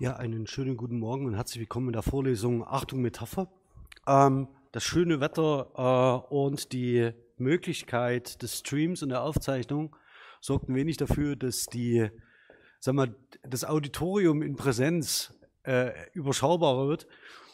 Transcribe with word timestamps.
Ja, 0.00 0.16
einen 0.16 0.46
schönen 0.46 0.78
guten 0.78 0.98
Morgen 0.98 1.26
und 1.26 1.34
herzlich 1.34 1.60
willkommen 1.60 1.88
in 1.88 1.92
der 1.92 2.00
Vorlesung 2.00 2.66
Achtung 2.66 3.02
Metapher. 3.02 3.52
Ähm, 4.06 4.48
das 4.72 4.82
schöne 4.82 5.20
Wetter 5.20 6.24
äh, 6.30 6.34
und 6.34 6.72
die 6.72 7.10
Möglichkeit 7.36 8.40
des 8.40 8.60
Streams 8.60 9.02
und 9.02 9.10
der 9.10 9.22
Aufzeichnung 9.22 9.94
sorgten 10.40 10.74
wenig 10.74 10.96
dafür, 10.96 11.36
dass 11.36 11.66
die, 11.66 12.08
sag 12.78 12.94
mal, 12.94 13.14
das 13.42 13.62
Auditorium 13.62 14.40
in 14.40 14.56
Präsenz 14.56 15.34
äh, 15.64 15.90
überschaubarer 16.14 16.88
wird. 16.88 17.06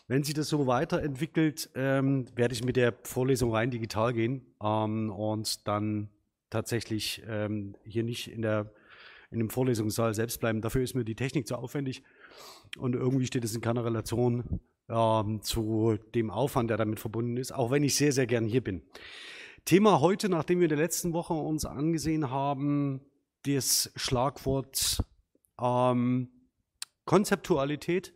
Wenn 0.07 0.23
sich 0.23 0.35
das 0.35 0.49
so 0.49 0.69
weiterentwickelt, 0.69 1.71
ähm, 1.75 2.27
werde 2.37 2.55
ich 2.55 2.63
mit 2.63 2.77
der 2.77 2.95
Vorlesung 3.03 3.53
rein 3.53 3.73
digital 3.73 4.13
gehen 4.13 4.55
ähm, 4.63 5.11
und 5.11 5.67
dann 5.67 6.11
tatsächlich 6.51 7.25
ähm, 7.27 7.75
hier 7.83 8.05
nicht 8.05 8.29
in 8.29 8.43
der 8.43 8.71
in 9.31 9.39
dem 9.39 9.51
Vorlesungssaal 9.51 10.15
selbst 10.15 10.41
bleiben. 10.41 10.61
Dafür 10.61 10.83
ist 10.83 10.95
mir 10.95 11.05
die 11.05 11.15
Technik 11.15 11.47
zu 11.47 11.57
aufwendig. 11.57 12.03
Und 12.79 12.95
irgendwie 12.95 13.27
steht 13.27 13.45
es 13.45 13.55
in 13.55 13.61
keiner 13.61 13.85
Relation 13.85 14.61
ähm, 14.89 15.43
zu 15.43 15.99
dem 16.15 16.31
Aufwand, 16.31 16.71
der 16.71 16.77
damit 16.77 17.01
verbunden 17.01 17.37
ist, 17.37 17.53
auch 17.53 17.71
wenn 17.71 17.83
ich 17.83 17.97
sehr, 17.97 18.13
sehr 18.13 18.27
gern 18.27 18.47
hier 18.47 18.63
bin. 18.63 18.83
Thema 19.65 20.01
heute, 20.01 20.29
nachdem 20.29 20.61
wir 20.61 20.67
in 20.67 20.77
der 20.77 20.79
letzten 20.79 21.13
Woche 21.13 21.35
uns 21.35 21.65
angesehen 21.65 22.31
haben, 22.31 23.01
das 23.45 23.91
Schlagwort 23.97 25.03
ähm, 25.61 26.29
Konzeptualität, 27.05 28.13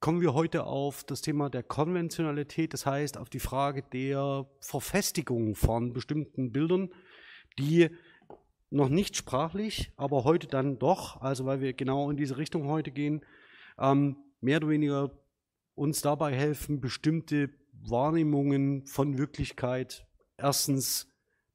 kommen 0.00 0.20
wir 0.22 0.32
heute 0.34 0.64
auf 0.64 1.04
das 1.04 1.20
Thema 1.20 1.50
der 1.50 1.62
Konventionalität, 1.62 2.72
das 2.72 2.86
heißt 2.86 3.18
auf 3.18 3.28
die 3.28 3.40
Frage 3.40 3.82
der 3.92 4.46
Verfestigung 4.60 5.54
von 5.54 5.92
bestimmten 5.92 6.52
Bildern, 6.52 6.90
die 7.58 7.90
noch 8.70 8.88
nicht 8.88 9.16
sprachlich, 9.16 9.92
aber 9.96 10.24
heute 10.24 10.46
dann 10.46 10.78
doch, 10.78 11.20
also 11.20 11.44
weil 11.44 11.60
wir 11.60 11.72
genau 11.72 12.10
in 12.10 12.16
diese 12.16 12.38
Richtung 12.38 12.66
heute 12.68 12.92
gehen, 12.92 13.24
ähm, 13.78 14.16
mehr 14.40 14.58
oder 14.58 14.68
weniger 14.68 15.10
uns 15.74 16.00
dabei 16.02 16.34
helfen, 16.34 16.80
bestimmte 16.80 17.50
Wahrnehmungen 17.72 18.86
von 18.86 19.18
Wirklichkeit 19.18 20.06
erstens 20.36 21.08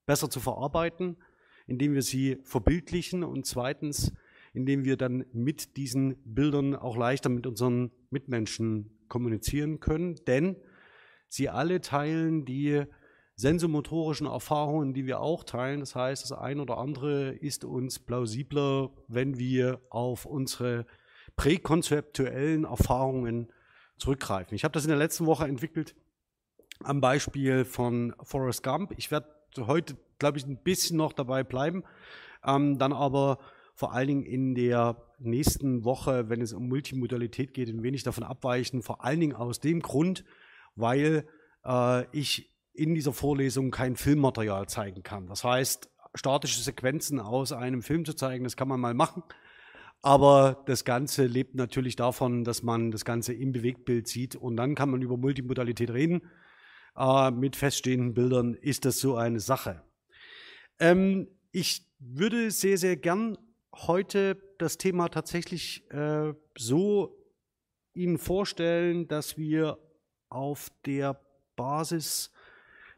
besser 0.05 0.29
zu 0.29 0.39
verarbeiten, 0.39 1.17
indem 1.67 1.93
wir 1.93 2.01
sie 2.01 2.37
verbildlichen 2.43 3.23
und 3.23 3.45
zweitens, 3.45 4.13
indem 4.53 4.85
wir 4.85 4.97
dann 4.97 5.25
mit 5.33 5.77
diesen 5.77 6.15
Bildern 6.25 6.75
auch 6.75 6.97
leichter 6.97 7.29
mit 7.29 7.47
unseren 7.47 7.91
Mitmenschen 8.09 8.97
kommunizieren 9.07 9.79
können, 9.79 10.15
denn 10.27 10.55
sie 11.27 11.49
alle 11.49 11.81
teilen 11.81 12.45
die 12.45 12.85
sensomotorischen 13.35 14.27
Erfahrungen, 14.27 14.93
die 14.93 15.05
wir 15.05 15.19
auch 15.19 15.43
teilen. 15.43 15.81
Das 15.81 15.95
heißt, 15.95 16.23
das 16.23 16.31
eine 16.31 16.61
oder 16.61 16.77
andere 16.77 17.31
ist 17.31 17.65
uns 17.65 17.99
plausibler, 17.99 18.91
wenn 19.07 19.37
wir 19.37 19.81
auf 19.89 20.25
unsere 20.25 20.85
präkonzeptuellen 21.35 22.63
Erfahrungen 22.63 23.51
zurückgreifen. 23.97 24.55
Ich 24.55 24.63
habe 24.63 24.71
das 24.71 24.85
in 24.85 24.89
der 24.89 24.97
letzten 24.97 25.25
Woche 25.25 25.45
entwickelt 25.45 25.95
am 26.83 27.01
Beispiel 27.01 27.65
von 27.65 28.13
Forrest 28.21 28.63
Gump. 28.63 28.93
Ich 28.97 29.11
werde 29.11 29.27
heute, 29.57 29.97
glaube 30.19 30.37
ich, 30.37 30.45
ein 30.45 30.61
bisschen 30.61 30.97
noch 30.97 31.13
dabei 31.13 31.43
bleiben, 31.43 31.83
ähm, 32.45 32.77
dann 32.77 32.93
aber 32.93 33.39
vor 33.73 33.93
allen 33.93 34.07
Dingen 34.07 34.23
in 34.23 34.55
der 34.55 35.01
nächsten 35.19 35.83
Woche, 35.83 36.29
wenn 36.29 36.41
es 36.41 36.53
um 36.53 36.67
Multimodalität 36.67 37.53
geht, 37.53 37.69
ein 37.69 37.83
wenig 37.83 38.03
davon 38.03 38.23
abweichen, 38.23 38.81
vor 38.81 39.03
allen 39.03 39.19
Dingen 39.19 39.35
aus 39.35 39.59
dem 39.59 39.81
Grund, 39.81 40.23
weil 40.75 41.27
äh, 41.65 42.05
ich 42.17 42.54
in 42.75 42.95
dieser 42.95 43.13
Vorlesung 43.13 43.71
kein 43.71 43.95
Filmmaterial 43.95 44.67
zeigen 44.67 45.03
kann. 45.03 45.27
Das 45.27 45.43
heißt, 45.43 45.89
statische 46.13 46.61
Sequenzen 46.61 47.19
aus 47.19 47.51
einem 47.51 47.81
Film 47.81 48.05
zu 48.05 48.13
zeigen, 48.13 48.43
das 48.43 48.55
kann 48.55 48.67
man 48.67 48.79
mal 48.79 48.93
machen. 48.93 49.23
Aber 50.01 50.63
das 50.67 50.85
Ganze 50.85 51.25
lebt 51.25 51.55
natürlich 51.55 51.95
davon, 51.95 52.43
dass 52.43 52.61
man 52.61 52.91
das 52.91 53.05
Ganze 53.05 53.33
im 53.33 53.51
Bewegtbild 53.51 54.07
sieht 54.07 54.35
und 54.35 54.55
dann 54.55 54.75
kann 54.75 54.89
man 54.91 55.01
über 55.01 55.17
Multimodalität 55.17 55.89
reden. 55.89 56.21
Äh, 56.95 57.31
mit 57.31 57.55
feststehenden 57.55 58.13
Bildern 58.13 58.53
ist 58.53 58.85
das 58.85 58.99
so 58.99 59.15
eine 59.15 59.39
Sache. 59.39 59.81
Ähm, 60.79 61.27
ich 61.51 61.85
würde 61.99 62.51
sehr, 62.51 62.77
sehr 62.77 62.97
gern 62.97 63.37
heute 63.73 64.37
das 64.59 64.77
Thema 64.77 65.09
tatsächlich 65.09 65.89
äh, 65.91 66.33
so 66.57 67.17
Ihnen 67.93 68.17
vorstellen, 68.17 69.07
dass 69.07 69.37
wir 69.37 69.79
auf 70.29 70.69
der 70.85 71.19
Basis 71.55 72.31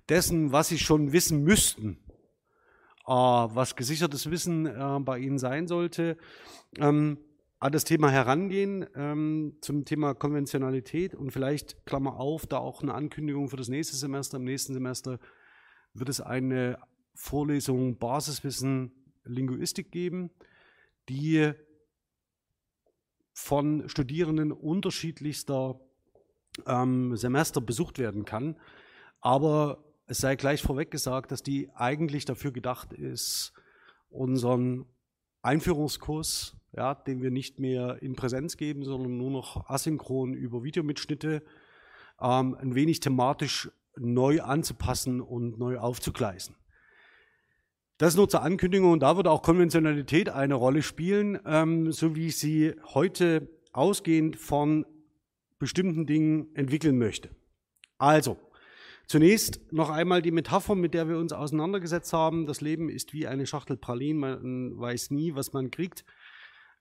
dessen, 0.10 0.52
was 0.52 0.70
Sie 0.70 0.80
schon 0.80 1.12
wissen 1.14 1.44
müssten, 1.44 1.98
äh, 3.06 3.12
was 3.12 3.76
gesichertes 3.76 4.30
Wissen 4.30 4.66
äh, 4.66 5.00
bei 5.02 5.20
Ihnen 5.20 5.38
sein 5.38 5.68
sollte, 5.68 6.18
ähm, 6.78 7.18
an 7.60 7.72
das 7.72 7.86
Thema 7.86 8.12
herangehen, 8.12 8.86
ähm, 8.96 9.58
zum 9.62 9.84
Thema 9.86 10.14
Konventionalität 10.14 11.16
und 11.16 11.32
vielleicht, 11.32 11.86
Klammer 11.86 12.20
auf, 12.20 12.46
da 12.46 12.58
auch 12.58 12.84
eine 12.84 12.94
Ankündigung 12.94 13.50
für 13.50 13.58
das 13.58 13.68
nächste 13.68 13.96
Semester. 13.96 14.38
Im 14.38 14.44
nächsten 14.44 14.74
Semester 14.74 15.20
wird 15.94 16.10
es 16.10 16.22
eine 16.22 16.78
Vorlesung 17.16 17.98
Basiswissen 17.98 18.92
Linguistik 19.24 19.92
geben, 19.92 20.30
die 21.10 21.52
von 23.34 23.90
Studierenden 23.90 24.52
unterschiedlichster 24.52 25.80
ähm, 26.66 27.16
Semester 27.16 27.62
besucht 27.62 27.98
werden 27.98 28.26
kann. 28.26 28.60
Aber 29.20 29.84
es 30.08 30.20
sei 30.20 30.36
gleich 30.36 30.62
vorweg 30.62 30.90
gesagt, 30.90 31.32
dass 31.32 31.44
die 31.44 31.70
eigentlich 31.76 32.26
dafür 32.26 32.52
gedacht 32.52 32.94
ist, 32.94 33.54
unseren 34.10 34.86
Einführungskurs, 35.42 36.56
ja, 36.76 36.96
den 36.96 37.22
wir 37.22 37.30
nicht 37.30 37.60
mehr 37.60 38.02
in 38.02 38.16
Präsenz 38.16 38.58
geben, 38.58 38.84
sondern 38.84 39.18
nur 39.18 39.32
noch 39.32 39.70
asynchron 39.70 40.34
über 40.34 40.64
Videomitschnitte, 40.64 41.44
ähm, 42.22 42.56
ein 42.56 42.74
wenig 42.74 43.02
thematisch 43.02 43.70
neu 43.98 44.42
anzupassen 44.42 45.22
und 45.22 45.60
neu 45.60 45.78
aufzugleisen. 45.78 46.56
Das 47.98 48.16
nur 48.16 48.30
zur 48.30 48.44
Ankündigung 48.44 48.92
und 48.92 49.00
da 49.02 49.18
wird 49.18 49.28
auch 49.28 49.42
Konventionalität 49.42 50.30
eine 50.30 50.54
Rolle 50.54 50.84
spielen, 50.84 51.40
ähm, 51.46 51.92
so 51.92 52.16
wie 52.16 52.28
ich 52.28 52.38
sie 52.38 52.76
heute 52.94 53.50
ausgehend 53.74 54.36
von 54.38 54.86
bestimmten 55.60 56.06
Dingen 56.06 56.56
entwickeln 56.56 56.98
möchte. 56.98 57.30
Also, 57.98 58.38
Zunächst 59.08 59.72
noch 59.72 59.90
einmal 59.90 60.22
die 60.22 60.32
Metapher, 60.32 60.76
mit 60.76 60.94
der 60.94 61.08
wir 61.08 61.18
uns 61.18 61.32
auseinandergesetzt 61.32 62.12
haben. 62.12 62.46
Das 62.46 62.60
Leben 62.60 62.90
ist 62.90 63.14
wie 63.14 63.26
eine 63.26 63.48
Schachtel 63.48 63.78
Pralinen, 63.78 64.20
man 64.20 64.78
weiß 64.78 65.12
nie, 65.12 65.34
was 65.34 65.54
man 65.54 65.72
kriegt. 65.72 66.04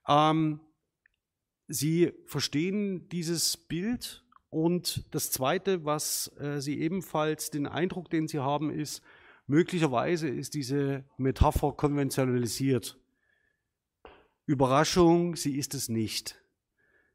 Ähm, 0.07 0.59
Sie 1.69 2.13
verstehen 2.25 3.09
dieses 3.09 3.57
Bild 3.57 4.25
und 4.49 5.13
das 5.13 5.31
Zweite, 5.31 5.83
was 5.85 6.31
äh, 6.39 6.61
Sie 6.61 6.79
ebenfalls, 6.79 7.49
den 7.49 7.65
Eindruck, 7.65 8.09
den 8.09 8.27
Sie 8.27 8.39
haben, 8.39 8.71
ist, 8.71 9.01
möglicherweise 9.47 10.27
ist 10.27 10.53
diese 10.53 11.05
Metapher 11.17 11.73
konventionalisiert. 11.73 12.97
Überraschung, 14.45 15.35
sie 15.35 15.57
ist 15.57 15.73
es 15.73 15.89
nicht. 15.89 16.41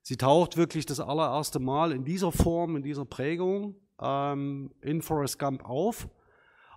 Sie 0.03 0.17
taucht 0.17 0.57
wirklich 0.57 0.85
das 0.85 1.01
allererste 1.01 1.61
Mal 1.61 1.93
in 1.93 2.05
dieser 2.05 2.31
Form, 2.33 2.77
in 2.77 2.83
dieser 2.83 3.07
Prägung 3.07 3.77
ähm, 4.03 4.73
in 4.81 5.03
Forrest 5.03 5.39
Gump 5.39 5.65
auf. 5.65 6.09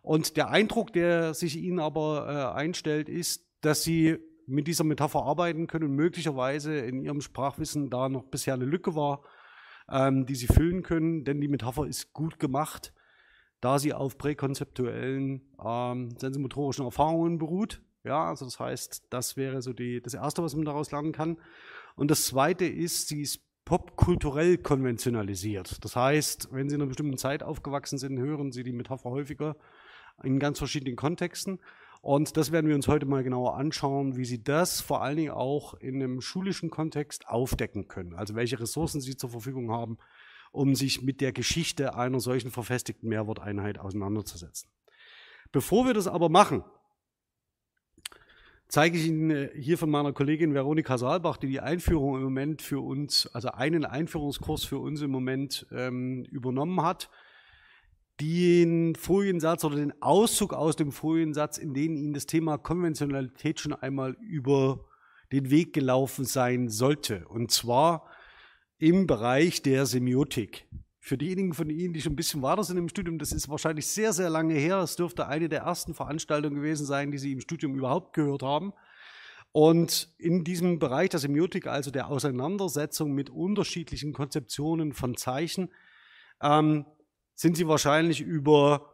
Und 0.01 0.37
der 0.37 0.49
Eindruck, 0.49 0.93
der 0.93 1.33
sich 1.33 1.57
Ihnen 1.57 1.79
aber 1.79 2.27
äh, 2.27 2.57
einstellt, 2.57 3.09
ist, 3.09 3.45
dass 3.61 3.83
Sie 3.83 4.17
mit 4.45 4.67
dieser 4.67 4.83
Metapher 4.83 5.23
arbeiten 5.23 5.65
können 5.65 5.85
und 5.85 5.95
möglicherweise 5.95 6.77
in 6.77 7.01
Ihrem 7.01 7.21
Sprachwissen 7.21 7.89
da 7.89 8.09
noch 8.09 8.25
bisher 8.25 8.53
eine 8.53 8.65
Lücke 8.65 8.95
war, 8.95 9.23
ähm, 9.89 10.25
die 10.25 10.35
Sie 10.35 10.47
füllen 10.47 10.83
können, 10.83 11.23
denn 11.23 11.41
die 11.41 11.47
Metapher 11.47 11.87
ist 11.87 12.13
gut 12.13 12.39
gemacht, 12.39 12.93
da 13.61 13.79
sie 13.79 13.93
auf 13.93 14.17
präkonzeptuellen 14.17 15.41
ähm, 15.63 16.15
sensomotorischen 16.17 16.85
Erfahrungen 16.85 17.39
beruht. 17.39 17.81
Ja, 18.03 18.29
also 18.29 18.45
das 18.45 18.59
heißt, 18.59 19.07
das 19.09 19.37
wäre 19.37 19.63
so 19.63 19.73
die, 19.73 20.01
das 20.01 20.13
Erste, 20.13 20.43
was 20.43 20.55
man 20.55 20.65
daraus 20.65 20.91
lernen 20.91 21.11
kann. 21.11 21.37
Und 21.95 22.11
das 22.11 22.25
Zweite 22.25 22.65
ist, 22.65 23.07
sie 23.07 23.21
ist 23.21 23.41
popkulturell 23.65 24.59
konventionalisiert. 24.59 25.83
Das 25.83 25.95
heißt, 25.95 26.49
wenn 26.51 26.69
Sie 26.69 26.75
in 26.75 26.81
einer 26.81 26.87
bestimmten 26.87 27.17
Zeit 27.17 27.43
aufgewachsen 27.43 27.97
sind, 27.97 28.19
hören 28.19 28.51
Sie 28.51 28.63
die 28.63 28.71
Metapher 28.71 29.09
häufiger 29.09 29.57
in 30.23 30.39
ganz 30.39 30.59
verschiedenen 30.59 30.95
Kontexten. 30.95 31.59
Und 32.01 32.37
das 32.37 32.51
werden 32.51 32.67
wir 32.67 32.75
uns 32.75 32.87
heute 32.87 33.07
mal 33.07 33.23
genauer 33.23 33.57
anschauen, 33.57 34.15
wie 34.15 34.25
Sie 34.25 34.43
das 34.43 34.79
vor 34.79 35.01
allen 35.01 35.17
Dingen 35.17 35.31
auch 35.31 35.73
in 35.73 35.95
einem 35.95 36.21
schulischen 36.21 36.69
Kontext 36.69 37.27
aufdecken 37.27 37.87
können. 37.87 38.13
Also 38.13 38.35
welche 38.35 38.59
Ressourcen 38.59 39.01
Sie 39.01 39.17
zur 39.17 39.31
Verfügung 39.31 39.71
haben, 39.71 39.97
um 40.51 40.75
sich 40.75 41.01
mit 41.01 41.19
der 41.19 41.33
Geschichte 41.33 41.95
einer 41.95 42.19
solchen 42.19 42.51
verfestigten 42.51 43.09
Mehrworteinheit 43.09 43.79
auseinanderzusetzen. 43.79 44.69
Bevor 45.51 45.87
wir 45.87 45.95
das 45.95 46.07
aber 46.07 46.29
machen, 46.29 46.63
zeige 48.75 48.97
ich 48.97 49.07
Ihnen 49.07 49.29
äh, 49.29 49.49
hier 49.55 49.77
von 49.77 49.89
meiner 49.89 50.11
Kollegin 50.11 50.53
Veronika 50.53 50.97
Saalbach, 50.97 51.37
die 51.37 51.47
die 51.47 51.61
Einführung 51.61 52.17
im 52.17 52.23
Moment 52.23 52.61
für 52.61 52.81
uns, 52.81 53.25
also 53.27 53.47
einen 53.51 53.85
Einführungskurs 53.85 54.65
für 54.65 54.79
uns 54.79 55.01
im 55.01 55.11
Moment 55.11 55.65
ähm, 55.71 56.25
übernommen 56.25 56.81
hat, 56.81 57.09
den 58.19 58.93
Foliensatz 58.95 59.63
oder 59.63 59.77
den 59.77 59.93
Auszug 60.01 60.53
aus 60.53 60.75
dem 60.75 60.91
Foliensatz, 60.91 61.57
in 61.57 61.73
dem 61.73 61.95
Ihnen 61.95 62.11
das 62.11 62.25
Thema 62.25 62.57
Konventionalität 62.57 63.61
schon 63.61 63.71
einmal 63.71 64.17
über 64.19 64.83
den 65.31 65.49
Weg 65.49 65.71
gelaufen 65.71 66.25
sein 66.25 66.67
sollte. 66.67 67.25
Und 67.29 67.51
zwar 67.51 68.09
im 68.77 69.07
Bereich 69.07 69.61
der 69.61 69.85
Semiotik. 69.85 70.67
Für 71.05 71.19
diejenigen 71.19 71.53
von 71.53 71.69
Ihnen, 71.69 71.93
die 71.93 72.01
schon 72.01 72.13
ein 72.13 72.15
bisschen 72.15 72.41
weiter 72.41 72.63
sind 72.63 72.77
im 72.77 72.89
Studium, 72.89 73.19
das 73.19 73.31
ist 73.31 73.47
wahrscheinlich 73.47 73.85
sehr, 73.85 74.11
sehr 74.11 74.31
lange 74.31 74.55
her. 74.55 74.79
Es 74.79 74.95
dürfte 74.95 75.27
eine 75.27 75.47
der 75.47 75.59
ersten 75.59 75.93
Veranstaltungen 75.93 76.55
gewesen 76.55 76.87
sein, 76.87 77.11
die 77.11 77.19
Sie 77.19 77.31
im 77.31 77.41
Studium 77.41 77.75
überhaupt 77.75 78.13
gehört 78.13 78.41
haben. 78.41 78.73
Und 79.51 80.09
in 80.17 80.43
diesem 80.43 80.79
Bereich 80.79 81.09
der 81.09 81.19
Semiotik, 81.19 81.67
also 81.67 81.91
der 81.91 82.07
Auseinandersetzung 82.07 83.11
mit 83.11 83.29
unterschiedlichen 83.29 84.13
Konzeptionen 84.13 84.93
von 84.93 85.15
Zeichen, 85.15 85.69
ähm, 86.41 86.87
sind 87.35 87.55
Sie 87.55 87.67
wahrscheinlich 87.67 88.21
über 88.21 88.89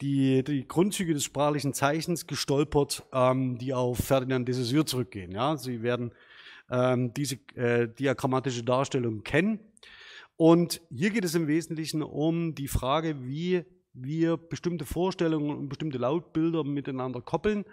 die, 0.00 0.42
die 0.44 0.66
Grundzüge 0.66 1.12
des 1.12 1.24
sprachlichen 1.24 1.74
Zeichens 1.74 2.26
gestolpert, 2.26 3.02
ähm, 3.12 3.58
die 3.58 3.74
auf 3.74 3.98
Ferdinand 3.98 4.48
de 4.48 4.54
Saussure 4.54 4.86
zurückgehen. 4.86 5.32
Ja? 5.32 5.58
Sie 5.58 5.82
werden 5.82 6.12
ähm, 6.70 7.12
diese 7.12 7.34
äh, 7.56 7.88
diagrammatische 7.88 8.64
Darstellung 8.64 9.22
kennen. 9.22 9.60
Und 10.42 10.80
hier 10.90 11.10
geht 11.10 11.24
es 11.24 11.36
im 11.36 11.46
Wesentlichen 11.46 12.02
um 12.02 12.56
die 12.56 12.66
Frage, 12.66 13.28
wie 13.28 13.64
wir 13.92 14.36
bestimmte 14.36 14.84
Vorstellungen 14.84 15.56
und 15.56 15.68
bestimmte 15.68 15.98
Lautbilder 15.98 16.64
miteinander 16.64 17.20
koppeln. 17.20 17.64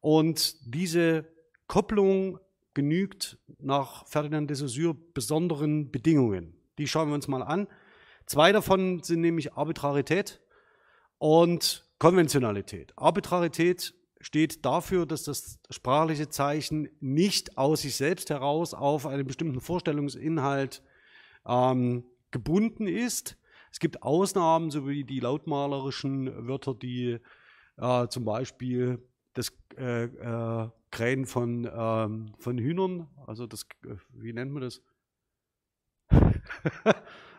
Und 0.00 0.56
diese 0.64 1.26
Kopplung 1.66 2.38
genügt 2.72 3.36
nach 3.58 4.06
Ferdinand 4.06 4.48
de 4.48 4.56
Saussure 4.56 4.94
besonderen 4.94 5.90
Bedingungen. 5.90 6.56
Die 6.78 6.88
schauen 6.88 7.08
wir 7.08 7.14
uns 7.16 7.28
mal 7.28 7.42
an. 7.42 7.66
Zwei 8.24 8.50
davon 8.50 9.02
sind 9.02 9.20
nämlich 9.20 9.52
Arbitrarität 9.52 10.40
und 11.18 11.86
Konventionalität. 11.98 12.94
Arbitrarität 12.96 13.92
steht 14.22 14.64
dafür, 14.64 15.04
dass 15.04 15.24
das 15.24 15.58
sprachliche 15.68 16.30
Zeichen 16.30 16.88
nicht 16.98 17.58
aus 17.58 17.82
sich 17.82 17.94
selbst 17.94 18.30
heraus 18.30 18.72
auf 18.72 19.06
einen 19.06 19.26
bestimmten 19.26 19.60
Vorstellungsinhalt 19.60 20.82
ähm, 21.46 22.04
gebunden 22.30 22.86
ist. 22.86 23.38
Es 23.70 23.80
gibt 23.80 24.02
Ausnahmen, 24.02 24.70
so 24.70 24.88
wie 24.88 25.04
die 25.04 25.20
lautmalerischen 25.20 26.46
Wörter, 26.48 26.74
die 26.74 27.18
äh, 27.78 28.08
zum 28.08 28.24
Beispiel 28.24 29.06
das 29.34 29.52
äh, 29.76 30.04
äh, 30.04 30.70
Krähen 30.90 31.26
von, 31.26 31.70
ähm, 31.70 32.34
von 32.38 32.58
Hühnern, 32.58 33.08
also 33.26 33.46
das, 33.46 33.66
äh, 33.84 33.96
wie 34.14 34.32
nennt 34.32 34.52
man 34.52 34.62
das? 34.62 34.80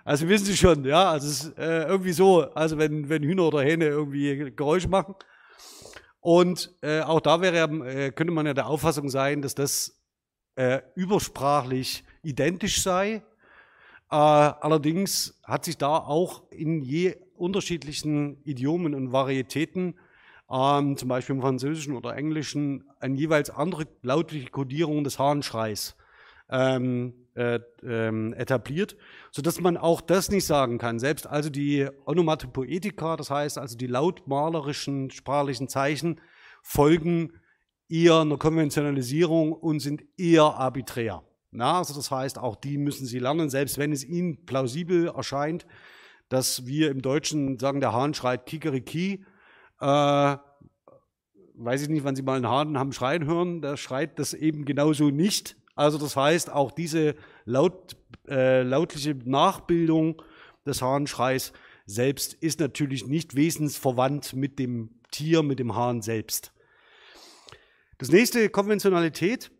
also 0.05 0.29
wissen 0.29 0.45
Sie 0.45 0.57
schon, 0.57 0.85
ja, 0.85 1.11
also 1.11 1.27
es 1.27 1.43
ist 1.45 1.57
äh, 1.57 1.85
irgendwie 1.87 2.11
so, 2.11 2.51
also 2.51 2.77
wenn, 2.77 3.09
wenn 3.09 3.23
Hühner 3.23 3.47
oder 3.47 3.61
Hähne 3.61 3.85
irgendwie 3.87 4.51
Geräusche 4.55 4.89
machen. 4.89 5.15
Und 6.19 6.75
äh, 6.81 7.01
auch 7.01 7.21
da 7.21 7.41
wäre, 7.41 8.11
könnte 8.11 8.33
man 8.33 8.45
ja 8.45 8.53
der 8.53 8.67
Auffassung 8.67 9.09
sein, 9.09 9.41
dass 9.41 9.55
das 9.55 9.93
übersprachlich 10.95 12.03
identisch 12.23 12.81
sei. 12.81 13.21
Äh, 14.09 14.15
allerdings 14.15 15.39
hat 15.43 15.65
sich 15.65 15.77
da 15.77 15.97
auch 15.97 16.49
in 16.51 16.81
je 16.81 17.15
unterschiedlichen 17.35 18.41
Idiomen 18.43 18.95
und 18.95 19.11
Varietäten 19.11 19.95
ähm, 20.49 20.97
zum 20.97 21.09
Beispiel 21.09 21.35
im 21.35 21.41
Französischen 21.41 21.95
oder 21.95 22.15
Englischen, 22.15 22.85
eine 22.99 23.15
jeweils 23.15 23.49
andere 23.49 23.87
lautliche 24.01 24.49
Kodierung 24.49 25.03
des 25.03 25.19
Hahnschreis 25.19 25.95
ähm, 26.49 27.13
äh, 27.35 27.59
ähm, 27.83 28.33
etabliert, 28.33 28.95
sodass 29.31 29.59
man 29.59 29.77
auch 29.77 30.01
das 30.01 30.31
nicht 30.31 30.45
sagen 30.45 30.77
kann. 30.77 30.99
Selbst 30.99 31.27
also 31.27 31.49
die 31.49 31.87
Onomatopoetika, 32.05 33.17
das 33.17 33.29
heißt 33.29 33.57
also 33.57 33.77
die 33.77 33.87
lautmalerischen 33.87 35.11
sprachlichen 35.11 35.67
Zeichen, 35.67 36.21
folgen 36.63 37.33
eher 37.89 38.21
einer 38.21 38.37
Konventionalisierung 38.37 39.53
und 39.53 39.81
sind 39.81 40.03
eher 40.17 40.43
arbiträr. 40.43 41.26
Na, 41.51 41.77
also 41.77 41.93
das 41.93 42.11
heißt, 42.11 42.37
auch 42.37 42.55
die 42.55 42.77
müssen 42.77 43.05
Sie 43.05 43.19
lernen, 43.19 43.49
selbst 43.49 43.77
wenn 43.77 43.91
es 43.91 44.03
Ihnen 44.03 44.45
plausibel 44.45 45.07
erscheint, 45.07 45.65
dass 46.29 46.65
wir 46.65 46.91
im 46.91 47.01
Deutschen 47.01 47.57
sagen, 47.57 47.79
der 47.79 47.93
Hahn 47.93 48.13
schreit 48.13 48.45
Kikeriki, 48.45 49.25
äh, 49.79 50.37
weiß 51.55 51.81
ich 51.83 51.89
nicht, 51.89 52.03
wann 52.03 52.15
Sie 52.15 52.21
mal 52.21 52.35
einen 52.35 52.49
Hahn 52.49 52.77
haben 52.77 52.91
schreien 52.91 53.25
hören, 53.25 53.61
der 53.61 53.77
schreit 53.77 54.19
das 54.19 54.33
eben 54.33 54.65
genauso 54.65 55.09
nicht. 55.09 55.55
Also 55.75 55.97
das 55.97 56.15
heißt, 56.15 56.51
auch 56.51 56.71
diese 56.71 57.15
laut, 57.45 57.95
äh, 58.27 58.63
lautliche 58.63 59.15
Nachbildung 59.15 60.21
des 60.65 60.81
Hahnschreis 60.81 61.53
selbst 61.85 62.33
ist 62.33 62.59
natürlich 62.59 63.07
nicht 63.07 63.35
wesensverwandt 63.35 64.33
mit 64.33 64.59
dem 64.59 64.89
Tier, 65.11 65.43
mit 65.43 65.59
dem 65.59 65.75
Hahn 65.75 66.01
selbst. 66.01 66.51
Das 67.97 68.09
nächste 68.09 68.49
Konventionalität. 68.49 69.51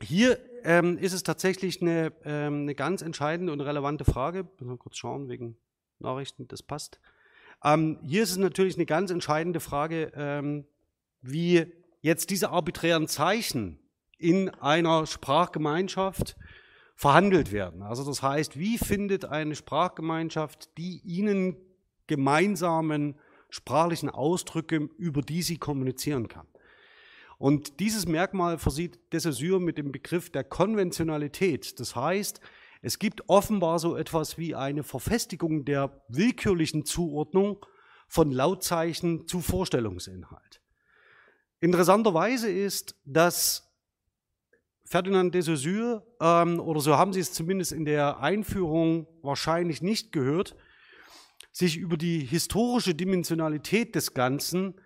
Hier 0.00 0.38
ähm, 0.64 0.98
ist 0.98 1.12
es 1.12 1.22
tatsächlich 1.22 1.80
eine, 1.82 2.12
ähm, 2.24 2.62
eine 2.62 2.74
ganz 2.74 3.02
entscheidende 3.02 3.52
und 3.52 3.60
relevante 3.60 4.04
Frage. 4.04 4.48
Mal 4.60 4.76
kurz 4.76 4.96
schauen 4.96 5.28
wegen 5.28 5.56
Nachrichten, 5.98 6.48
das 6.48 6.62
passt. 6.62 7.00
Ähm, 7.64 7.98
hier 8.04 8.22
ist 8.22 8.30
es 8.30 8.36
natürlich 8.36 8.76
eine 8.76 8.86
ganz 8.86 9.10
entscheidende 9.10 9.60
Frage, 9.60 10.12
ähm, 10.14 10.64
wie 11.22 11.72
jetzt 12.00 12.30
diese 12.30 12.50
arbiträren 12.50 13.08
Zeichen 13.08 13.80
in 14.18 14.48
einer 14.48 15.06
Sprachgemeinschaft 15.06 16.36
verhandelt 16.94 17.52
werden. 17.52 17.82
Also 17.82 18.04
das 18.04 18.22
heißt, 18.22 18.58
wie 18.58 18.78
findet 18.78 19.24
eine 19.24 19.54
Sprachgemeinschaft 19.54 20.76
die 20.78 21.00
ihnen 21.04 21.56
gemeinsamen 22.06 23.16
sprachlichen 23.50 24.10
Ausdrücke, 24.10 24.88
über 24.98 25.22
die 25.22 25.42
sie 25.42 25.58
kommunizieren 25.58 26.28
kann? 26.28 26.46
Und 27.38 27.78
dieses 27.78 28.06
Merkmal 28.06 28.58
versieht 28.58 29.12
de 29.12 29.20
Saussure 29.20 29.60
mit 29.60 29.78
dem 29.78 29.92
Begriff 29.92 30.30
der 30.30 30.42
Konventionalität. 30.42 31.78
Das 31.78 31.94
heißt, 31.94 32.40
es 32.82 32.98
gibt 32.98 33.28
offenbar 33.28 33.78
so 33.78 33.96
etwas 33.96 34.38
wie 34.38 34.54
eine 34.54 34.82
Verfestigung 34.82 35.64
der 35.64 36.02
willkürlichen 36.08 36.84
Zuordnung 36.84 37.64
von 38.08 38.32
Lautzeichen 38.32 39.28
zu 39.28 39.40
Vorstellungsinhalt. 39.40 40.60
Interessanterweise 41.60 42.50
ist, 42.50 42.96
dass 43.04 43.68
Ferdinand 44.84 45.34
de 45.34 45.42
Saussure, 45.42 46.06
ähm, 46.20 46.60
oder 46.60 46.80
so 46.80 46.96
haben 46.96 47.12
Sie 47.12 47.20
es 47.20 47.32
zumindest 47.32 47.72
in 47.72 47.84
der 47.84 48.20
Einführung 48.20 49.06
wahrscheinlich 49.22 49.82
nicht 49.82 50.12
gehört, 50.12 50.56
sich 51.52 51.76
über 51.76 51.96
die 51.96 52.20
historische 52.20 52.94
Dimensionalität 52.94 53.94
des 53.94 54.14
Ganzen 54.14 54.80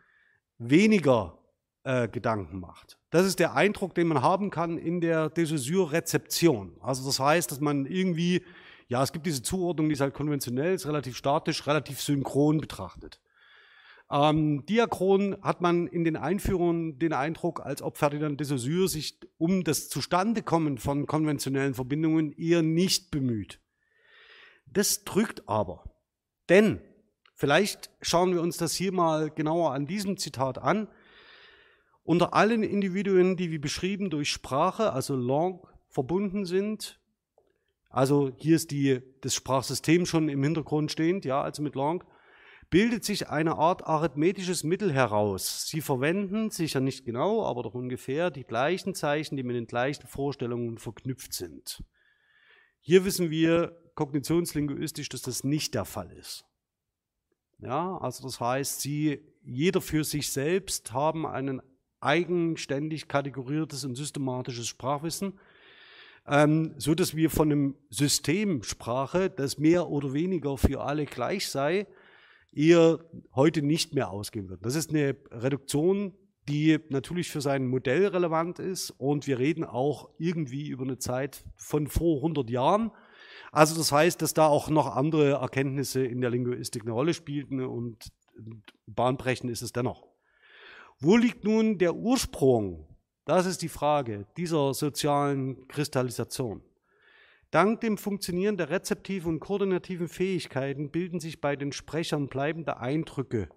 weniger 0.58 1.41
äh, 1.84 2.08
Gedanken 2.08 2.60
macht. 2.60 2.98
Das 3.10 3.26
ist 3.26 3.38
der 3.38 3.54
Eindruck, 3.54 3.94
den 3.94 4.06
man 4.06 4.22
haben 4.22 4.50
kann 4.50 4.78
in 4.78 5.00
der 5.00 5.28
de 5.30 5.44
Saussure-Rezeption. 5.44 6.76
Also 6.80 7.04
das 7.04 7.18
heißt, 7.18 7.50
dass 7.50 7.60
man 7.60 7.86
irgendwie, 7.86 8.44
ja, 8.88 9.02
es 9.02 9.12
gibt 9.12 9.26
diese 9.26 9.42
Zuordnung, 9.42 9.88
die 9.88 9.94
ist 9.94 10.00
halt 10.00 10.14
konventionell, 10.14 10.74
ist 10.74 10.86
relativ 10.86 11.16
statisch, 11.16 11.66
relativ 11.66 12.00
synchron 12.00 12.58
betrachtet. 12.58 13.20
Ähm, 14.12 14.66
diachron 14.66 15.38
hat 15.40 15.62
man 15.62 15.86
in 15.86 16.04
den 16.04 16.16
Einführungen 16.16 16.98
den 16.98 17.14
Eindruck, 17.14 17.64
als 17.64 17.80
ob 17.80 17.96
Ferdinand 17.96 18.38
de 18.38 18.46
Saussure 18.46 18.86
sich 18.86 19.18
um 19.38 19.64
das 19.64 19.88
Zustandekommen 19.88 20.76
von 20.76 21.06
konventionellen 21.06 21.72
Verbindungen 21.72 22.32
eher 22.32 22.62
nicht 22.62 23.10
bemüht. 23.10 23.58
Das 24.66 25.04
drückt 25.04 25.48
aber. 25.48 25.84
Denn, 26.50 26.80
vielleicht 27.34 27.90
schauen 28.02 28.34
wir 28.34 28.42
uns 28.42 28.58
das 28.58 28.74
hier 28.74 28.92
mal 28.92 29.30
genauer 29.30 29.72
an 29.72 29.86
diesem 29.86 30.18
Zitat 30.18 30.58
an, 30.58 30.88
unter 32.04 32.34
allen 32.34 32.62
Individuen, 32.62 33.36
die 33.36 33.50
wie 33.50 33.58
beschrieben 33.58 34.10
durch 34.10 34.30
Sprache, 34.30 34.92
also 34.92 35.16
Lang, 35.16 35.60
verbunden 35.88 36.44
sind, 36.44 37.00
also 37.92 38.32
hier 38.38 38.56
ist 38.56 38.70
die, 38.70 39.02
das 39.20 39.34
Sprachsystem 39.34 40.06
schon 40.06 40.30
im 40.30 40.42
Hintergrund 40.42 40.90
stehend, 40.90 41.26
ja, 41.26 41.42
also 41.42 41.62
mit 41.62 41.74
Lang, 41.74 42.02
bildet 42.70 43.04
sich 43.04 43.28
eine 43.28 43.56
Art 43.56 43.86
arithmetisches 43.86 44.64
Mittel 44.64 44.94
heraus. 44.94 45.66
Sie 45.68 45.82
verwenden, 45.82 46.50
sicher 46.50 46.80
nicht 46.80 47.04
genau, 47.04 47.44
aber 47.44 47.62
doch 47.62 47.74
ungefähr, 47.74 48.30
die 48.30 48.44
gleichen 48.44 48.94
Zeichen, 48.94 49.36
die 49.36 49.42
mit 49.42 49.56
den 49.56 49.66
gleichen 49.66 50.06
Vorstellungen 50.06 50.78
verknüpft 50.78 51.34
sind. 51.34 51.84
Hier 52.80 53.04
wissen 53.04 53.28
wir 53.28 53.76
kognitionslinguistisch, 53.94 55.10
dass 55.10 55.20
das 55.20 55.44
nicht 55.44 55.74
der 55.74 55.84
Fall 55.84 56.10
ist. 56.12 56.46
Ja, 57.58 57.98
also 57.98 58.24
das 58.24 58.40
heißt, 58.40 58.80
sie, 58.80 59.20
jeder 59.42 59.82
für 59.82 60.02
sich 60.02 60.32
selbst 60.32 60.94
haben 60.94 61.26
einen 61.26 61.60
eigenständig 62.02 63.08
kategoriertes 63.08 63.84
und 63.84 63.94
systematisches 63.94 64.68
Sprachwissen, 64.68 65.38
ähm, 66.26 66.74
so 66.78 66.94
dass 66.94 67.16
wir 67.16 67.30
von 67.30 67.50
einem 67.50 67.74
System 67.90 68.62
Sprache, 68.62 69.30
das 69.30 69.58
mehr 69.58 69.88
oder 69.88 70.12
weniger 70.12 70.56
für 70.56 70.82
alle 70.82 71.06
gleich 71.06 71.48
sei, 71.48 71.86
eher 72.52 73.00
heute 73.34 73.62
nicht 73.62 73.94
mehr 73.94 74.10
ausgehen 74.10 74.48
wird. 74.48 74.64
Das 74.64 74.74
ist 74.74 74.90
eine 74.90 75.16
Reduktion, 75.30 76.12
die 76.48 76.78
natürlich 76.88 77.30
für 77.30 77.40
sein 77.40 77.66
Modell 77.66 78.06
relevant 78.06 78.58
ist 78.58 78.90
und 78.90 79.26
wir 79.26 79.38
reden 79.38 79.64
auch 79.64 80.10
irgendwie 80.18 80.68
über 80.68 80.84
eine 80.84 80.98
Zeit 80.98 81.44
von 81.56 81.86
vor 81.86 82.16
100 82.16 82.50
Jahren. 82.50 82.90
Also 83.52 83.76
das 83.76 83.92
heißt, 83.92 84.20
dass 84.22 84.34
da 84.34 84.46
auch 84.46 84.68
noch 84.68 84.96
andere 84.96 85.32
Erkenntnisse 85.32 86.04
in 86.04 86.20
der 86.20 86.30
Linguistik 86.30 86.82
eine 86.82 86.92
Rolle 86.92 87.14
spielten 87.14 87.60
und 87.60 88.12
bahnbrechend 88.86 89.50
ist 89.50 89.62
es 89.62 89.72
dennoch. 89.72 90.11
Wo 91.04 91.16
liegt 91.16 91.42
nun 91.42 91.78
der 91.78 91.96
Ursprung 91.96 92.86
Das 93.24 93.44
ist 93.44 93.60
die 93.60 93.68
Frage 93.68 94.24
dieser 94.36 94.72
sozialen 94.72 95.66
Kristallisation. 95.66 96.62
Dank 97.50 97.80
dem 97.80 97.98
Funktionieren 97.98 98.56
der 98.56 98.70
rezeptiven 98.70 99.34
und 99.34 99.40
koordinativen 99.40 100.06
Fähigkeiten 100.06 100.92
bilden 100.92 101.18
sich 101.18 101.40
bei 101.40 101.56
den 101.56 101.72
Sprechern 101.72 102.28
bleibende 102.28 102.76
Eindrücke. 102.76 103.48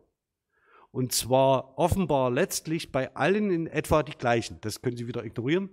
Und 0.90 1.12
zwar 1.12 1.78
offenbar 1.78 2.32
letztlich 2.32 2.92
bei 2.92 3.16
allen 3.16 3.52
in 3.52 3.68
etwa 3.68 4.02
die 4.02 4.18
gleichen. 4.18 4.58
Das 4.62 4.82
können 4.82 4.98
Sie 4.98 5.06
wieder 5.06 5.24
ignorieren. 5.24 5.70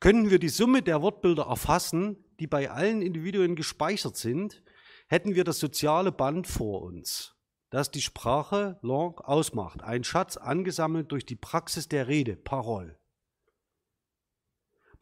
Können 0.00 0.28
wir 0.28 0.40
die 0.40 0.48
Summe 0.48 0.82
der 0.82 1.02
Wortbilder 1.02 1.44
erfassen, 1.44 2.16
die 2.40 2.48
bei 2.48 2.68
allen 2.68 3.00
Individuen 3.00 3.54
gespeichert 3.54 4.16
sind, 4.16 4.60
hätten 5.06 5.36
wir 5.36 5.44
das 5.44 5.60
soziale 5.60 6.10
Band 6.10 6.48
vor 6.48 6.82
uns, 6.82 7.33
das 7.74 7.90
die 7.90 8.02
Sprache 8.02 8.78
Langue 8.82 9.26
ausmacht. 9.26 9.82
Ein 9.82 10.04
Schatz 10.04 10.36
angesammelt 10.36 11.12
durch 11.12 11.26
die 11.26 11.36
Praxis 11.36 11.88
der 11.88 12.08
Rede, 12.08 12.36
Parole 12.36 12.98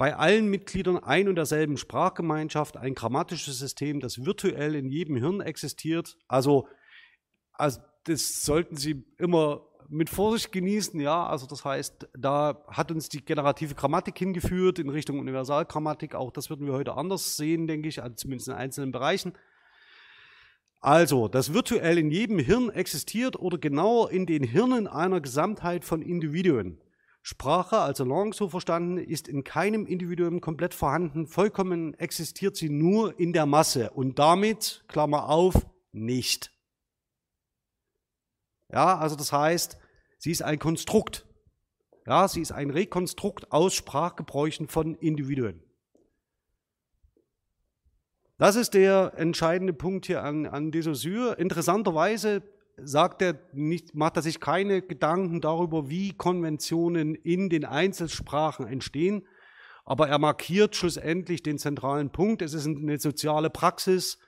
bei 0.02 0.16
allen 0.16 0.48
Mitgliedern 0.48 0.98
ein 0.98 1.28
und 1.28 1.36
derselben 1.36 1.76
Sprachgemeinschaft 1.76 2.76
ein 2.76 2.94
grammatisches 2.94 3.60
System, 3.60 4.00
das 4.00 4.24
virtuell 4.24 4.74
in 4.74 4.88
jedem 4.88 5.14
Hirn 5.14 5.40
existiert. 5.40 6.18
Also, 6.26 6.66
also 7.52 7.80
das 8.02 8.42
sollten 8.42 8.76
Sie 8.76 9.04
immer 9.18 9.64
mit 9.88 10.10
Vorsicht 10.10 10.50
genießen, 10.50 10.98
ja. 10.98 11.24
Also 11.26 11.46
das 11.46 11.64
heißt, 11.64 12.08
da 12.18 12.64
hat 12.66 12.90
uns 12.90 13.10
die 13.10 13.24
generative 13.24 13.76
Grammatik 13.76 14.18
hingeführt 14.18 14.80
in 14.80 14.88
Richtung 14.88 15.20
Universalgrammatik. 15.20 16.16
Auch 16.16 16.32
das 16.32 16.50
würden 16.50 16.66
wir 16.66 16.72
heute 16.72 16.94
anders 16.94 17.36
sehen, 17.36 17.68
denke 17.68 17.88
ich, 17.88 18.02
also 18.02 18.16
zumindest 18.16 18.48
in 18.48 18.54
einzelnen 18.54 18.90
Bereichen. 18.90 19.34
Also, 20.84 21.28
das 21.28 21.54
virtuell 21.54 21.96
in 21.96 22.10
jedem 22.10 22.40
Hirn 22.40 22.68
existiert 22.68 23.38
oder 23.38 23.56
genauer 23.56 24.10
in 24.10 24.26
den 24.26 24.42
Hirnen 24.42 24.88
einer 24.88 25.20
Gesamtheit 25.20 25.84
von 25.84 26.02
Individuen. 26.02 26.80
Sprache, 27.22 27.78
also 27.78 28.04
Langue 28.04 28.34
so 28.34 28.48
verstanden, 28.48 28.98
ist 28.98 29.28
in 29.28 29.44
keinem 29.44 29.86
Individuum 29.86 30.40
komplett 30.40 30.74
vorhanden. 30.74 31.28
Vollkommen 31.28 31.94
existiert 31.94 32.56
sie 32.56 32.68
nur 32.68 33.16
in 33.20 33.32
der 33.32 33.46
Masse 33.46 33.90
und 33.90 34.18
damit, 34.18 34.84
Klammer 34.88 35.28
auf, 35.28 35.54
nicht. 35.92 36.50
Ja, 38.68 38.98
also 38.98 39.14
das 39.14 39.32
heißt, 39.32 39.78
sie 40.18 40.32
ist 40.32 40.42
ein 40.42 40.58
Konstrukt. 40.58 41.26
Ja, 42.06 42.26
sie 42.26 42.40
ist 42.40 42.50
ein 42.50 42.70
Rekonstrukt 42.70 43.52
aus 43.52 43.74
Sprachgebräuchen 43.74 44.66
von 44.66 44.96
Individuen. 44.96 45.62
Das 48.42 48.56
ist 48.56 48.74
der 48.74 49.12
entscheidende 49.18 49.72
Punkt 49.72 50.06
hier 50.06 50.24
an, 50.24 50.46
an 50.46 50.72
Desaussure. 50.72 51.34
Interessanterweise 51.34 52.42
sagt 52.76 53.22
er 53.22 53.38
nicht, 53.52 53.94
macht 53.94 54.16
er 54.16 54.22
sich 54.22 54.40
keine 54.40 54.82
Gedanken 54.82 55.40
darüber, 55.40 55.88
wie 55.88 56.12
Konventionen 56.12 57.14
in 57.14 57.50
den 57.50 57.64
Einzelsprachen 57.64 58.66
entstehen, 58.66 59.28
aber 59.84 60.08
er 60.08 60.18
markiert 60.18 60.74
schlussendlich 60.74 61.44
den 61.44 61.56
zentralen 61.56 62.10
Punkt. 62.10 62.42
Es 62.42 62.52
ist 62.52 62.66
eine 62.66 62.98
soziale 62.98 63.48
Praxis, 63.48 64.18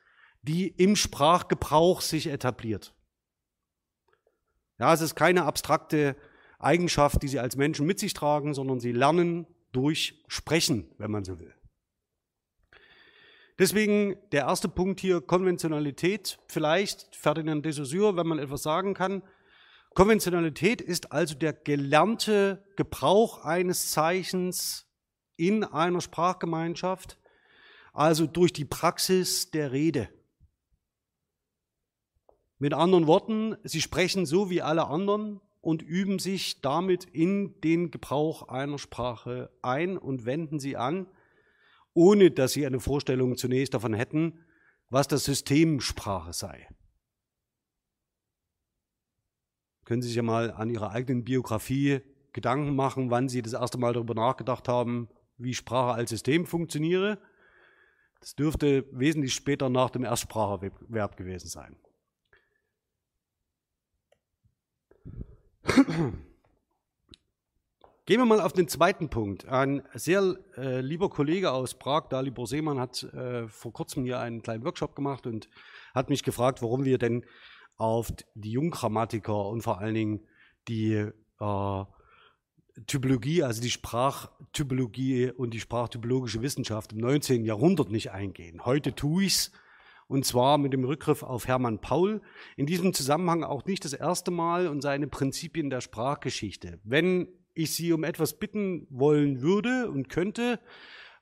die 0.42 0.68
im 0.68 0.94
Sprachgebrauch 0.94 2.00
sich 2.00 2.28
etabliert. 2.28 2.94
Ja, 4.78 4.94
es 4.94 5.00
ist 5.00 5.16
keine 5.16 5.42
abstrakte 5.42 6.14
Eigenschaft, 6.60 7.20
die 7.24 7.28
sie 7.28 7.40
als 7.40 7.56
Menschen 7.56 7.84
mit 7.84 7.98
sich 7.98 8.14
tragen, 8.14 8.54
sondern 8.54 8.78
sie 8.78 8.92
lernen 8.92 9.48
durch 9.72 10.22
Sprechen, 10.28 10.88
wenn 10.98 11.10
man 11.10 11.24
so 11.24 11.40
will. 11.40 11.52
Deswegen 13.58 14.16
der 14.32 14.42
erste 14.42 14.68
Punkt 14.68 15.00
hier, 15.00 15.20
Konventionalität. 15.20 16.38
Vielleicht 16.48 17.14
Ferdinand 17.14 17.64
de 17.64 17.72
Saussure, 17.72 18.16
wenn 18.16 18.26
man 18.26 18.38
etwas 18.40 18.62
sagen 18.62 18.94
kann. 18.94 19.22
Konventionalität 19.94 20.80
ist 20.80 21.12
also 21.12 21.36
der 21.36 21.52
gelernte 21.52 22.64
Gebrauch 22.76 23.44
eines 23.44 23.92
Zeichens 23.92 24.88
in 25.36 25.62
einer 25.62 26.00
Sprachgemeinschaft, 26.00 27.18
also 27.92 28.26
durch 28.26 28.52
die 28.52 28.64
Praxis 28.64 29.52
der 29.52 29.70
Rede. 29.70 30.08
Mit 32.58 32.74
anderen 32.74 33.06
Worten, 33.06 33.56
sie 33.62 33.80
sprechen 33.80 34.26
so 34.26 34.50
wie 34.50 34.62
alle 34.62 34.86
anderen 34.88 35.40
und 35.60 35.82
üben 35.82 36.18
sich 36.18 36.60
damit 36.60 37.04
in 37.04 37.60
den 37.60 37.92
Gebrauch 37.92 38.48
einer 38.48 38.78
Sprache 38.78 39.50
ein 39.62 39.96
und 39.96 40.26
wenden 40.26 40.58
sie 40.58 40.76
an 40.76 41.06
ohne 41.94 42.30
dass 42.30 42.52
sie 42.52 42.66
eine 42.66 42.80
Vorstellung 42.80 43.36
zunächst 43.36 43.72
davon 43.74 43.94
hätten, 43.94 44.44
was 44.90 45.08
das 45.08 45.24
System 45.24 45.80
Sprache 45.80 46.32
sei. 46.32 46.68
Können 49.84 50.02
Sie 50.02 50.08
sich 50.08 50.16
ja 50.16 50.22
mal 50.22 50.50
an 50.50 50.70
Ihrer 50.70 50.90
eigenen 50.90 51.24
Biografie 51.24 52.00
Gedanken 52.32 52.74
machen, 52.74 53.10
wann 53.10 53.28
Sie 53.28 53.42
das 53.42 53.52
erste 53.52 53.78
Mal 53.78 53.92
darüber 53.92 54.14
nachgedacht 54.14 54.66
haben, 54.66 55.08
wie 55.36 55.54
Sprache 55.54 55.92
als 55.94 56.10
System 56.10 56.46
funktioniere. 56.46 57.18
Das 58.20 58.34
dürfte 58.34 58.86
wesentlich 58.92 59.34
später 59.34 59.68
nach 59.68 59.90
dem 59.90 60.04
Erstspracherverb 60.04 61.16
gewesen 61.16 61.48
sein. 61.48 61.76
Gehen 68.06 68.20
wir 68.20 68.26
mal 68.26 68.42
auf 68.42 68.52
den 68.52 68.68
zweiten 68.68 69.08
Punkt. 69.08 69.46
Ein 69.48 69.82
sehr 69.94 70.36
äh, 70.58 70.82
lieber 70.82 71.08
Kollege 71.08 71.52
aus 71.52 71.72
Prag, 71.72 72.08
Dalibor 72.10 72.46
Seemann, 72.46 72.78
hat 72.78 73.02
äh, 73.02 73.48
vor 73.48 73.72
kurzem 73.72 74.04
hier 74.04 74.20
einen 74.20 74.42
kleinen 74.42 74.62
Workshop 74.62 74.94
gemacht 74.94 75.26
und 75.26 75.48
hat 75.94 76.10
mich 76.10 76.22
gefragt, 76.22 76.60
warum 76.60 76.84
wir 76.84 76.98
denn 76.98 77.24
auf 77.76 78.12
die 78.34 78.50
Junggrammatiker 78.50 79.48
und 79.48 79.62
vor 79.62 79.78
allen 79.78 79.94
Dingen 79.94 80.20
die 80.68 81.08
äh, 81.40 81.84
Typologie, 82.86 83.42
also 83.42 83.62
die 83.62 83.70
Sprachtypologie 83.70 85.30
und 85.30 85.54
die 85.54 85.60
sprachtypologische 85.60 86.42
Wissenschaft 86.42 86.92
im 86.92 86.98
19. 86.98 87.46
Jahrhundert 87.46 87.90
nicht 87.90 88.10
eingehen. 88.10 88.66
Heute 88.66 88.94
tue 88.94 89.24
ich 89.24 89.34
es 89.34 89.52
und 90.08 90.26
zwar 90.26 90.58
mit 90.58 90.74
dem 90.74 90.84
Rückgriff 90.84 91.22
auf 91.22 91.48
Hermann 91.48 91.80
Paul. 91.80 92.20
In 92.58 92.66
diesem 92.66 92.92
Zusammenhang 92.92 93.44
auch 93.44 93.64
nicht 93.64 93.86
das 93.86 93.94
erste 93.94 94.30
Mal 94.30 94.68
und 94.68 94.82
seine 94.82 95.06
Prinzipien 95.06 95.70
der 95.70 95.80
Sprachgeschichte. 95.80 96.80
Wenn 96.84 97.28
ich 97.54 97.74
Sie 97.74 97.92
um 97.92 98.04
etwas 98.04 98.38
bitten 98.38 98.86
wollen 98.90 99.40
würde 99.42 99.90
und 99.90 100.08
könnte, 100.08 100.60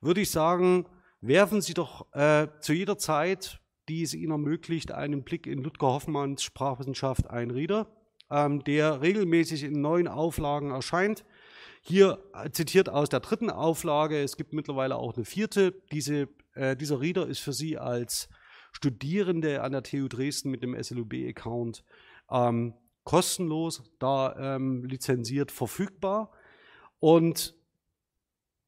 würde 0.01 0.21
ich 0.21 0.31
sagen, 0.31 0.87
werfen 1.21 1.61
Sie 1.61 1.75
doch 1.75 2.12
äh, 2.15 2.49
zu 2.61 2.73
jeder 2.73 2.99
Zeit, 2.99 3.61
die 3.89 4.03
es 4.03 4.15
Ihnen 4.15 4.33
ermöglicht, 4.33 4.93
einen 4.93 5.25
Blick 5.25 5.47
in 5.47 5.62
Ludger 5.62 5.89
Hoffmanns 5.89 6.43
Sprachwissenschaft 6.43 7.29
ein 7.29 7.51
Rieder, 7.51 7.89
ähm, 8.31 8.65
der 8.65 9.03
regelmäßig 9.03 9.65
in 9.65 9.81
neuen 9.81 10.09
Auflagen 10.09 10.71
erscheint. 10.71 11.25
Hier 11.83 12.23
äh, 12.35 12.51
zitiert 12.51 12.89
aus 12.89 13.09
der 13.09 13.21
dritten 13.21 13.51
Auflage, 13.51 14.23
es 14.23 14.37
gibt 14.37 14.53
mittlerweile 14.53 14.97
auch 14.97 15.15
eine 15.15 15.25
vierte. 15.25 15.75
Diese, 15.93 16.29
äh, 16.55 16.77
dieser 16.77 17.01
Reader 17.01 17.27
ist 17.27 17.41
für 17.41 17.53
Sie 17.53 17.77
als 17.77 18.29
Studierende 18.73 19.62
an 19.62 19.73
der 19.73 19.83
TU 19.83 20.09
Dresden 20.09 20.51
mit 20.51 20.62
dem 20.62 20.81
SLUB-Account 20.81 21.85
ähm, 22.31 22.75
kostenlos 23.04 23.82
da 23.99 24.56
ähm, 24.56 24.85
lizenziert 24.85 25.50
verfügbar. 25.50 26.30
Und 27.00 27.54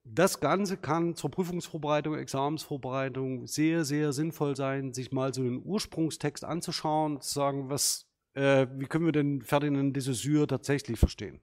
das 0.04 0.40
Ganze 0.40 0.76
kann 0.76 1.14
zur 1.14 1.30
Prüfungsvorbereitung, 1.30 2.14
Examensvorbereitung 2.14 3.46
sehr, 3.46 3.84
sehr 3.84 4.12
sinnvoll 4.12 4.54
sein, 4.54 4.92
sich 4.92 5.12
mal 5.12 5.32
so 5.32 5.40
einen 5.40 5.62
Ursprungstext 5.64 6.44
anzuschauen, 6.44 7.20
zu 7.20 7.32
sagen, 7.32 7.70
was, 7.70 8.06
äh, 8.34 8.66
wie 8.76 8.86
können 8.86 9.06
wir 9.06 9.12
denn 9.12 9.42
Ferdinand 9.42 9.96
de 9.96 10.02
Saussure 10.02 10.46
tatsächlich 10.46 10.98
verstehen. 10.98 11.40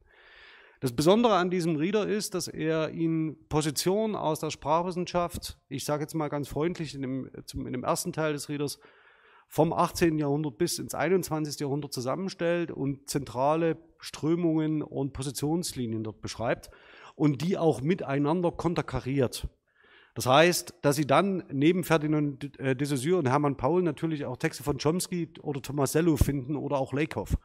Das 0.79 0.95
Besondere 0.95 1.35
an 1.35 1.51
diesem 1.51 1.75
Reader 1.75 2.07
ist, 2.07 2.33
dass 2.33 2.47
er 2.47 2.91
Ihnen 2.91 3.47
Positionen 3.49 4.15
aus 4.15 4.39
der 4.39 4.49
Sprachwissenschaft, 4.49 5.59
ich 5.69 5.85
sage 5.85 6.03
jetzt 6.03 6.15
mal 6.15 6.27
ganz 6.27 6.47
freundlich 6.47 6.95
in 6.95 7.01
dem, 7.01 7.31
in 7.53 7.71
dem 7.71 7.83
ersten 7.83 8.13
Teil 8.13 8.33
des 8.33 8.49
Readers, 8.49 8.79
vom 9.51 9.73
18. 9.73 10.17
Jahrhundert 10.17 10.57
bis 10.57 10.79
ins 10.79 10.95
21. 10.95 11.59
Jahrhundert 11.59 11.91
zusammenstellt 11.91 12.71
und 12.71 13.09
zentrale 13.09 13.77
Strömungen 13.99 14.81
und 14.81 15.11
Positionslinien 15.11 16.05
dort 16.05 16.21
beschreibt 16.21 16.71
und 17.15 17.41
die 17.41 17.57
auch 17.57 17.81
miteinander 17.81 18.53
konterkariert. 18.53 19.49
Das 20.15 20.25
heißt, 20.25 20.75
dass 20.81 20.95
Sie 20.95 21.05
dann 21.05 21.43
neben 21.51 21.83
Ferdinand 21.83 22.57
äh, 22.59 22.77
de 22.77 22.87
Saussure 22.87 23.19
und 23.19 23.27
Hermann 23.27 23.57
Paul 23.57 23.83
natürlich 23.83 24.23
auch 24.23 24.37
Texte 24.37 24.63
von 24.63 24.77
Chomsky 24.77 25.27
oder 25.41 25.61
Tomasello 25.61 26.15
finden 26.15 26.55
oder 26.55 26.77
auch 26.77 26.93
Lakoff. 26.93 27.37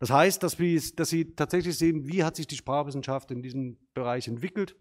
Das 0.00 0.10
heißt, 0.10 0.42
dass, 0.42 0.56
dass 0.96 1.08
Sie 1.08 1.36
tatsächlich 1.36 1.78
sehen, 1.78 2.08
wie 2.08 2.24
hat 2.24 2.34
sich 2.34 2.48
die 2.48 2.56
Sprachwissenschaft 2.56 3.30
in 3.30 3.42
diesem 3.42 3.78
Bereich 3.94 4.26
entwickelt 4.26 4.74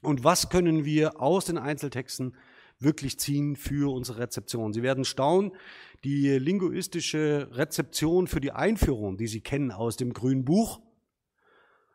und 0.00 0.24
was 0.24 0.48
können 0.48 0.86
wir 0.86 1.20
aus 1.20 1.44
den 1.44 1.58
Einzeltexten 1.58 2.34
wirklich 2.80 3.18
ziehen 3.18 3.56
für 3.56 3.92
unsere 3.92 4.18
Rezeption. 4.18 4.72
Sie 4.72 4.82
werden 4.82 5.04
staunen, 5.04 5.52
die 6.04 6.38
linguistische 6.38 7.48
Rezeption 7.52 8.26
für 8.26 8.40
die 8.40 8.52
Einführung, 8.52 9.16
die 9.16 9.26
Sie 9.26 9.40
kennen 9.40 9.72
aus 9.72 9.96
dem 9.96 10.12
Grünen 10.12 10.44
Buch, 10.44 10.80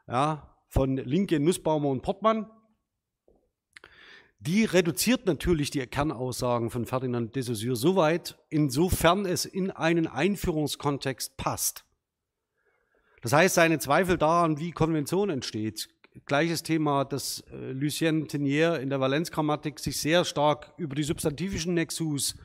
ja, 0.08 0.56
von 0.68 0.98
Linke, 0.98 1.40
Nussbaumer 1.40 1.90
und 1.90 2.02
Portmann, 2.02 2.50
die 4.40 4.66
reduziert 4.66 5.26
natürlich 5.26 5.70
die 5.70 5.86
Kernaussagen 5.88 6.70
von 6.70 6.86
Ferdinand 6.86 7.34
de 7.34 7.44
Saussure 7.44 7.78
so 7.78 7.96
weit, 7.96 8.38
insofern 8.50 9.26
es 9.26 9.46
in 9.46 9.72
einen 9.72 10.06
Einführungskontext 10.06 11.38
passt. 11.38 11.86
Das 13.22 13.32
heißt, 13.32 13.56
seine 13.56 13.80
Zweifel 13.80 14.18
daran, 14.18 14.60
wie 14.60 14.72
Konvention 14.72 15.30
entsteht, 15.30 15.88
gleiches 16.26 16.62
Thema, 16.62 17.06
dass 17.06 17.42
äh, 17.52 17.72
Lucien 17.72 18.28
Tenier 18.28 18.82
in 18.82 18.90
der 18.90 19.00
Valenzgrammatik 19.00 19.80
sich 19.80 20.02
sehr 20.02 20.26
stark 20.26 20.74
über 20.78 20.96
die 20.96 21.04
substantivischen 21.04 21.74
Nexus 21.74 22.36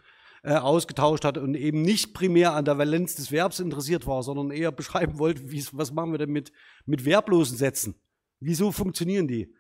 äh, 0.43 0.55
ausgetauscht 0.55 1.25
hat 1.25 1.39
und 1.39 1.55
eben 1.55 1.83
nicht 1.83 2.15
primär 2.15 2.55
an 2.55 2.65
der 2.65 2.79
Valenz 2.79 3.15
des 3.17 3.33
Verbs 3.33 3.61
interessiert 3.61 4.07
war, 4.07 4.23
sondern 4.23 4.51
eher 4.51 4.73
beschreiben 4.73 5.19
wollte, 5.19 5.43
was 5.73 5.93
machen 5.93 6.13
wir 6.13 6.19
denn 6.19 6.31
mit, 6.31 6.53
mit 6.87 7.03
verblosen 7.03 7.57
Sätzen? 7.57 7.95
Wieso 8.41 8.73
funktionieren 8.73 9.29
die? 9.29 9.55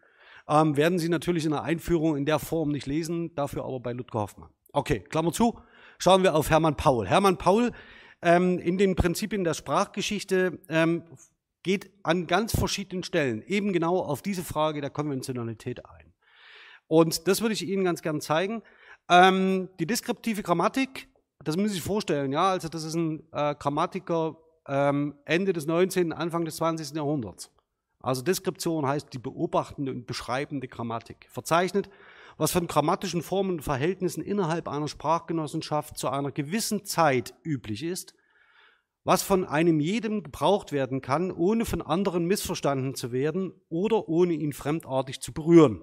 Ähm, 0.48 0.76
werden 0.76 0.98
Sie 0.98 1.08
natürlich 1.08 1.44
in 1.44 1.50
der 1.50 1.62
Einführung 1.62 2.16
in 2.16 2.24
der 2.24 2.38
Form 2.38 2.70
nicht 2.70 2.86
lesen, 2.86 3.34
dafür 3.34 3.64
aber 3.64 3.80
bei 3.80 3.92
Ludger 3.92 4.20
Hoffmann. 4.20 4.50
Okay, 4.72 5.00
Klammer 5.00 5.32
zu, 5.32 5.58
schauen 5.98 6.22
wir 6.22 6.34
auf 6.34 6.50
Hermann 6.50 6.76
Paul. 6.76 7.06
Hermann 7.06 7.38
Paul 7.38 7.72
ähm, 8.22 8.58
in 8.58 8.78
den 8.78 8.96
Prinzipien 8.96 9.44
der 9.44 9.54
Sprachgeschichte 9.54 10.58
ähm, 10.68 11.04
geht 11.62 11.90
an 12.02 12.26
ganz 12.26 12.56
verschiedenen 12.56 13.02
Stellen 13.02 13.42
eben 13.42 13.72
genau 13.72 13.98
auf 13.98 14.22
diese 14.22 14.44
Frage 14.44 14.80
der 14.80 14.90
Konventionalität 14.90 15.84
ein. 15.84 16.14
Und 16.86 17.28
das 17.28 17.42
würde 17.42 17.52
ich 17.52 17.66
Ihnen 17.68 17.84
ganz 17.84 18.00
gern 18.00 18.20
zeigen. 18.20 18.62
Ähm, 19.08 19.68
die 19.78 19.86
deskriptive 19.86 20.42
Grammatik, 20.42 21.08
das 21.42 21.56
müssen 21.56 21.68
Sie 21.68 21.74
sich 21.76 21.82
vorstellen, 21.82 22.32
ja, 22.32 22.50
also 22.50 22.68
das 22.68 22.84
ist 22.84 22.94
ein 22.94 23.22
äh, 23.32 23.54
Grammatiker 23.54 24.36
ähm, 24.66 25.14
Ende 25.24 25.52
des 25.52 25.66
19., 25.66 26.12
Anfang 26.12 26.44
des 26.44 26.56
20. 26.56 26.94
Jahrhunderts. 26.96 27.50
Also 28.00 28.22
Deskription 28.22 28.86
heißt 28.86 29.12
die 29.12 29.18
beobachtende 29.18 29.90
und 29.92 30.06
beschreibende 30.06 30.68
Grammatik. 30.68 31.26
Verzeichnet, 31.30 31.88
was 32.36 32.52
von 32.52 32.68
grammatischen 32.68 33.22
Formen 33.22 33.52
und 33.52 33.62
Verhältnissen 33.62 34.22
innerhalb 34.22 34.68
einer 34.68 34.88
Sprachgenossenschaft 34.88 35.98
zu 35.98 36.08
einer 36.08 36.30
gewissen 36.30 36.84
Zeit 36.84 37.34
üblich 37.42 37.82
ist, 37.82 38.14
was 39.04 39.22
von 39.22 39.44
einem 39.44 39.80
jedem 39.80 40.22
gebraucht 40.22 40.70
werden 40.70 41.00
kann, 41.00 41.32
ohne 41.32 41.64
von 41.64 41.82
anderen 41.82 42.26
missverstanden 42.26 42.94
zu 42.94 43.10
werden 43.10 43.52
oder 43.68 44.08
ohne 44.08 44.34
ihn 44.34 44.52
fremdartig 44.52 45.20
zu 45.20 45.32
berühren. 45.32 45.82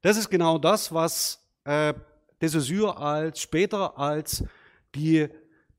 Das 0.00 0.16
ist 0.16 0.30
genau 0.30 0.58
das, 0.58 0.94
was 0.94 1.41
äh, 1.64 1.94
de 2.40 2.48
Saussure 2.48 2.96
als 2.96 3.40
später 3.40 3.98
als 3.98 4.44
die 4.94 5.28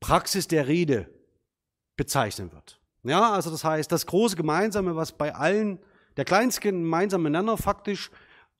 Praxis 0.00 0.48
der 0.48 0.66
Rede 0.66 1.08
bezeichnen 1.96 2.52
wird. 2.52 2.80
Ja, 3.04 3.32
also 3.32 3.50
das 3.50 3.64
heißt, 3.64 3.92
das 3.92 4.06
große 4.06 4.36
Gemeinsame, 4.36 4.96
was 4.96 5.12
bei 5.12 5.34
allen, 5.34 5.78
der 6.16 6.24
kleinste 6.24 6.62
gemeinsame 6.62 7.30
Nenner 7.30 7.56
faktisch, 7.56 8.10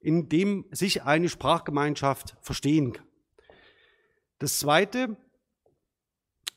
in 0.00 0.28
dem 0.28 0.66
sich 0.70 1.02
eine 1.02 1.30
Sprachgemeinschaft 1.30 2.36
verstehen 2.42 2.92
kann. 2.92 3.06
Das 4.38 4.58
zweite, 4.58 5.16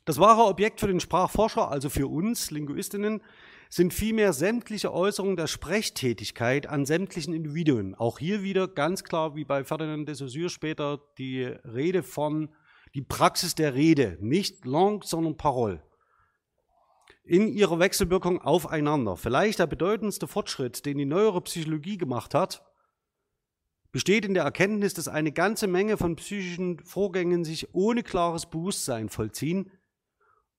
das 0.03 0.19
wahre 0.19 0.43
Objekt 0.43 0.81
für 0.81 0.87
den 0.87 0.99
Sprachforscher, 0.99 1.69
also 1.69 1.89
für 1.89 2.07
uns 2.07 2.51
Linguistinnen, 2.51 3.21
sind 3.69 3.93
vielmehr 3.93 4.33
sämtliche 4.33 4.93
Äußerungen 4.93 5.35
der 5.35 5.47
Sprechtätigkeit 5.47 6.67
an 6.67 6.85
sämtlichen 6.85 7.33
Individuen. 7.33 7.95
Auch 7.95 8.19
hier 8.19 8.43
wieder 8.43 8.67
ganz 8.67 9.03
klar, 9.03 9.35
wie 9.35 9.45
bei 9.45 9.63
Ferdinand 9.63 10.07
de 10.07 10.15
Saussure 10.15 10.49
später, 10.49 10.99
die 11.17 11.43
Rede 11.43 12.03
von, 12.03 12.49
die 12.93 13.01
Praxis 13.01 13.55
der 13.55 13.73
Rede, 13.75 14.17
nicht 14.21 14.65
Langue, 14.65 15.01
sondern 15.03 15.37
Parole 15.37 15.83
in 17.27 17.49
ihrer 17.49 17.79
Wechselwirkung 17.79 18.41
aufeinander. 18.41 19.17
Vielleicht 19.17 19.59
der 19.59 19.67
bedeutendste 19.67 20.27
Fortschritt, 20.27 20.85
den 20.85 20.97
die 20.97 21.05
neuere 21.05 21.41
Psychologie 21.41 21.97
gemacht 21.97 22.33
hat, 22.33 22.63
besteht 23.91 24.25
in 24.25 24.33
der 24.33 24.43
Erkenntnis, 24.43 24.93
dass 24.93 25.07
eine 25.07 25.31
ganze 25.31 25.67
Menge 25.67 25.97
von 25.97 26.15
psychischen 26.15 26.79
Vorgängen 26.79 27.43
sich 27.43 27.73
ohne 27.73 28.03
klares 28.03 28.45
Bewusstsein 28.45 29.09
vollziehen 29.09 29.71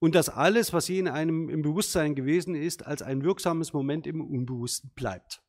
und 0.00 0.14
dass 0.14 0.28
alles, 0.28 0.72
was 0.72 0.88
je 0.88 0.98
in 0.98 1.08
einem 1.08 1.48
im 1.48 1.62
Bewusstsein 1.62 2.14
gewesen 2.14 2.54
ist, 2.54 2.87
als 2.87 3.02
ein 3.02 3.24
wirksames 3.24 3.72
Moment 3.72 4.06
im 4.06 4.20
Unbewussten 4.20 4.90
bleibt. 4.94 5.42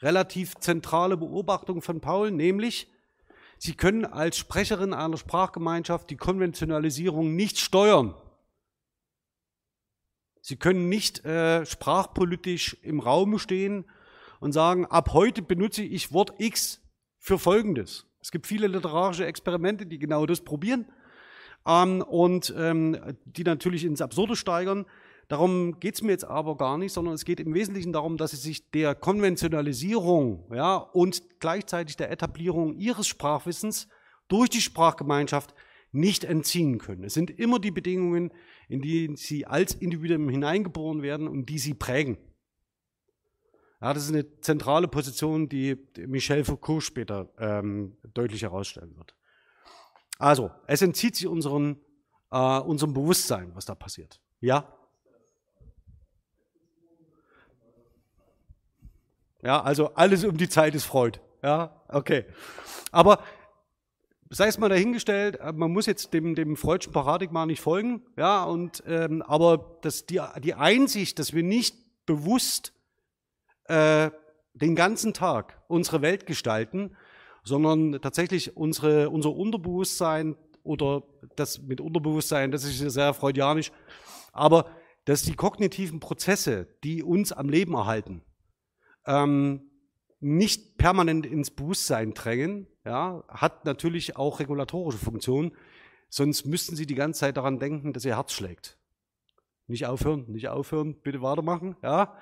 Relativ 0.00 0.56
zentrale 0.56 1.16
Beobachtung 1.16 1.82
von 1.82 2.00
Paul, 2.00 2.30
nämlich, 2.30 2.90
Sie 3.58 3.74
können 3.74 4.06
als 4.06 4.38
Sprecherin 4.38 4.94
einer 4.94 5.18
Sprachgemeinschaft 5.18 6.08
die 6.08 6.16
Konventionalisierung 6.16 7.36
nicht 7.36 7.58
steuern. 7.58 8.14
Sie 10.40 10.56
können 10.56 10.88
nicht 10.88 11.26
äh, 11.26 11.66
sprachpolitisch 11.66 12.78
im 12.80 13.00
Raum 13.00 13.38
stehen 13.38 13.84
und 14.40 14.52
sagen, 14.52 14.86
ab 14.86 15.12
heute 15.12 15.42
benutze 15.42 15.82
ich 15.82 16.10
Wort 16.10 16.32
X 16.38 16.80
für 17.18 17.38
Folgendes. 17.38 18.06
Es 18.22 18.30
gibt 18.30 18.46
viele 18.46 18.66
literarische 18.66 19.26
Experimente, 19.26 19.84
die 19.84 19.98
genau 19.98 20.24
das 20.24 20.40
probieren 20.40 20.86
ähm, 21.66 22.02
und 22.02 22.54
ähm, 22.56 22.96
die 23.24 23.44
natürlich 23.44 23.84
ins 23.84 24.00
Absurde 24.00 24.36
steigern. 24.36 24.86
Darum 25.28 25.78
geht 25.78 25.94
es 25.94 26.02
mir 26.02 26.10
jetzt 26.10 26.24
aber 26.24 26.56
gar 26.56 26.76
nicht, 26.76 26.92
sondern 26.92 27.14
es 27.14 27.24
geht 27.24 27.38
im 27.38 27.54
Wesentlichen 27.54 27.92
darum, 27.92 28.16
dass 28.16 28.32
sie 28.32 28.36
sich 28.36 28.70
der 28.70 28.96
Konventionalisierung 28.96 30.50
ja, 30.52 30.76
und 30.76 31.22
gleichzeitig 31.38 31.96
der 31.96 32.10
Etablierung 32.10 32.74
ihres 32.74 33.06
Sprachwissens 33.06 33.86
durch 34.26 34.50
die 34.50 34.60
Sprachgemeinschaft 34.60 35.54
nicht 35.92 36.24
entziehen 36.24 36.78
können. 36.78 37.04
Es 37.04 37.14
sind 37.14 37.30
immer 37.30 37.58
die 37.58 37.70
Bedingungen, 37.70 38.32
in 38.68 38.80
die 38.80 39.14
sie 39.16 39.46
als 39.46 39.74
Individuum 39.74 40.28
hineingeboren 40.28 41.02
werden 41.02 41.28
und 41.28 41.46
die 41.46 41.58
sie 41.58 41.74
prägen. 41.74 42.18
Ja, 43.80 43.94
das 43.94 44.04
ist 44.04 44.10
eine 44.10 44.40
zentrale 44.40 44.88
Position, 44.88 45.48
die 45.48 45.76
Michel 46.06 46.44
Foucault 46.44 46.82
später 46.82 47.32
ähm, 47.38 47.96
deutlich 48.14 48.42
herausstellen 48.42 48.96
wird. 48.96 49.14
Also, 50.20 50.50
es 50.66 50.82
entzieht 50.82 51.16
sich 51.16 51.26
unseren, 51.26 51.80
äh, 52.30 52.58
unserem 52.60 52.92
Bewusstsein, 52.92 53.52
was 53.54 53.64
da 53.64 53.74
passiert. 53.74 54.20
Ja? 54.40 54.70
Ja, 59.42 59.62
also 59.62 59.94
alles 59.94 60.22
um 60.24 60.36
die 60.36 60.50
Zeit 60.50 60.74
ist 60.74 60.84
Freud. 60.84 61.18
Ja, 61.42 61.82
okay. 61.88 62.26
Aber 62.92 63.24
sei 64.28 64.48
es 64.48 64.58
mal 64.58 64.68
dahingestellt, 64.68 65.40
äh, 65.40 65.52
man 65.52 65.72
muss 65.72 65.86
jetzt 65.86 66.12
dem, 66.12 66.34
dem 66.34 66.54
freudschen 66.54 66.92
Paradigma 66.92 67.46
nicht 67.46 67.62
folgen, 67.62 68.02
ja, 68.18 68.44
und, 68.44 68.82
ähm, 68.86 69.22
aber 69.22 69.78
das, 69.80 70.04
die, 70.04 70.20
die 70.42 70.52
Einsicht, 70.52 71.18
dass 71.18 71.32
wir 71.32 71.42
nicht 71.42 72.04
bewusst 72.04 72.74
äh, 73.64 74.10
den 74.52 74.76
ganzen 74.76 75.14
Tag 75.14 75.62
unsere 75.68 76.02
Welt 76.02 76.26
gestalten, 76.26 76.94
sondern 77.44 78.00
tatsächlich 78.00 78.56
unsere, 78.56 79.10
unser 79.10 79.34
Unterbewusstsein 79.34 80.36
oder 80.62 81.02
das 81.36 81.62
mit 81.62 81.80
Unterbewusstsein, 81.80 82.50
das 82.50 82.64
ist 82.64 82.78
sehr 82.78 83.14
freudianisch, 83.14 83.72
aber 84.32 84.66
dass 85.04 85.22
die 85.22 85.34
kognitiven 85.34 86.00
Prozesse, 86.00 86.68
die 86.84 87.02
uns 87.02 87.32
am 87.32 87.48
Leben 87.48 87.74
erhalten, 87.74 88.22
ähm, 89.06 89.70
nicht 90.20 90.76
permanent 90.76 91.24
ins 91.24 91.50
Bewusstsein 91.50 92.12
drängen, 92.12 92.66
ja, 92.84 93.24
hat 93.28 93.64
natürlich 93.64 94.16
auch 94.16 94.40
regulatorische 94.40 94.98
Funktionen. 94.98 95.52
Sonst 96.10 96.44
müssten 96.44 96.76
Sie 96.76 96.86
die 96.86 96.94
ganze 96.94 97.20
Zeit 97.20 97.36
daran 97.36 97.58
denken, 97.58 97.92
dass 97.92 98.04
Ihr 98.04 98.16
Herz 98.16 98.32
schlägt. 98.32 98.78
Nicht 99.66 99.86
aufhören, 99.86 100.26
nicht 100.28 100.48
aufhören, 100.48 101.00
bitte 101.00 101.22
weitermachen. 101.22 101.76
Ja. 101.82 102.16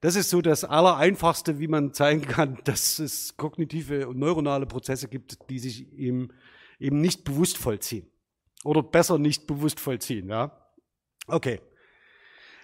Das 0.00 0.14
ist 0.14 0.30
so 0.30 0.40
das 0.40 0.64
Allereinfachste, 0.64 1.58
wie 1.58 1.68
man 1.68 1.92
zeigen 1.92 2.22
kann, 2.22 2.58
dass 2.64 2.98
es 2.98 3.36
kognitive 3.36 4.08
und 4.08 4.18
neuronale 4.18 4.66
Prozesse 4.66 5.08
gibt, 5.08 5.50
die 5.50 5.58
sich 5.58 5.92
eben, 5.92 6.28
eben 6.78 7.00
nicht 7.00 7.24
bewusst 7.24 7.58
vollziehen. 7.58 8.10
Oder 8.64 8.82
besser 8.82 9.18
nicht 9.18 9.46
bewusst 9.46 9.80
vollziehen. 9.80 10.28
Ja. 10.28 10.70
Okay. 11.26 11.60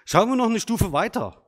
Schauen 0.05 0.29
wir 0.29 0.37
noch 0.37 0.49
eine 0.49 0.61
Stufe 0.61 0.93
weiter. 0.93 1.41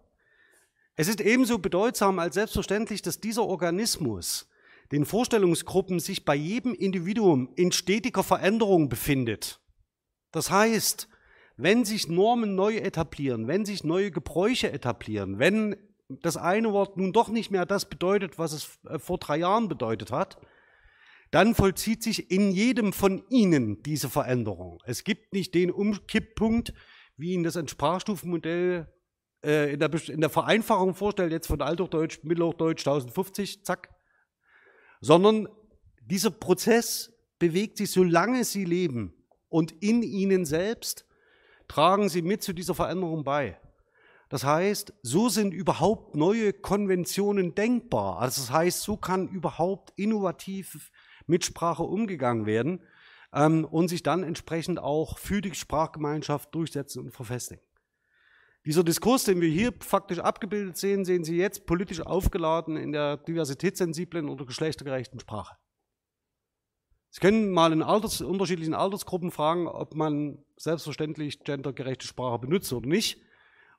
Es 0.94 1.08
ist 1.08 1.20
ebenso 1.20 1.58
bedeutsam 1.58 2.18
als 2.18 2.34
selbstverständlich, 2.34 3.02
dass 3.02 3.20
dieser 3.20 3.44
Organismus 3.44 4.48
den 4.92 5.04
Vorstellungsgruppen 5.04 6.00
sich 6.00 6.24
bei 6.24 6.34
jedem 6.34 6.72
Individuum 6.74 7.52
in 7.56 7.72
stetiger 7.72 8.22
Veränderung 8.22 8.88
befindet. 8.88 9.60
Das 10.30 10.50
heißt, 10.50 11.08
wenn 11.56 11.84
sich 11.84 12.08
Normen 12.08 12.54
neu 12.54 12.76
etablieren, 12.76 13.48
wenn 13.48 13.64
sich 13.64 13.84
neue 13.84 14.10
Gebräuche 14.10 14.70
etablieren, 14.70 15.38
wenn 15.38 15.76
das 16.08 16.36
eine 16.36 16.72
Wort 16.72 16.96
nun 16.96 17.12
doch 17.12 17.28
nicht 17.28 17.50
mehr 17.50 17.66
das 17.66 17.88
bedeutet, 17.88 18.38
was 18.38 18.52
es 18.52 18.78
äh, 18.88 18.98
vor 18.98 19.18
drei 19.18 19.38
Jahren 19.38 19.68
bedeutet 19.68 20.12
hat, 20.12 20.38
dann 21.30 21.54
vollzieht 21.54 22.02
sich 22.02 22.30
in 22.30 22.52
jedem 22.52 22.92
von 22.92 23.24
ihnen 23.28 23.82
diese 23.82 24.08
Veränderung. 24.08 24.80
Es 24.86 25.02
gibt 25.02 25.32
nicht 25.32 25.54
den 25.54 25.70
Umkipppunkt, 25.70 26.72
wie 27.16 27.32
ihn 27.32 27.42
das 27.42 27.58
Sprachstufenmodell 27.68 28.86
äh, 29.44 29.72
in 29.72 30.20
der 30.20 30.30
Vereinfachung 30.30 30.94
vorstellt, 30.94 31.32
jetzt 31.32 31.48
von 31.48 31.60
Althochdeutsch, 31.60 32.20
Mittelhochdeutsch 32.22 32.86
1050, 32.86 33.64
zack, 33.64 33.90
sondern 35.00 35.48
dieser 36.00 36.30
Prozess 36.30 37.12
bewegt 37.38 37.78
sich, 37.78 37.90
solange 37.90 38.44
sie 38.44 38.64
leben 38.64 39.14
und 39.48 39.72
in 39.82 40.02
ihnen 40.02 40.44
selbst 40.44 41.06
tragen 41.68 42.08
sie 42.08 42.22
mit 42.22 42.42
zu 42.42 42.52
dieser 42.52 42.74
Veränderung 42.74 43.24
bei. 43.24 43.58
Das 44.28 44.44
heißt, 44.44 44.92
so 45.02 45.28
sind 45.28 45.52
überhaupt 45.52 46.16
neue 46.16 46.52
Konventionen 46.52 47.54
denkbar. 47.54 48.18
Also 48.18 48.40
das 48.40 48.50
heißt, 48.50 48.82
so 48.82 48.96
kann 48.96 49.28
überhaupt 49.28 49.92
innovativ 49.96 50.90
mit 51.26 51.44
Sprache 51.44 51.84
umgegangen 51.84 52.46
werden 52.46 52.80
ähm, 53.32 53.64
und 53.64 53.88
sich 53.88 54.02
dann 54.02 54.24
entsprechend 54.24 54.80
auch 54.80 55.18
für 55.18 55.40
die 55.40 55.54
Sprachgemeinschaft 55.54 56.54
durchsetzen 56.54 57.04
und 57.04 57.12
verfestigen. 57.12 57.62
Dieser 58.64 58.82
Diskurs, 58.82 59.22
den 59.22 59.40
wir 59.40 59.48
hier 59.48 59.72
faktisch 59.78 60.18
abgebildet 60.18 60.76
sehen, 60.76 61.04
sehen 61.04 61.22
Sie 61.22 61.36
jetzt 61.36 61.66
politisch 61.66 62.00
aufgeladen 62.00 62.76
in 62.76 62.90
der 62.90 63.16
diversitätssensiblen 63.16 64.28
oder 64.28 64.44
geschlechtergerechten 64.44 65.20
Sprache. 65.20 65.56
Sie 67.16 67.20
können 67.20 67.50
mal 67.50 67.72
in 67.72 67.82
Alters, 67.82 68.20
unterschiedlichen 68.20 68.74
Altersgruppen 68.74 69.30
fragen, 69.30 69.68
ob 69.68 69.94
man 69.94 70.36
selbstverständlich 70.58 71.40
gendergerechte 71.44 72.06
Sprache 72.06 72.38
benutzt 72.38 72.70
oder 72.74 72.86
nicht. 72.86 73.22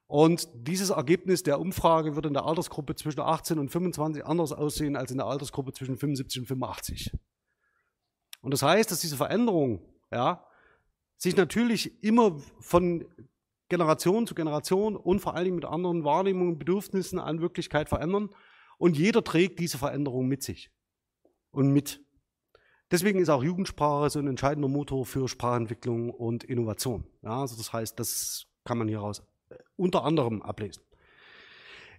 Und 0.08 0.50
dieses 0.56 0.90
Ergebnis 0.90 1.44
der 1.44 1.60
Umfrage 1.60 2.16
wird 2.16 2.26
in 2.26 2.34
der 2.34 2.46
Altersgruppe 2.46 2.96
zwischen 2.96 3.20
18 3.20 3.60
und 3.60 3.70
25 3.70 4.26
anders 4.26 4.54
aussehen 4.54 4.96
als 4.96 5.12
in 5.12 5.18
der 5.18 5.28
Altersgruppe 5.28 5.72
zwischen 5.72 5.98
75 5.98 6.40
und 6.40 6.48
85. 6.48 7.12
Und 8.42 8.56
das 8.56 8.64
heißt, 8.64 8.90
dass 8.90 9.02
diese 9.02 9.18
Veränderung 9.18 9.88
ja, 10.12 10.44
sich 11.16 11.38
natürlich 11.38 12.04
immer 12.04 12.40
von 12.60 13.06
Generation 13.70 14.26
zu 14.26 14.34
Generation 14.34 14.96
und 14.96 15.20
vor 15.20 15.36
allen 15.36 15.46
Dingen 15.46 15.58
mit 15.58 15.66
anderen 15.66 16.04
Wahrnehmungen, 16.04 16.58
Bedürfnissen 16.58 17.20
an 17.20 17.40
Wirklichkeit 17.40 17.88
verändern. 17.88 18.32
Und 18.80 18.98
jeder 18.98 19.24
trägt 19.24 19.60
diese 19.60 19.78
Veränderung 19.78 20.28
mit 20.28 20.42
sich 20.42 20.72
und 21.52 21.72
mit. 21.72 22.07
Deswegen 22.90 23.20
ist 23.20 23.30
auch 23.30 23.44
Jugendsprache 23.44 24.10
so 24.10 24.20
ein 24.20 24.28
entscheidender 24.28 24.70
Motor 24.70 25.06
für 25.06 25.28
Sprachentwicklung 25.28 26.10
und 26.10 26.44
Innovation. 26.44 27.06
Ja, 27.22 27.42
also 27.42 27.58
das 27.58 27.74
heißt, 27.74 28.00
das 28.00 28.48
kann 28.64 28.78
man 28.78 28.88
hieraus 28.88 29.24
äh, 29.50 29.56
unter 29.76 30.04
anderem 30.04 30.42
ablesen. 30.42 30.84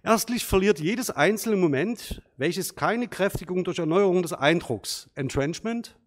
Erstlich 0.01 0.45
verliert 0.45 0.79
jedes 0.79 1.09
einzelne 1.09 1.57
Moment, 1.57 2.21
welches 2.37 2.75
keine 2.75 3.07
Kräftigung 3.07 3.63
durch 3.65 3.79
Erneuerung 3.79 4.21
des 4.21 4.33
Eindrucks, 4.33 5.09
Entrenchment, 5.13 5.97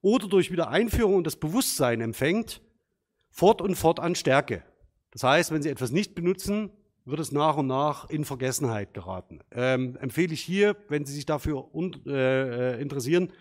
oder 0.00 0.26
durch 0.26 0.50
Wiedereinführung 0.50 1.14
und 1.14 1.26
das 1.26 1.36
Bewusstsein 1.36 2.00
empfängt, 2.00 2.60
fort 3.30 3.62
und 3.62 3.76
fort 3.76 4.00
an 4.00 4.16
Stärke. 4.16 4.64
Das 5.12 5.22
heißt, 5.22 5.52
wenn 5.52 5.62
Sie 5.62 5.68
etwas 5.68 5.92
nicht 5.92 6.14
benutzen, 6.14 6.70
wird 7.04 7.20
es 7.20 7.32
nach 7.32 7.56
und 7.56 7.68
nach 7.68 8.10
in 8.10 8.24
Vergessenheit 8.24 8.94
geraten. 8.94 9.40
Ähm, 9.52 9.96
empfehle 10.00 10.34
ich 10.34 10.40
hier, 10.40 10.76
wenn 10.88 11.04
Sie 11.04 11.14
sich 11.14 11.26
dafür 11.26 11.72
un 11.74 12.04
äh, 12.06 12.80
interessieren, 12.80 13.32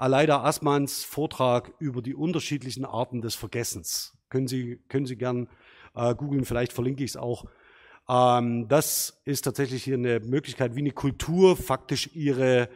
Aleida 0.00 0.42
Assmanns 0.44 1.04
Vortrag 1.04 1.74
über 1.78 2.00
die 2.00 2.14
unterschiedlichen 2.14 2.86
Arten 2.86 3.20
des 3.20 3.34
Vergessens. 3.34 4.16
Können 4.30 4.48
Sie, 4.48 4.78
können 4.88 5.04
Sie 5.04 5.16
gern 5.16 5.46
äh, 5.94 6.14
googeln, 6.14 6.46
vielleicht 6.46 6.72
verlinke 6.72 7.04
ich 7.04 7.10
es 7.10 7.16
auch. 7.18 7.44
Ähm, 8.08 8.66
das 8.68 9.20
ist 9.26 9.42
tatsächlich 9.42 9.84
hier 9.84 9.98
eine 9.98 10.20
Möglichkeit, 10.20 10.74
wie 10.74 10.80
eine 10.80 10.92
Kultur 10.92 11.54
faktisch 11.54 12.08
ihre 12.14 12.70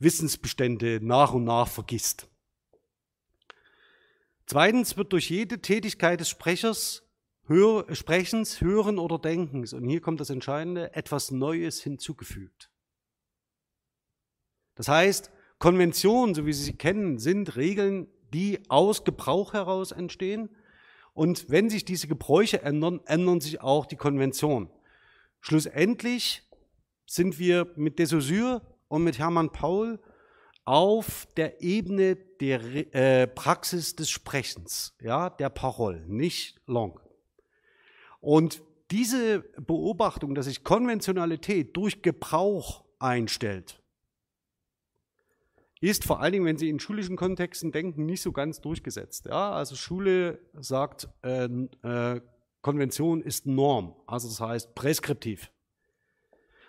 Wissensbestände 0.00 0.98
nach 1.00 1.32
und 1.32 1.44
nach 1.44 1.68
vergisst. 1.68 2.26
Zweitens 4.46 4.96
wird 4.96 5.12
durch 5.12 5.30
jede 5.30 5.60
Tätigkeit 5.60 6.18
des 6.18 6.28
Sprechers, 6.28 7.08
Hör, 7.46 7.86
Sprechens, 7.94 8.60
Hören 8.60 8.98
oder 8.98 9.20
Denkens, 9.20 9.74
und 9.74 9.88
hier 9.88 10.00
kommt 10.00 10.18
das 10.18 10.30
Entscheidende, 10.30 10.92
etwas 10.96 11.30
Neues 11.30 11.80
hinzugefügt. 11.80 12.68
Das 14.74 14.88
heißt, 14.88 15.30
Konventionen, 15.58 16.34
so 16.34 16.46
wie 16.46 16.52
Sie 16.52 16.64
sie 16.64 16.76
kennen, 16.76 17.18
sind 17.18 17.56
Regeln, 17.56 18.06
die 18.32 18.60
aus 18.68 19.04
Gebrauch 19.04 19.52
heraus 19.52 19.92
entstehen. 19.92 20.50
Und 21.14 21.48
wenn 21.48 21.70
sich 21.70 21.84
diese 21.84 22.08
Gebräuche 22.08 22.62
ändern, 22.62 23.00
ändern 23.06 23.40
sich 23.40 23.60
auch 23.60 23.86
die 23.86 23.96
Konventionen. 23.96 24.68
Schlussendlich 25.40 26.42
sind 27.06 27.38
wir 27.38 27.72
mit 27.76 27.98
de 27.98 28.06
Saussure 28.06 28.62
und 28.88 29.04
mit 29.04 29.18
Hermann 29.18 29.50
Paul 29.50 30.00
auf 30.64 31.26
der 31.36 31.60
Ebene 31.62 32.16
der 32.16 32.94
äh, 32.94 33.26
Praxis 33.26 33.94
des 33.94 34.10
Sprechens, 34.10 34.96
ja, 35.00 35.30
der 35.30 35.50
Parole, 35.50 36.04
nicht 36.06 36.60
long. 36.66 36.98
Und 38.20 38.62
diese 38.90 39.40
Beobachtung, 39.58 40.34
dass 40.34 40.46
sich 40.46 40.64
Konventionalität 40.64 41.76
durch 41.76 42.02
Gebrauch 42.02 42.84
einstellt, 42.98 43.82
ist 45.88 46.04
vor 46.04 46.20
allen 46.20 46.32
Dingen, 46.32 46.44
wenn 46.44 46.56
Sie 46.56 46.68
in 46.68 46.78
schulischen 46.78 47.16
Kontexten 47.16 47.72
denken, 47.72 48.06
nicht 48.06 48.22
so 48.22 48.32
ganz 48.32 48.60
durchgesetzt. 48.60 49.26
Ja? 49.26 49.52
Also 49.52 49.74
Schule 49.76 50.38
sagt, 50.54 51.08
äh, 51.22 51.44
äh, 51.82 52.20
Konvention 52.62 53.22
ist 53.22 53.46
Norm, 53.46 53.94
also 54.06 54.28
das 54.28 54.40
heißt 54.40 54.74
präskriptiv. 54.74 55.50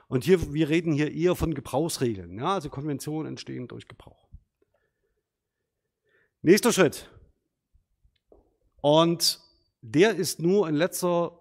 Und 0.07 0.23
hier, 0.23 0.53
wir 0.53 0.69
reden 0.69 0.91
hier 0.91 1.11
eher 1.11 1.35
von 1.35 1.53
Gebrauchsregeln. 1.53 2.37
Ja? 2.37 2.55
Also 2.55 2.69
Konventionen 2.69 3.27
entstehen 3.27 3.67
durch 3.67 3.87
Gebrauch. 3.87 4.27
Nächster 6.41 6.71
Schritt. 6.71 7.09
Und 8.81 9.39
der 9.81 10.15
ist 10.15 10.41
nur 10.41 10.69
in 10.69 10.75
letzter 10.75 11.39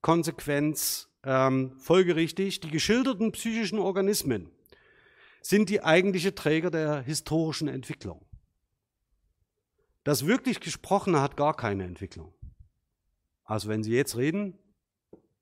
Konsequenz 0.00 1.08
ähm, 1.24 1.72
folgerichtig. 1.78 2.60
Die 2.60 2.70
geschilderten 2.70 3.32
psychischen 3.32 3.78
Organismen 3.78 4.50
sind 5.42 5.68
die 5.68 5.82
eigentliche 5.82 6.34
Träger 6.34 6.70
der 6.70 7.02
historischen 7.02 7.68
Entwicklung. 7.68 8.24
Das 10.04 10.26
wirklich 10.26 10.60
Gesprochene 10.60 11.20
hat 11.20 11.36
gar 11.36 11.54
keine 11.54 11.84
Entwicklung. 11.84 12.34
Also 13.44 13.68
wenn 13.68 13.82
Sie 13.82 13.92
jetzt 13.92 14.16
reden, 14.16 14.58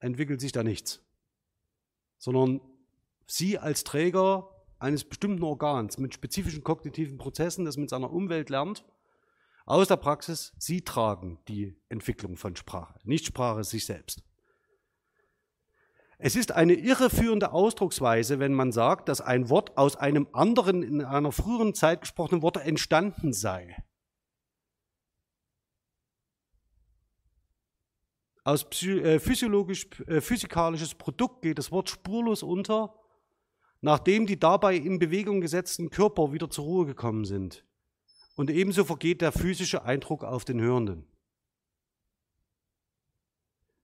entwickelt 0.01 0.41
sich 0.41 0.53
da 0.53 0.63
nichts 0.63 1.07
sondern 2.19 2.61
Sie 3.27 3.59
als 3.59 3.85
Träger 3.85 4.51
eines 4.79 5.05
bestimmten 5.05 5.43
Organs 5.43 5.99
mit 5.99 6.15
spezifischen 6.15 6.63
kognitiven 6.63 7.19
Prozessen, 7.19 7.65
das 7.65 7.77
mit 7.77 7.91
seiner 7.91 8.13
Umwelt 8.13 8.51
lernt, 8.51 8.85
aus 9.65 9.89
der 9.89 9.97
Praxis, 9.97 10.53
Sie 10.59 10.83
tragen 10.83 11.39
die 11.49 11.77
Entwicklung 11.89 12.37
von 12.37 12.55
Sprache, 12.55 12.99
nicht 13.05 13.27
Sprache 13.27 13.65
sich 13.65 13.85
selbst. 13.85 14.23
Es 16.19 16.35
ist 16.35 16.53
eine 16.53 16.73
irreführende 16.73 17.53
Ausdrucksweise, 17.53 18.39
wenn 18.39 18.55
man 18.55 18.73
sagt, 18.73 19.09
dass 19.09 19.21
ein 19.21 19.51
Wort 19.51 19.77
aus 19.77 19.97
einem 19.97 20.27
anderen 20.33 20.83
in 20.83 21.03
einer 21.03 21.31
früheren 21.31 21.75
Zeit 21.75 22.01
gesprochenen 22.01 22.41
Wort 22.41 22.57
entstanden 22.57 23.35
sei. 23.35 23.77
Aus 28.45 28.65
äh, 28.83 29.17
äh, 29.17 29.19
physikalisches 29.19 30.95
Produkt 30.95 31.43
geht 31.43 31.59
das 31.59 31.71
Wort 31.73 31.91
spurlos 31.91 32.43
unter, 32.43 32.95
nachdem 33.81 34.27
die 34.27 34.39
dabei 34.39 34.77
in 34.77 34.99
Bewegung 34.99 35.41
gesetzten 35.41 35.91
Körper 35.91 36.33
wieder 36.33 36.49
zur 36.49 36.65
Ruhe 36.65 36.87
gekommen 36.87 37.25
sind. 37.25 37.65
Und 38.37 38.51
ebenso 38.51 38.85
vergeht 38.85 39.21
der 39.21 39.33
physische 39.33 39.83
Eindruck 39.83 40.23
auf 40.23 40.45
den 40.45 40.61
Hörenden. 40.61 41.07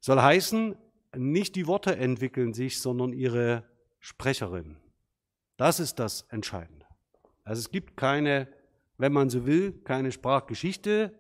Soll 0.01 0.21
heißen, 0.21 0.77
nicht 1.17 1.57
die 1.57 1.67
Worte 1.67 1.97
entwickeln 1.97 2.55
sich, 2.55 2.81
sondern 2.81 3.13
ihre 3.13 3.65
Sprecherin. 4.01 4.77
Das 5.57 5.81
ist 5.81 5.99
das 5.99 6.23
Entscheidende. 6.31 6.87
Also 7.45 7.61
es 7.61 7.71
gibt 7.71 7.97
keine, 7.97 8.49
wenn 8.99 9.13
man 9.13 9.31
so 9.31 9.47
will, 9.47 9.73
keine 9.85 10.13
Sprachgeschichte, 10.13 11.19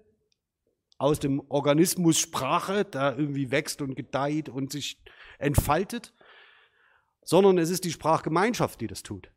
aus 0.98 1.18
dem 1.18 1.42
Organismus 1.48 2.18
Sprache, 2.18 2.84
da 2.84 3.16
irgendwie 3.16 3.50
wächst 3.50 3.82
und 3.82 3.96
gedeiht 3.96 4.48
und 4.48 4.70
sich 4.70 5.02
entfaltet, 5.38 6.14
sondern 7.24 7.58
es 7.58 7.70
ist 7.70 7.84
die 7.84 7.90
Sprachgemeinschaft, 7.90 8.80
die 8.80 8.86
das 8.86 9.02
tut. 9.02 9.30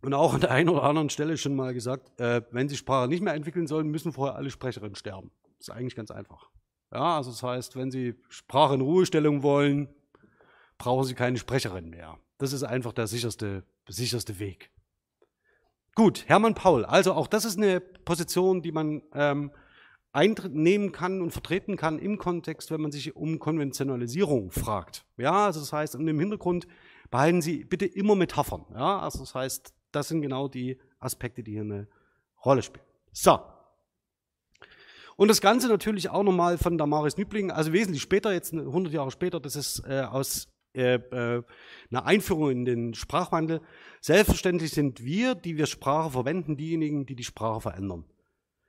Und 0.00 0.12
auch 0.12 0.34
an 0.34 0.40
der 0.40 0.50
einen 0.50 0.68
oder 0.68 0.82
anderen 0.82 1.10
Stelle 1.10 1.38
schon 1.38 1.56
mal 1.56 1.72
gesagt, 1.72 2.20
äh, 2.20 2.42
wenn 2.50 2.68
Sie 2.68 2.76
Sprache 2.76 3.08
nicht 3.08 3.22
mehr 3.22 3.34
entwickeln 3.34 3.66
sollen, 3.66 3.88
müssen 3.88 4.12
vorher 4.12 4.36
alle 4.36 4.50
Sprecherinnen 4.50 4.96
sterben. 4.96 5.30
Das 5.58 5.68
ist 5.68 5.74
eigentlich 5.74 5.96
ganz 5.96 6.10
einfach. 6.10 6.50
Ja, 6.94 7.16
also 7.16 7.30
das 7.30 7.42
heißt, 7.42 7.76
wenn 7.76 7.90
Sie 7.90 8.14
Sprache 8.28 8.74
in 8.74 8.80
Ruhestellung 8.80 9.42
wollen, 9.42 9.88
brauchen 10.78 11.04
Sie 11.04 11.14
keine 11.14 11.38
Sprecherin 11.38 11.90
mehr. 11.90 12.18
Das 12.38 12.52
ist 12.52 12.62
einfach 12.62 12.92
der 12.92 13.08
sicherste, 13.08 13.64
sicherste 13.88 14.38
Weg. 14.38 14.70
Gut, 15.96 16.28
Hermann 16.28 16.54
Paul. 16.54 16.84
Also 16.84 17.12
auch 17.12 17.26
das 17.26 17.44
ist 17.44 17.56
eine 17.58 17.80
Position, 17.80 18.62
die 18.62 18.70
man 18.70 19.02
ähm, 19.12 19.50
einnehmen 20.12 20.92
kann 20.92 21.20
und 21.20 21.32
vertreten 21.32 21.76
kann 21.76 21.98
im 21.98 22.16
Kontext, 22.16 22.70
wenn 22.70 22.80
man 22.80 22.92
sich 22.92 23.16
um 23.16 23.40
Konventionalisierung 23.40 24.52
fragt. 24.52 25.04
Ja, 25.16 25.46
also 25.46 25.60
das 25.60 25.72
heißt, 25.72 25.96
im 25.96 26.20
Hintergrund 26.20 26.68
behalten 27.10 27.42
Sie 27.42 27.64
bitte 27.64 27.86
immer 27.86 28.14
Metaphern. 28.14 28.66
Ja, 28.72 29.00
also 29.00 29.20
das 29.20 29.34
heißt, 29.34 29.74
das 29.90 30.08
sind 30.08 30.22
genau 30.22 30.46
die 30.46 30.78
Aspekte, 31.00 31.42
die 31.42 31.52
hier 31.52 31.62
eine 31.62 31.88
Rolle 32.44 32.62
spielen. 32.62 32.84
So. 33.12 33.38
Und 35.16 35.28
das 35.28 35.40
Ganze 35.40 35.68
natürlich 35.68 36.10
auch 36.10 36.22
nochmal 36.22 36.58
von 36.58 36.78
Damaris 36.78 37.16
Nübling, 37.16 37.50
also 37.50 37.72
wesentlich 37.72 38.02
später, 38.02 38.32
jetzt 38.32 38.52
100 38.52 38.92
Jahre 38.92 39.10
später, 39.10 39.40
das 39.40 39.56
ist 39.56 39.82
äh, 39.88 40.02
aus 40.02 40.48
äh, 40.74 40.94
äh, 40.94 41.42
eine 41.90 42.04
Einführung 42.04 42.50
in 42.50 42.64
den 42.64 42.94
Sprachwandel. 42.94 43.60
Selbstverständlich 44.00 44.72
sind 44.72 45.04
wir, 45.04 45.34
die 45.36 45.56
wir 45.56 45.66
Sprache 45.66 46.10
verwenden, 46.10 46.56
diejenigen, 46.56 47.06
die 47.06 47.14
die 47.14 47.24
Sprache 47.24 47.60
verändern. 47.60 48.04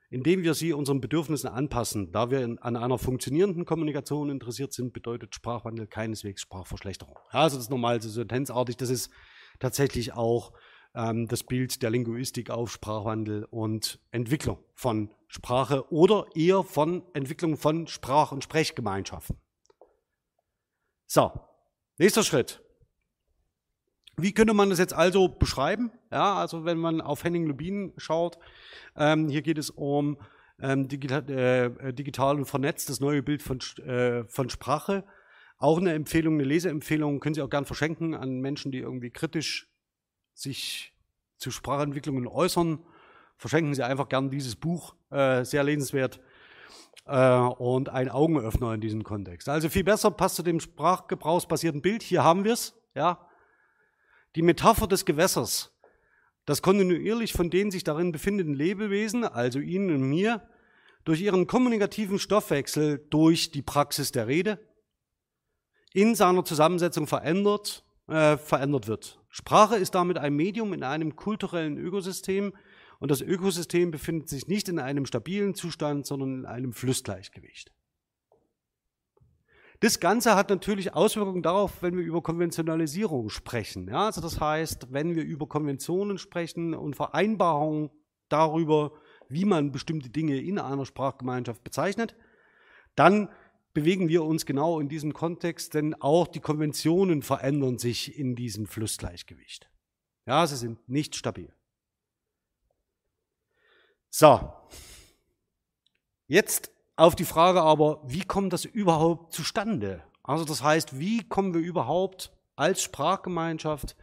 Indem 0.08 0.44
wir 0.44 0.54
sie 0.54 0.72
unseren 0.72 1.00
Bedürfnissen 1.00 1.48
anpassen. 1.48 2.12
Da 2.12 2.30
wir 2.30 2.42
in, 2.42 2.58
an 2.58 2.76
einer 2.76 2.96
funktionierenden 2.96 3.64
Kommunikation 3.64 4.30
interessiert 4.30 4.72
sind, 4.72 4.92
bedeutet 4.92 5.34
Sprachwandel 5.34 5.88
keineswegs 5.88 6.42
Sprachverschlechterung. 6.42 7.18
Ja, 7.32 7.40
also 7.40 7.56
das 7.56 7.64
ist 7.64 7.70
normal 7.70 8.00
so 8.00 8.22
tensartig. 8.22 8.76
Das 8.76 8.88
ist 8.88 9.10
tatsächlich 9.58 10.12
auch 10.14 10.52
ähm, 10.94 11.26
das 11.26 11.42
Bild 11.42 11.82
der 11.82 11.90
Linguistik 11.90 12.50
auf 12.50 12.70
Sprachwandel 12.70 13.46
und 13.50 13.98
Entwicklung 14.12 14.58
von 14.74 15.10
Sprache 15.28 15.90
oder 15.92 16.26
eher 16.34 16.62
von 16.62 17.02
Entwicklung 17.14 17.56
von 17.56 17.86
Sprach- 17.86 18.32
und 18.32 18.44
Sprechgemeinschaften. 18.44 19.36
So, 21.06 21.32
nächster 21.98 22.22
Schritt. 22.22 22.62
Wie 24.16 24.32
könnte 24.32 24.54
man 24.54 24.70
das 24.70 24.78
jetzt 24.78 24.94
also 24.94 25.28
beschreiben? 25.28 25.92
Ja, 26.10 26.36
also 26.36 26.64
wenn 26.64 26.78
man 26.78 27.00
auf 27.00 27.22
Henning 27.22 27.46
Lubin 27.46 27.92
schaut, 27.98 28.38
ähm, 28.96 29.28
hier 29.28 29.42
geht 29.42 29.58
es 29.58 29.68
um 29.68 30.16
ähm, 30.58 30.88
digital, 30.88 31.28
äh, 31.30 31.92
digital 31.92 32.36
und 32.36 32.46
vernetzt, 32.46 32.88
das 32.88 33.00
neue 33.00 33.22
Bild 33.22 33.42
von, 33.42 33.60
äh, 33.84 34.24
von 34.24 34.48
Sprache. 34.48 35.04
Auch 35.58 35.78
eine 35.78 35.92
Empfehlung, 35.92 36.34
eine 36.34 36.44
Leseempfehlung, 36.44 37.20
können 37.20 37.34
Sie 37.34 37.42
auch 37.42 37.50
gern 37.50 37.66
verschenken 37.66 38.14
an 38.14 38.40
Menschen, 38.40 38.72
die 38.72 38.78
irgendwie 38.78 39.10
kritisch 39.10 39.68
sich 40.32 40.94
zu 41.36 41.50
Sprachentwicklungen 41.50 42.26
äußern. 42.26 42.84
Verschenken 43.36 43.74
Sie 43.74 43.82
einfach 43.82 44.08
gern 44.08 44.30
dieses 44.30 44.56
Buch, 44.56 44.94
äh, 45.10 45.44
sehr 45.44 45.64
lesenswert 45.64 46.20
äh, 47.06 47.38
und 47.38 47.88
ein 47.88 48.08
Augenöffner 48.08 48.74
in 48.74 48.80
diesem 48.80 49.04
Kontext. 49.04 49.48
Also 49.48 49.68
viel 49.68 49.84
besser 49.84 50.10
passt 50.10 50.36
zu 50.36 50.42
dem 50.42 50.60
sprachgebrauchsbasierten 50.60 51.82
Bild. 51.82 52.02
Hier 52.02 52.24
haben 52.24 52.44
wir 52.44 52.54
es, 52.54 52.74
ja. 52.94 53.26
Die 54.34 54.42
Metapher 54.42 54.86
des 54.86 55.04
Gewässers, 55.04 55.74
das 56.44 56.60
kontinuierlich 56.60 57.32
von 57.32 57.48
den 57.50 57.70
sich 57.70 57.84
darin 57.84 58.12
befindenden 58.12 58.54
Lebewesen, 58.54 59.24
also 59.24 59.58
Ihnen 59.58 59.90
und 59.90 60.02
mir, 60.02 60.46
durch 61.06 61.20
ihren 61.20 61.46
kommunikativen 61.46 62.18
Stoffwechsel, 62.18 63.06
durch 63.10 63.52
die 63.52 63.62
Praxis 63.62 64.12
der 64.12 64.26
Rede, 64.26 64.58
in 65.94 66.14
seiner 66.14 66.44
Zusammensetzung 66.44 67.06
verändert, 67.06 67.84
äh, 68.08 68.36
verändert 68.36 68.88
wird. 68.88 69.20
Sprache 69.30 69.76
ist 69.76 69.94
damit 69.94 70.18
ein 70.18 70.34
Medium 70.34 70.72
in 70.72 70.82
einem 70.82 71.14
kulturellen 71.14 71.78
Ökosystem 71.78 72.52
und 72.98 73.10
das 73.10 73.20
Ökosystem 73.20 73.90
befindet 73.90 74.28
sich 74.28 74.48
nicht 74.48 74.68
in 74.68 74.78
einem 74.78 75.06
stabilen 75.06 75.54
Zustand, 75.54 76.06
sondern 76.06 76.40
in 76.40 76.46
einem 76.46 76.72
Flussgleichgewicht. 76.72 77.72
Das 79.80 80.00
Ganze 80.00 80.34
hat 80.34 80.48
natürlich 80.48 80.94
Auswirkungen 80.94 81.42
darauf, 81.42 81.82
wenn 81.82 81.96
wir 81.96 82.04
über 82.04 82.22
Konventionalisierung 82.22 83.28
sprechen. 83.28 83.88
Ja, 83.88 84.06
also 84.06 84.22
das 84.22 84.40
heißt, 84.40 84.92
wenn 84.92 85.14
wir 85.14 85.22
über 85.22 85.46
Konventionen 85.46 86.16
sprechen 86.16 86.74
und 86.74 86.96
Vereinbarungen 86.96 87.90
darüber, 88.28 88.92
wie 89.28 89.44
man 89.44 89.72
bestimmte 89.72 90.08
Dinge 90.08 90.40
in 90.40 90.58
einer 90.58 90.86
Sprachgemeinschaft 90.86 91.62
bezeichnet, 91.62 92.16
dann 92.94 93.28
bewegen 93.74 94.08
wir 94.08 94.24
uns 94.24 94.46
genau 94.46 94.80
in 94.80 94.88
diesem 94.88 95.12
Kontext, 95.12 95.74
denn 95.74 95.94
auch 95.94 96.26
die 96.26 96.40
Konventionen 96.40 97.20
verändern 97.20 97.76
sich 97.76 98.18
in 98.18 98.34
diesem 98.34 98.66
Flussgleichgewicht. 98.66 99.70
Ja, 100.24 100.46
sie 100.46 100.56
sind 100.56 100.88
nicht 100.88 101.14
stabil. 101.14 101.52
So, 104.18 104.50
jetzt 106.26 106.70
auf 106.96 107.16
die 107.16 107.26
Frage 107.26 107.60
aber, 107.60 108.00
wie 108.06 108.24
kommt 108.24 108.54
das 108.54 108.64
überhaupt 108.64 109.34
zustande? 109.34 110.04
Also 110.22 110.46
das 110.46 110.62
heißt, 110.62 110.98
wie 110.98 111.28
kommen 111.28 111.52
wir 111.52 111.60
überhaupt 111.60 112.32
als 112.54 112.80
Sprachgemeinschaft 112.82 113.94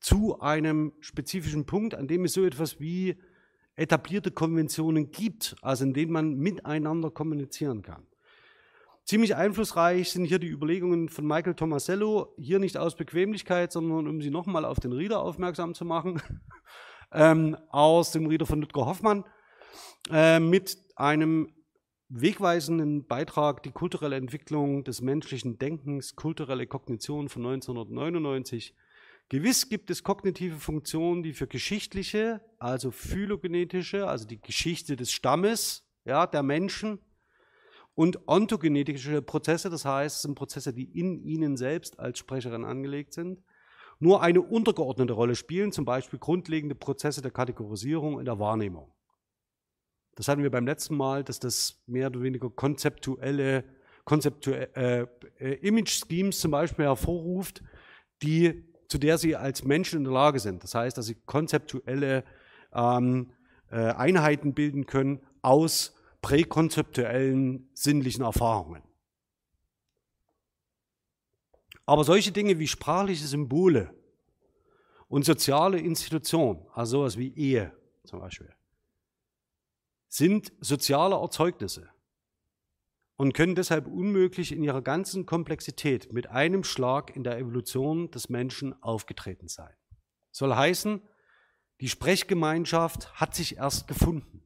zu 0.00 0.40
einem 0.40 0.94
spezifischen 1.00 1.66
Punkt, 1.66 1.94
an 1.94 2.08
dem 2.08 2.24
es 2.24 2.32
so 2.32 2.46
etwas 2.46 2.80
wie 2.80 3.20
etablierte 3.76 4.30
Konventionen 4.30 5.10
gibt, 5.10 5.54
also 5.60 5.84
in 5.84 5.92
denen 5.92 6.12
man 6.12 6.36
miteinander 6.36 7.10
kommunizieren 7.10 7.82
kann. 7.82 8.06
Ziemlich 9.04 9.36
einflussreich 9.36 10.10
sind 10.10 10.24
hier 10.24 10.38
die 10.38 10.48
Überlegungen 10.48 11.10
von 11.10 11.26
Michael 11.26 11.56
Tomasello, 11.56 12.32
hier 12.38 12.58
nicht 12.58 12.78
aus 12.78 12.96
Bequemlichkeit, 12.96 13.72
sondern 13.72 14.08
um 14.08 14.22
sie 14.22 14.30
nochmal 14.30 14.64
auf 14.64 14.80
den 14.80 14.92
Rieder 14.92 15.20
aufmerksam 15.20 15.74
zu 15.74 15.84
machen, 15.84 16.22
ähm, 17.12 17.54
aus 17.68 18.12
dem 18.12 18.24
Rieder 18.24 18.46
von 18.46 18.62
Ludger 18.62 18.86
Hoffmann, 18.86 19.26
äh, 20.10 20.40
mit 20.40 20.78
einem 20.96 21.52
wegweisenden 22.08 23.06
Beitrag 23.06 23.62
die 23.62 23.70
kulturelle 23.70 24.16
Entwicklung 24.16 24.84
des 24.84 25.02
menschlichen 25.02 25.58
Denkens, 25.58 26.16
kulturelle 26.16 26.66
Kognition 26.66 27.28
von 27.28 27.44
1999. 27.46 28.74
Gewiss 29.28 29.68
gibt 29.68 29.90
es 29.90 30.02
kognitive 30.02 30.56
Funktionen, 30.56 31.22
die 31.22 31.34
für 31.34 31.46
geschichtliche, 31.46 32.40
also 32.58 32.90
phylogenetische, 32.90 34.08
also 34.08 34.26
die 34.26 34.40
Geschichte 34.40 34.96
des 34.96 35.12
Stammes, 35.12 35.86
ja, 36.06 36.26
der 36.26 36.42
Menschen 36.42 36.98
und 37.94 38.26
ontogenetische 38.26 39.20
Prozesse, 39.20 39.68
das 39.68 39.84
heißt, 39.84 40.22
sind 40.22 40.34
Prozesse, 40.34 40.72
die 40.72 40.84
in 40.84 41.22
ihnen 41.22 41.58
selbst 41.58 41.98
als 41.98 42.18
Sprecherin 42.18 42.64
angelegt 42.64 43.12
sind, 43.12 43.42
nur 43.98 44.22
eine 44.22 44.40
untergeordnete 44.40 45.12
Rolle 45.12 45.34
spielen, 45.34 45.72
zum 45.72 45.84
Beispiel 45.84 46.18
grundlegende 46.18 46.74
Prozesse 46.74 47.20
der 47.20 47.32
Kategorisierung 47.32 48.14
und 48.14 48.24
der 48.24 48.38
Wahrnehmung. 48.38 48.92
Das 50.18 50.26
hatten 50.26 50.42
wir 50.42 50.50
beim 50.50 50.66
letzten 50.66 50.96
Mal, 50.96 51.22
dass 51.22 51.38
das 51.38 51.80
mehr 51.86 52.08
oder 52.08 52.20
weniger 52.20 52.50
konzeptuelle, 52.50 53.62
konzeptuelle 54.04 54.68
äh, 54.74 55.06
äh, 55.38 55.54
Image-Schemes 55.64 56.40
zum 56.40 56.50
Beispiel 56.50 56.86
hervorruft, 56.86 57.62
die, 58.22 58.64
zu 58.88 58.98
der 58.98 59.16
sie 59.16 59.36
als 59.36 59.62
Menschen 59.62 59.98
in 59.98 60.04
der 60.04 60.12
Lage 60.12 60.40
sind. 60.40 60.64
Das 60.64 60.74
heißt, 60.74 60.98
dass 60.98 61.06
sie 61.06 61.14
konzeptuelle 61.14 62.24
ähm, 62.74 63.30
äh, 63.70 63.76
Einheiten 63.76 64.54
bilden 64.54 64.86
können 64.86 65.20
aus 65.40 65.94
präkonzeptuellen 66.20 67.70
sinnlichen 67.74 68.24
Erfahrungen. 68.24 68.82
Aber 71.86 72.02
solche 72.02 72.32
Dinge 72.32 72.58
wie 72.58 72.66
sprachliche 72.66 73.24
Symbole 73.24 73.94
und 75.06 75.24
soziale 75.24 75.78
Institutionen, 75.78 76.66
also 76.74 76.98
sowas 76.98 77.16
wie 77.16 77.32
Ehe 77.36 77.72
zum 78.02 78.18
Beispiel, 78.18 78.52
sind 80.08 80.52
soziale 80.60 81.16
Erzeugnisse 81.16 81.90
und 83.16 83.34
können 83.34 83.54
deshalb 83.54 83.86
unmöglich 83.86 84.52
in 84.52 84.62
ihrer 84.62 84.80
ganzen 84.80 85.26
Komplexität 85.26 86.12
mit 86.12 86.28
einem 86.28 86.64
Schlag 86.64 87.14
in 87.14 87.24
der 87.24 87.38
Evolution 87.38 88.10
des 88.10 88.28
Menschen 88.28 88.80
aufgetreten 88.82 89.48
sein. 89.48 89.74
Soll 90.30 90.54
heißen, 90.54 91.02
die 91.80 91.88
Sprechgemeinschaft 91.88 93.20
hat 93.20 93.34
sich 93.34 93.56
erst 93.56 93.88
gefunden. 93.88 94.42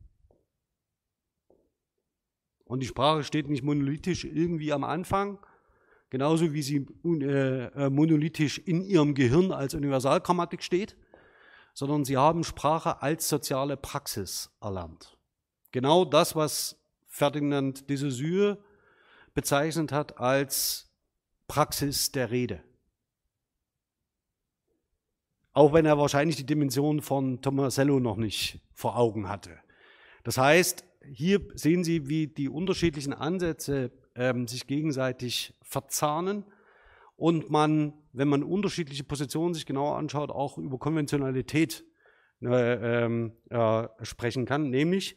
Und 2.65 2.81
die 2.81 2.87
Sprache 2.87 3.25
steht 3.25 3.49
nicht 3.49 3.63
monolithisch 3.63 4.25
irgendwie 4.25 4.73
am 4.73 4.85
Anfang, 4.85 5.39
genauso 6.09 6.53
wie 6.55 6.63
sie 6.63 6.87
äh, 7.05 7.67
äh, 7.67 7.91
monolithisch 7.91 8.59
in 8.59 8.83
ihrem 8.83 9.15
Gehirn 9.15 9.53
als 9.53 9.75
Universalgrammatik 9.75 10.63
steht, 10.63 10.97
sondern 11.75 12.05
sie 12.05 12.17
haben 12.17 12.45
Sprache 12.45 13.03
als 13.03 13.29
soziale 13.29 13.77
Praxis 13.77 14.51
erlernt. 14.61 15.19
Genau 15.73 16.05
das, 16.05 16.37
was 16.37 16.79
Ferdinand 17.09 17.89
de 17.89 17.97
Saussure 17.97 18.59
bezeichnet 19.35 19.91
hat 19.91 20.19
als 20.19 20.91
Praxis 21.49 22.13
der 22.13 22.31
Rede. 22.31 22.63
Auch 25.53 25.73
wenn 25.73 25.85
er 25.85 25.99
wahrscheinlich 25.99 26.37
die 26.37 26.47
Dimension 26.47 27.03
von 27.03 27.43
Tomasello 27.43 28.01
noch 28.01 28.17
nicht 28.17 28.61
vor 28.75 28.97
Augen 28.97 29.29
hatte. 29.29 29.59
Das 30.25 30.39
heißt, 30.39 30.85
hier 31.05 31.41
sehen 31.55 31.85
Sie, 31.85 32.09
wie 32.09 32.27
die 32.27 32.49
unterschiedlichen 32.49 33.13
Ansätze 33.13 33.91
ähm, 34.15 34.47
sich 34.47 34.67
gegenseitig 34.67 35.55
verzahnen 35.63 36.45
und 37.17 37.51
man, 37.51 37.93
wenn 38.13 38.29
man 38.29 38.43
unterschiedliche 38.43 39.05
Positionen 39.05 39.55
sich 39.55 39.67
genauer 39.67 39.97
anschaut, 39.97 40.31
auch 40.31 40.59
über 40.59 40.79
Konventionalität 40.79 41.85
äh, 42.43 43.05
äh, 43.05 43.89
sprechen 44.03 44.47
kann, 44.47 44.71
nämlich 44.71 45.17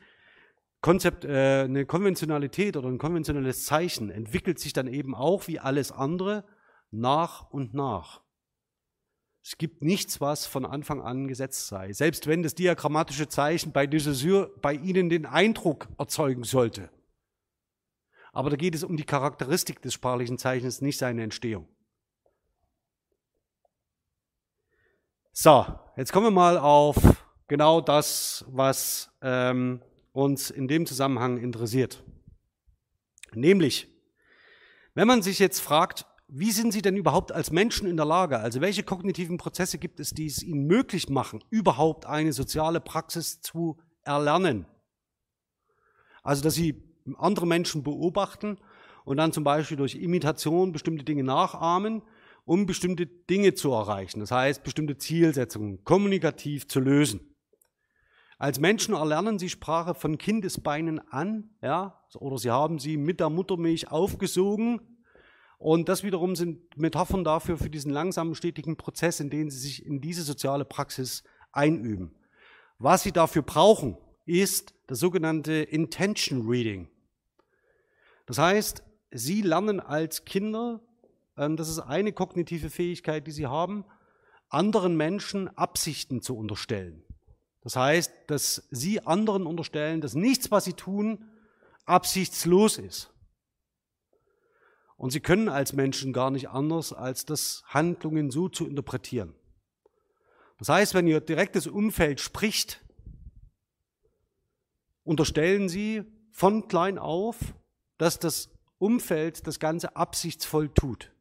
Konzept, 0.85 1.25
äh, 1.25 1.63
eine 1.63 1.87
Konventionalität 1.87 2.77
oder 2.77 2.89
ein 2.89 2.99
konventionelles 2.99 3.65
Zeichen 3.65 4.11
entwickelt 4.11 4.59
sich 4.59 4.71
dann 4.71 4.85
eben 4.85 5.15
auch 5.15 5.47
wie 5.47 5.59
alles 5.59 5.91
andere 5.91 6.45
nach 6.91 7.49
und 7.49 7.73
nach. 7.73 8.21
Es 9.43 9.57
gibt 9.57 9.81
nichts, 9.81 10.21
was 10.21 10.45
von 10.45 10.63
Anfang 10.63 11.01
an 11.01 11.27
gesetzt 11.27 11.65
sei. 11.65 11.91
Selbst 11.91 12.27
wenn 12.27 12.43
das 12.43 12.53
diagrammatische 12.53 13.27
Zeichen 13.27 13.71
bei 13.71 13.89
Saussure 13.97 14.51
bei 14.61 14.73
Ihnen 14.73 15.09
den 15.09 15.25
Eindruck 15.25 15.87
erzeugen 15.97 16.43
sollte. 16.43 16.91
Aber 18.31 18.51
da 18.51 18.55
geht 18.55 18.75
es 18.75 18.83
um 18.83 18.95
die 18.95 19.05
Charakteristik 19.05 19.81
des 19.81 19.95
sprachlichen 19.95 20.37
Zeichens, 20.37 20.81
nicht 20.81 20.99
seine 20.99 21.23
Entstehung. 21.23 21.67
So, 25.31 25.65
jetzt 25.97 26.13
kommen 26.13 26.27
wir 26.27 26.31
mal 26.31 26.59
auf 26.59 26.95
genau 27.47 27.81
das, 27.81 28.45
was 28.49 29.09
ähm, 29.23 29.81
uns 30.15 30.49
in 30.49 30.69
dem 30.69 30.85
Zusammenhang 30.85 31.37
interessiert. 31.37 32.01
Nämlich, 33.33 33.89
wenn 34.93 35.07
man 35.07 35.21
sich 35.21 35.39
jetzt 35.39 35.59
fragt, 35.59 36.05
wie 36.29 36.51
sind 36.51 36.71
Sie 36.71 36.81
denn 36.81 36.95
überhaupt 36.95 37.33
als 37.33 37.51
Menschen 37.51 37.87
in 37.87 37.97
der 37.97 38.05
Lage, 38.05 38.39
also 38.39 38.61
welche 38.61 38.83
kognitiven 38.83 39.37
Prozesse 39.37 39.77
gibt 39.77 39.99
es, 39.99 40.11
die 40.11 40.25
es 40.25 40.41
Ihnen 40.41 40.67
möglich 40.67 41.09
machen, 41.09 41.43
überhaupt 41.49 42.05
eine 42.05 42.31
soziale 42.31 42.79
Praxis 42.79 43.41
zu 43.41 43.77
erlernen? 44.03 44.65
Also, 46.23 46.41
dass 46.41 46.55
Sie 46.55 46.81
andere 47.17 47.45
Menschen 47.45 47.83
beobachten 47.83 48.57
und 49.03 49.17
dann 49.17 49.33
zum 49.33 49.43
Beispiel 49.43 49.77
durch 49.77 49.95
Imitation 49.95 50.71
bestimmte 50.71 51.03
Dinge 51.03 51.23
nachahmen, 51.23 52.01
um 52.45 52.65
bestimmte 52.65 53.05
Dinge 53.05 53.53
zu 53.53 53.71
erreichen. 53.71 54.21
Das 54.21 54.31
heißt, 54.31 54.63
bestimmte 54.63 54.97
Zielsetzungen 54.97 55.83
kommunikativ 55.83 56.69
zu 56.69 56.79
lösen. 56.79 57.34
Als 58.37 58.59
Menschen 58.59 58.93
erlernen 58.93 59.39
sie 59.39 59.49
Sprache 59.49 59.95
von 59.95 60.17
Kindesbeinen 60.17 60.99
an, 61.11 61.49
ja, 61.61 62.01
oder 62.15 62.37
sie 62.37 62.51
haben 62.51 62.79
sie 62.79 62.97
mit 62.97 63.19
der 63.19 63.29
Muttermilch 63.29 63.91
aufgesogen. 63.91 64.81
Und 65.57 65.87
das 65.87 66.03
wiederum 66.03 66.35
sind 66.35 66.77
Metaphern 66.77 67.23
dafür 67.23 67.57
für 67.57 67.69
diesen 67.69 67.91
langsamen, 67.91 68.35
stetigen 68.35 68.75
Prozess, 68.75 69.21
in 69.21 69.29
dem 69.29 69.49
sie 69.49 69.59
sich 69.59 69.85
in 69.85 70.01
diese 70.01 70.23
soziale 70.23 70.65
Praxis 70.65 71.23
einüben. 71.53 72.13
Was 72.77 73.03
sie 73.03 73.13
dafür 73.13 73.41
brauchen, 73.41 73.97
ist 74.25 74.73
das 74.87 74.99
sogenannte 74.99 75.53
Intention 75.53 76.47
Reading. 76.47 76.89
Das 78.25 78.37
heißt, 78.37 78.83
sie 79.11 79.41
lernen 79.41 79.79
als 79.79 80.25
Kinder, 80.25 80.81
ähm, 81.37 81.55
das 81.55 81.69
ist 81.69 81.79
eine 81.79 82.11
kognitive 82.11 82.69
Fähigkeit, 82.69 83.25
die 83.27 83.31
sie 83.31 83.47
haben, 83.47 83.85
anderen 84.49 84.97
Menschen 84.97 85.47
Absichten 85.57 86.21
zu 86.21 86.37
unterstellen. 86.37 87.03
Das 87.65 87.75
heißt, 87.75 88.13
dass 88.27 88.67
sie 88.69 89.01
anderen 89.07 89.47
unterstellen, 89.47 89.99
dass 89.99 90.13
nichts, 90.13 90.51
was 90.51 90.65
sie 90.65 90.73
tun, 90.73 91.25
absichtslos 91.85 92.77
ist. 92.77 93.11
Und 94.97 95.09
sie 95.09 95.19
können 95.19 95.49
als 95.49 95.73
Menschen 95.73 96.13
gar 96.13 96.29
nicht 96.29 96.49
anders, 96.49 96.93
als 96.93 97.25
das 97.25 97.63
Handlungen 97.65 98.29
so 98.29 98.49
zu 98.49 98.67
interpretieren. 98.67 99.33
Das 100.59 100.69
heißt, 100.69 100.93
wenn 100.93 101.07
ihr 101.07 101.21
direktes 101.21 101.65
Umfeld 101.65 102.21
spricht, 102.21 102.85
unterstellen 105.03 105.67
sie 105.67 106.03
von 106.31 106.67
klein 106.67 106.99
auf, 106.99 107.55
dass 107.97 108.19
das 108.19 108.51
Umfeld 108.77 109.47
das 109.47 109.59
Ganze 109.59 109.95
absichtsvoll 109.95 110.69
tut 110.69 111.11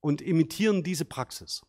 und 0.00 0.22
imitieren 0.22 0.82
diese 0.82 1.04
Praxis. 1.04 1.64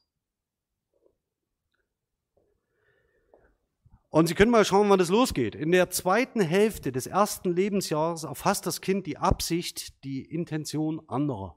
Und 4.11 4.27
Sie 4.27 4.35
können 4.35 4.51
mal 4.51 4.65
schauen, 4.65 4.89
wann 4.89 4.99
das 4.99 5.07
losgeht. 5.07 5.55
In 5.55 5.71
der 5.71 5.89
zweiten 5.89 6.41
Hälfte 6.41 6.91
des 6.91 7.07
ersten 7.07 7.55
Lebensjahres 7.55 8.25
erfasst 8.25 8.65
das 8.65 8.81
Kind 8.81 9.07
die 9.07 9.17
Absicht, 9.17 10.03
die 10.03 10.21
Intention 10.21 11.01
anderer. 11.07 11.55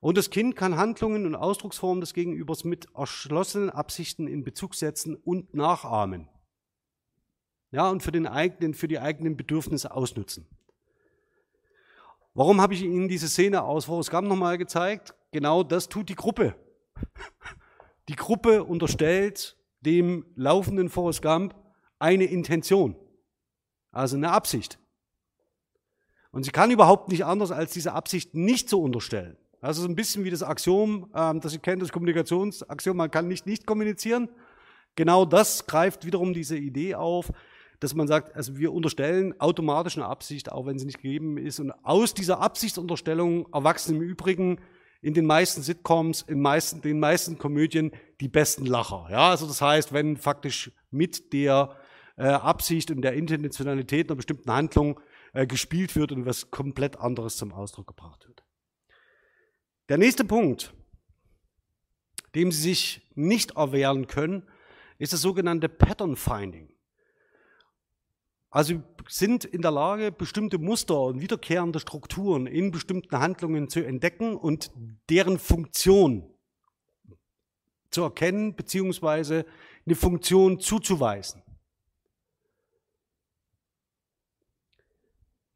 Und 0.00 0.18
das 0.18 0.28
Kind 0.28 0.54
kann 0.54 0.76
Handlungen 0.76 1.24
und 1.24 1.34
Ausdrucksformen 1.34 2.02
des 2.02 2.12
Gegenübers 2.12 2.64
mit 2.64 2.88
erschlossenen 2.94 3.70
Absichten 3.70 4.28
in 4.28 4.44
Bezug 4.44 4.74
setzen 4.74 5.16
und 5.16 5.54
nachahmen. 5.54 6.28
Ja, 7.70 7.88
und 7.88 8.02
für, 8.02 8.12
den 8.12 8.26
eigenen, 8.26 8.74
für 8.74 8.86
die 8.86 8.98
eigenen 8.98 9.38
Bedürfnisse 9.38 9.92
ausnutzen. 9.92 10.46
Warum 12.34 12.60
habe 12.60 12.74
ich 12.74 12.82
Ihnen 12.82 13.08
diese 13.08 13.28
Szene 13.28 13.62
aus 13.62 13.86
Forrest 13.86 14.10
Gump 14.10 14.28
nochmal 14.28 14.58
gezeigt? 14.58 15.14
Genau 15.32 15.62
das 15.62 15.88
tut 15.88 16.10
die 16.10 16.14
Gruppe. 16.14 16.54
Die 18.10 18.16
Gruppe 18.16 18.62
unterstellt 18.62 19.56
dem 19.86 20.26
laufenden 20.34 20.88
Forrest 20.88 21.22
Gump 21.22 21.54
eine 21.98 22.24
Intention, 22.24 22.96
also 23.92 24.16
eine 24.16 24.32
Absicht. 24.32 24.78
Und 26.32 26.42
sie 26.42 26.50
kann 26.50 26.70
überhaupt 26.70 27.08
nicht 27.08 27.24
anders, 27.24 27.50
als 27.50 27.72
diese 27.72 27.92
Absicht 27.92 28.34
nicht 28.34 28.68
zu 28.68 28.82
unterstellen. 28.82 29.38
Das 29.62 29.78
ist 29.78 29.84
ein 29.84 29.96
bisschen 29.96 30.24
wie 30.24 30.30
das 30.30 30.42
Axiom, 30.42 31.10
ähm, 31.14 31.40
das 31.40 31.54
ihr 31.54 31.60
kennt, 31.60 31.80
das 31.80 31.92
Kommunikationsaxiom, 31.92 32.96
man 32.96 33.10
kann 33.10 33.26
nicht 33.26 33.46
nicht 33.46 33.66
kommunizieren. 33.66 34.28
Genau 34.96 35.24
das 35.24 35.66
greift 35.66 36.04
wiederum 36.04 36.34
diese 36.34 36.56
Idee 36.56 36.94
auf, 36.94 37.32
dass 37.80 37.94
man 37.94 38.06
sagt, 38.06 38.34
also 38.34 38.56
wir 38.58 38.72
unterstellen 38.72 39.38
automatisch 39.40 39.96
eine 39.96 40.06
Absicht, 40.06 40.50
auch 40.52 40.66
wenn 40.66 40.78
sie 40.78 40.86
nicht 40.86 41.02
gegeben 41.02 41.36
ist. 41.36 41.60
Und 41.60 41.72
aus 41.84 42.14
dieser 42.14 42.40
Absichtsunterstellung 42.40 43.46
erwachsen 43.52 43.96
im 43.96 44.02
Übrigen 44.02 44.58
in 45.00 45.14
den 45.14 45.26
meisten 45.26 45.62
Sitcoms, 45.62 46.22
in 46.22 46.40
meisten, 46.40 46.80
den 46.80 46.98
meisten 46.98 47.38
Komödien 47.38 47.92
die 48.20 48.28
besten 48.28 48.66
Lacher. 48.66 49.06
Ja, 49.10 49.30
also 49.30 49.46
das 49.46 49.60
heißt, 49.60 49.92
wenn 49.92 50.16
faktisch 50.16 50.72
mit 50.90 51.32
der 51.32 51.76
äh, 52.16 52.26
Absicht 52.26 52.90
und 52.90 53.02
der 53.02 53.12
Intentionalität 53.12 54.08
einer 54.08 54.16
bestimmten 54.16 54.50
Handlung 54.50 55.00
äh, 55.32 55.46
gespielt 55.46 55.94
wird 55.96 56.12
und 56.12 56.26
was 56.26 56.50
komplett 56.50 56.98
anderes 56.98 57.36
zum 57.36 57.52
Ausdruck 57.52 57.86
gebracht 57.88 58.26
wird. 58.26 58.44
Der 59.88 59.98
nächste 59.98 60.24
Punkt, 60.24 60.72
dem 62.34 62.50
Sie 62.50 62.62
sich 62.62 63.08
nicht 63.14 63.56
erwehren 63.56 64.06
können, 64.06 64.48
ist 64.98 65.12
das 65.12 65.20
sogenannte 65.20 65.68
Pattern 65.68 66.16
Finding. 66.16 66.72
Also 68.50 68.82
sind 69.08 69.44
in 69.44 69.62
der 69.62 69.70
Lage, 69.70 70.12
bestimmte 70.12 70.58
Muster 70.58 71.00
und 71.00 71.20
wiederkehrende 71.20 71.80
Strukturen 71.80 72.46
in 72.46 72.70
bestimmten 72.70 73.18
Handlungen 73.18 73.68
zu 73.68 73.84
entdecken 73.84 74.36
und 74.36 74.70
deren 75.08 75.38
Funktion 75.38 76.28
zu 77.90 78.02
erkennen 78.02 78.54
beziehungsweise 78.54 79.46
eine 79.86 79.94
Funktion 79.94 80.60
zuzuweisen. 80.60 81.42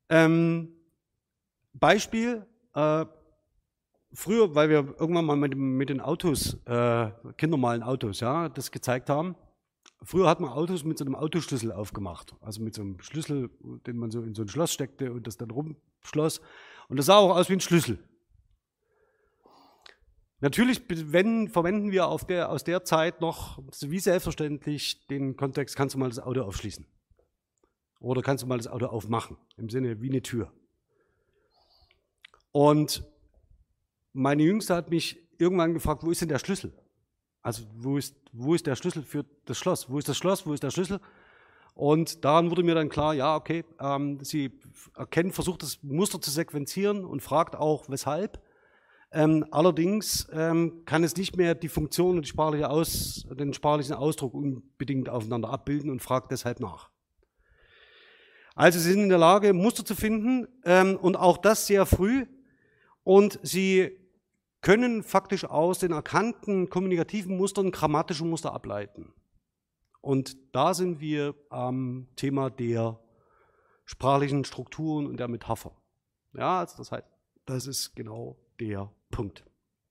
Ähm, 0.09 0.75
Beispiel, 1.75 2.47
äh, 2.75 3.07
früher, 4.13 4.55
weil 4.55 4.69
wir 4.69 4.95
irgendwann 4.99 5.25
mal 5.25 5.37
mit, 5.37 5.57
mit 5.57 5.89
den 5.89 6.01
Autos, 6.01 6.55
äh, 6.67 7.11
kindermalen 7.37 7.83
Autos, 7.83 8.21
ja, 8.21 8.49
das 8.49 8.71
gezeigt 8.71 9.09
haben, 9.09 9.37
Früher 10.03 10.29
hat 10.29 10.41
man 10.41 10.51
Autos 10.51 10.85
mit 10.85 10.97
so 10.97 11.05
einem 11.05 11.15
Autoschlüssel 11.15 11.73
aufgemacht. 11.73 12.35
Also 12.41 12.63
mit 12.63 12.75
so 12.75 12.83
einem 12.83 13.01
Schlüssel, 13.01 13.51
den 13.87 13.99
man 13.99 14.11
so 14.11 14.23
in 14.23 14.35
so 14.35 14.43
ein 14.43 14.49
Schloss 14.49 14.73
steckte 14.73 15.13
und 15.13 15.27
das 15.27 15.37
dann 15.37 15.51
rumschloss. 15.51 16.41
Und 16.89 16.97
das 16.97 17.07
sah 17.07 17.19
auch 17.19 17.37
aus 17.37 17.49
wie 17.49 17.55
ein 17.55 17.61
Schlüssel. 17.61 17.99
Natürlich 20.41 20.83
wenn, 20.89 21.49
verwenden 21.49 21.91
wir 21.91 22.17
der, 22.29 22.49
aus 22.49 22.65
der 22.65 22.83
Zeit 22.85 23.21
noch, 23.21 23.63
wie 23.83 23.99
selbstverständlich, 23.99 25.07
den 25.09 25.37
Kontext, 25.37 25.77
kannst 25.77 25.95
du 25.95 25.99
mal 25.99 26.09
das 26.09 26.19
Auto 26.19 26.43
aufschließen. 26.43 26.87
Oder 28.01 28.23
kannst 28.23 28.43
du 28.43 28.47
mal 28.47 28.57
das 28.57 28.67
Auto 28.67 28.87
aufmachen, 28.87 29.37
im 29.59 29.69
Sinne 29.69 30.01
wie 30.01 30.09
eine 30.09 30.23
Tür. 30.23 30.51
Und 32.53 33.05
meine 34.15 34.43
Jüngste 34.43 34.75
hat 34.75 34.89
mich 34.89 35.29
irgendwann 35.39 35.75
gefragt, 35.75 36.03
wo 36.03 36.11
ist 36.11 36.23
denn 36.23 36.31
der 36.31 36.39
Schlüssel? 36.39 36.73
Also 37.43 37.63
wo 37.77 37.97
ist, 37.97 38.15
wo 38.33 38.55
ist 38.55 38.67
der 38.67 38.77
Schlüssel 38.77 39.03
für 39.03 39.25
das 39.47 39.59
Schloss? 39.59 39.89
Wo 39.89 39.99
ist 39.99 40.09
das 40.09 40.17
Schloss? 40.17 40.47
Wo 40.47 40.53
ist 40.53 40.63
der 40.63 40.71
Schlüssel? 40.71 41.01
Und 41.75 42.25
daran 42.25 42.51
wurde 42.51 42.63
mir 42.63 42.75
dann 42.75 42.89
klar, 42.89 43.15
ja, 43.15 43.37
okay, 43.37 43.65
ähm, 43.81 44.19
sie 44.23 44.51
erkennt, 44.97 45.35
versucht 45.35 45.63
das 45.63 45.83
Muster 45.83 46.21
zu 46.21 46.31
sequenzieren 46.31 47.05
und 47.05 47.23
fragt 47.23 47.57
auch, 47.57 47.89
weshalb. 47.89 48.43
Ähm, 49.13 49.45
allerdings 49.51 50.29
ähm, 50.33 50.83
kann 50.85 51.03
es 51.03 51.17
nicht 51.17 51.37
mehr 51.37 51.55
die 51.55 51.69
Funktion 51.69 52.17
und 52.17 52.23
die 52.23 52.29
sprachliche 52.29 52.71
Aus, 52.71 53.27
den 53.31 53.55
sprachlichen 53.55 53.95
Ausdruck 53.95 54.35
unbedingt 54.35 55.09
aufeinander 55.09 55.51
abbilden 55.51 55.91
und 55.91 56.01
fragt 56.01 56.31
deshalb 56.31 56.61
nach. 56.61 56.91
Also 58.55 58.79
sie 58.79 58.93
sind 58.93 59.05
in 59.05 59.09
der 59.09 59.19
Lage, 59.19 59.53
Muster 59.53 59.85
zu 59.85 59.95
finden 59.95 60.47
ähm, 60.65 60.97
und 60.97 61.17
auch 61.17 61.39
das 61.39 61.67
sehr 61.67 61.87
früh. 61.87 62.27
Und 63.03 63.41
sie 63.43 64.00
können 64.61 65.03
faktisch 65.03 65.45
aus 65.45 65.79
den 65.79 65.93
erkannten 65.93 66.69
kommunikativen 66.69 67.37
Mustern 67.37 67.71
grammatische 67.71 68.25
Muster 68.25 68.53
ableiten. 68.53 69.13
Und 70.01 70.37
da 70.55 70.75
sind 70.75 71.01
wir 71.01 71.35
am 71.51 72.09
Thema 72.17 72.51
der 72.51 72.99
sprachlichen 73.85 74.45
Strukturen 74.45 75.07
und 75.07 75.19
der 75.19 75.29
Metapher. 75.29 75.73
Ja, 76.35 76.61
also 76.61 76.77
das 76.79 76.93
heißt, 76.93 77.07
das 77.45 77.67
ist 77.67 77.95
genau 77.97 78.39
der 78.61 78.93
Punkt. 79.11 79.45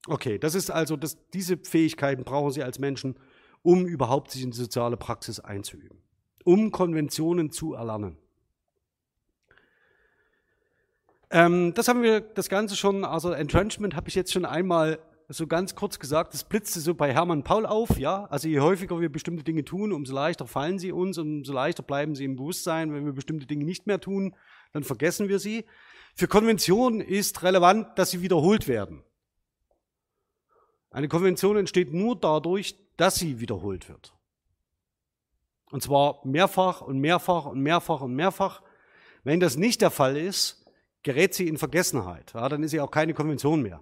Okay, 0.08 0.39
das 0.39 0.55
ist 0.55 0.71
also, 0.71 0.95
das, 0.95 1.17
diese 1.32 1.58
Fähigkeiten 1.58 2.23
brauchen 2.23 2.51
Sie 2.51 2.63
als 2.63 2.79
Menschen, 2.79 3.15
um 3.62 3.86
überhaupt 3.86 4.32
sich 4.32 4.43
in 4.43 4.51
die 4.51 4.58
soziale 4.58 4.97
Praxis 4.97 5.39
einzuüben, 5.39 6.01
um 6.45 6.71
Konventionen 6.71 7.51
zu 7.51 7.73
erlernen. 7.73 8.17
Ähm, 11.32 11.73
das 11.73 11.88
haben 11.88 12.02
wir 12.02 12.21
das 12.21 12.50
Ganze 12.50 12.75
schon, 12.75 13.04
also 13.04 13.32
Entrenchment 13.32 13.96
habe 13.96 14.10
ich 14.10 14.15
jetzt 14.15 14.34
schon 14.34 14.46
einmal 14.46 15.00
so 15.32 15.46
ganz 15.46 15.75
kurz 15.75 16.00
gesagt, 16.00 16.34
das 16.34 16.44
blitzte 16.44 16.80
so 16.80 16.96
bei 16.96 17.13
Hermann 17.13 17.44
Paul 17.44 17.67
auf, 17.67 18.00
ja. 18.00 18.25
Also 18.25 18.48
je 18.48 18.62
häufiger 18.62 19.00
wir 19.00 19.12
bestimmte 19.12 19.44
Dinge 19.44 19.63
tun, 19.63 19.94
umso 19.94 20.13
leichter 20.13 20.48
fallen 20.48 20.80
sie 20.80 20.92
uns, 20.92 21.19
umso 21.19 21.54
leichter 21.54 21.84
bleiben 21.84 22.15
sie 22.15 22.25
im 22.25 22.36
Bewusstsein. 22.36 22.92
Wenn 22.94 23.06
wir 23.06 23.13
bestimmte 23.13 23.46
Dinge 23.46 23.63
nicht 23.63 23.86
mehr 23.86 24.00
tun, 24.00 24.36
dann 24.73 24.84
vergessen 24.84 25.30
wir 25.30 25.38
sie. 25.38 25.65
Für 26.15 26.27
Konventionen 26.27 27.00
ist 27.00 27.44
relevant, 27.44 27.88
dass 28.00 28.10
sie 28.10 28.21
wiederholt 28.23 28.67
werden. 28.67 29.04
Eine 30.90 31.08
Konvention 31.08 31.58
entsteht 31.58 31.94
nur 31.94 32.19
dadurch, 32.19 32.75
dass 32.98 33.15
sie 33.15 33.40
wiederholt 33.40 33.88
wird. 33.88 34.13
Und 35.69 35.84
zwar 35.84 36.25
mehrfach 36.25 36.82
und 36.82 36.98
mehrfach 36.98 37.46
und 37.46 37.62
mehrfach 37.62 38.02
und 38.02 38.15
mehrfach. 38.15 38.63
Wenn 39.23 39.40
das 39.40 39.58
nicht 39.58 39.82
der 39.82 39.92
Fall 39.92 40.17
ist, 40.17 40.58
gerät 41.04 41.33
sie 41.33 41.47
in 41.47 41.58
Vergessenheit. 41.58 42.33
Ja, 42.33 42.50
dann 42.50 42.63
ist 42.63 42.71
sie 42.71 42.81
auch 42.81 42.91
keine 42.91 43.13
Konvention 43.13 43.62
mehr. 43.62 43.81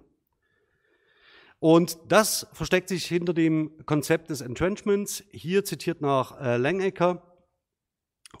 Und 1.60 1.98
das 2.06 2.46
versteckt 2.52 2.88
sich 2.88 3.06
hinter 3.06 3.34
dem 3.34 3.84
Konzept 3.84 4.30
des 4.30 4.40
Entrenchments, 4.40 5.24
hier 5.32 5.64
zitiert 5.64 6.00
nach 6.00 6.40
äh, 6.40 6.56
Langecker. 6.56 7.22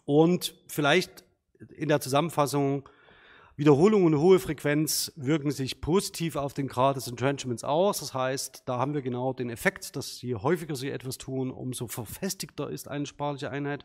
Und 0.04 0.54
vielleicht 0.68 1.24
in 1.76 1.88
der 1.88 2.00
Zusammenfassung 2.00 2.88
Wiederholung 3.58 4.04
und 4.04 4.16
hohe 4.20 4.38
Frequenz 4.38 5.12
wirken 5.16 5.50
sich 5.50 5.80
positiv 5.80 6.36
auf 6.36 6.54
den 6.54 6.68
Grad 6.68 6.94
des 6.94 7.08
Entrenchments 7.08 7.64
aus. 7.64 7.98
Das 7.98 8.14
heißt, 8.14 8.62
da 8.66 8.78
haben 8.78 8.94
wir 8.94 9.02
genau 9.02 9.32
den 9.32 9.50
Effekt, 9.50 9.96
dass 9.96 10.22
je 10.22 10.36
häufiger 10.36 10.76
Sie 10.76 10.90
etwas 10.90 11.18
tun, 11.18 11.50
umso 11.50 11.88
verfestigter 11.88 12.70
ist 12.70 12.86
eine 12.86 13.04
sprachliche 13.04 13.50
Einheit. 13.50 13.84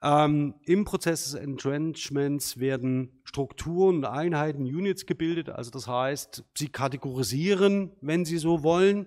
Ähm, 0.00 0.54
Im 0.64 0.84
Prozess 0.84 1.24
des 1.24 1.34
Entrenchments 1.34 2.60
werden 2.60 3.20
Strukturen 3.24 3.96
und 3.96 4.04
Einheiten, 4.04 4.62
Units 4.62 5.06
gebildet. 5.06 5.48
Also 5.48 5.70
das 5.70 5.88
heißt, 5.88 6.44
Sie 6.56 6.68
kategorisieren, 6.68 7.92
wenn 8.00 8.24
Sie 8.24 8.38
so 8.38 8.62
wollen, 8.62 9.06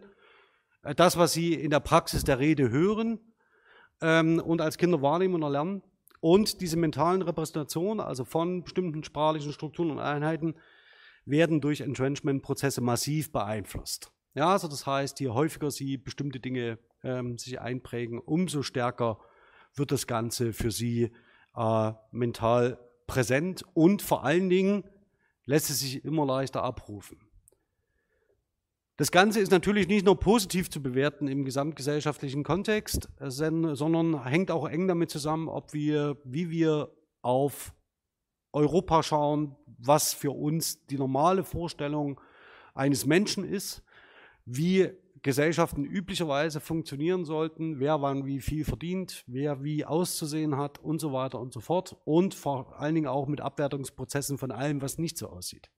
äh, 0.84 0.94
das, 0.94 1.18
was 1.18 1.32
Sie 1.32 1.54
in 1.54 1.70
der 1.70 1.80
Praxis 1.80 2.26
der 2.26 2.40
Rede 2.40 2.70
hören 2.70 3.20
ähm, 4.02 4.40
und 4.40 4.60
als 4.60 4.78
Kinder 4.78 5.02
wahrnehmen 5.02 5.36
und 5.36 5.44
erlernen. 5.44 5.82
Und 6.20 6.62
diese 6.62 6.78
mentalen 6.78 7.22
Repräsentationen, 7.22 8.00
also 8.00 8.26
von 8.26 8.64
bestimmten 8.64 9.04
sprachlichen 9.04 9.54
Strukturen 9.54 9.92
und 9.92 10.00
Einheiten, 10.00 10.56
werden 11.26 11.62
durch 11.62 11.82
Entrenchment-Prozesse 11.82 12.82
massiv 12.82 13.32
beeinflusst. 13.32 14.12
Ja, 14.34 14.50
also 14.50 14.68
das 14.68 14.86
heißt, 14.86 15.20
je 15.20 15.30
häufiger 15.30 15.72
Sie 15.72 15.98
bestimmte 15.98 16.40
Dinge 16.40 16.80
ähm, 17.04 17.38
sich 17.38 17.60
einprägen, 17.60 18.20
umso 18.20 18.62
stärker 18.62 19.20
wird 19.76 19.92
das 19.92 20.08
Ganze 20.08 20.54
für 20.54 20.72
Sie 20.72 21.12
äh, 21.56 21.92
mental 22.12 22.80
präsent 23.08 23.64
und 23.74 24.02
vor 24.02 24.24
allen 24.24 24.50
Dingen 24.50 24.84
lässt 25.46 25.70
es 25.70 25.80
sich 25.80 26.06
immer 26.06 26.26
leichter 26.26 26.64
abrufen. 26.64 27.20
Das 28.98 29.12
Ganze 29.12 29.40
ist 29.40 29.52
natürlich 29.52 29.88
nicht 29.88 30.06
nur 30.06 30.20
positiv 30.20 30.70
zu 30.70 30.82
bewerten 30.82 31.28
im 31.28 31.44
gesamtgesellschaftlichen 31.44 32.44
Kontext, 32.44 33.10
sondern 33.20 34.26
hängt 34.26 34.52
auch 34.52 34.70
eng 34.70 34.88
damit 34.88 35.10
zusammen, 35.10 35.50
ob 35.50 35.74
wir, 35.74 36.18
wie 36.24 36.52
wir 36.52 36.92
auf 37.24 37.74
Europa 38.54 39.02
schauen, 39.02 39.56
was 39.66 40.14
für 40.14 40.32
uns 40.32 40.86
die 40.86 40.98
normale 40.98 41.44
Vorstellung 41.44 42.22
eines 42.76 43.06
Menschen 43.06 43.44
ist, 43.44 43.82
wie 44.46 44.92
Gesellschaften 45.24 45.86
üblicherweise 45.86 46.60
funktionieren 46.60 47.26
sollten, 47.26 47.80
wer 47.80 48.02
wann 48.02 48.26
wie 48.26 48.42
viel 48.42 48.66
verdient, 48.66 49.24
wer 49.28 49.64
wie 49.64 49.86
auszusehen 49.86 50.58
hat 50.58 50.80
und 50.80 51.00
so 51.00 51.14
weiter 51.14 51.40
und 51.40 51.54
so 51.54 51.60
fort 51.60 51.96
und 52.06 52.34
vor 52.34 52.80
allen 52.80 52.96
Dingen 52.96 53.08
auch 53.08 53.28
mit 53.28 53.40
Abwertungsprozessen 53.40 54.40
von 54.40 54.52
allem, 54.52 54.82
was 54.82 54.98
nicht 54.98 55.18
so 55.18 55.30
aussieht. 55.30 55.70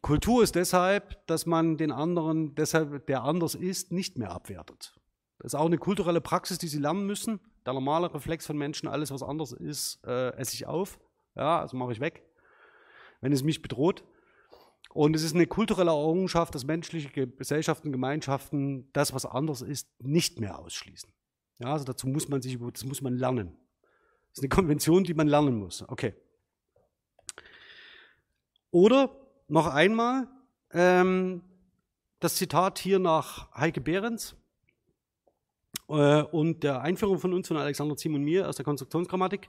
Kultur 0.00 0.42
ist 0.42 0.54
deshalb, 0.54 1.26
dass 1.26 1.44
man 1.44 1.76
den 1.76 1.92
anderen, 1.92 2.54
deshalb 2.54 3.06
der 3.06 3.24
anders 3.24 3.54
ist, 3.54 3.92
nicht 3.92 4.16
mehr 4.16 4.30
abwertet. 4.30 4.94
Das 5.38 5.52
ist 5.52 5.58
auch 5.58 5.66
eine 5.66 5.76
kulturelle 5.78 6.22
Praxis, 6.22 6.56
die 6.56 6.68
sie 6.68 6.78
lernen 6.78 7.06
müssen. 7.06 7.40
Der 7.66 7.74
normale 7.74 8.12
Reflex 8.12 8.46
von 8.46 8.56
Menschen, 8.56 8.88
alles 8.88 9.10
was 9.10 9.22
anders 9.22 9.52
ist, 9.52 10.00
äh, 10.06 10.34
esse 10.36 10.54
ich 10.54 10.66
auf. 10.66 10.98
Ja, 11.36 11.60
also 11.60 11.76
mache 11.76 11.92
ich 11.92 12.00
weg, 12.00 12.24
wenn 13.20 13.32
es 13.32 13.42
mich 13.42 13.60
bedroht. 13.60 14.02
Und 14.92 15.14
es 15.14 15.22
ist 15.22 15.34
eine 15.34 15.46
kulturelle 15.46 15.90
Errungenschaft, 15.90 16.54
dass 16.54 16.64
menschliche 16.64 17.28
Gesellschaften, 17.28 17.92
Gemeinschaften 17.92 18.88
das, 18.92 19.14
was 19.14 19.24
anders 19.24 19.62
ist, 19.62 19.88
nicht 20.00 20.40
mehr 20.40 20.58
ausschließen. 20.58 21.12
Ja, 21.58 21.72
also 21.72 21.84
dazu 21.84 22.08
muss 22.08 22.28
man 22.28 22.42
sich, 22.42 22.58
das 22.72 22.84
muss 22.84 23.00
man 23.00 23.16
lernen. 23.16 23.56
Das 24.30 24.38
ist 24.38 24.42
eine 24.42 24.48
Konvention, 24.48 25.04
die 25.04 25.14
man 25.14 25.28
lernen 25.28 25.56
muss. 25.56 25.88
Okay. 25.88 26.14
Oder 28.72 29.16
noch 29.46 29.68
einmal 29.68 30.28
ähm, 30.72 31.42
das 32.18 32.36
Zitat 32.36 32.78
hier 32.78 32.98
nach 32.98 33.54
Heike 33.54 33.80
Behrens 33.80 34.36
äh, 35.88 36.22
und 36.22 36.62
der 36.64 36.80
Einführung 36.80 37.18
von 37.18 37.32
uns, 37.32 37.48
von 37.48 37.56
Alexander 37.56 37.96
Ziem 37.96 38.14
und 38.14 38.24
mir 38.24 38.48
aus 38.48 38.56
der 38.56 38.64
Konstruktionsgrammatik. 38.64 39.48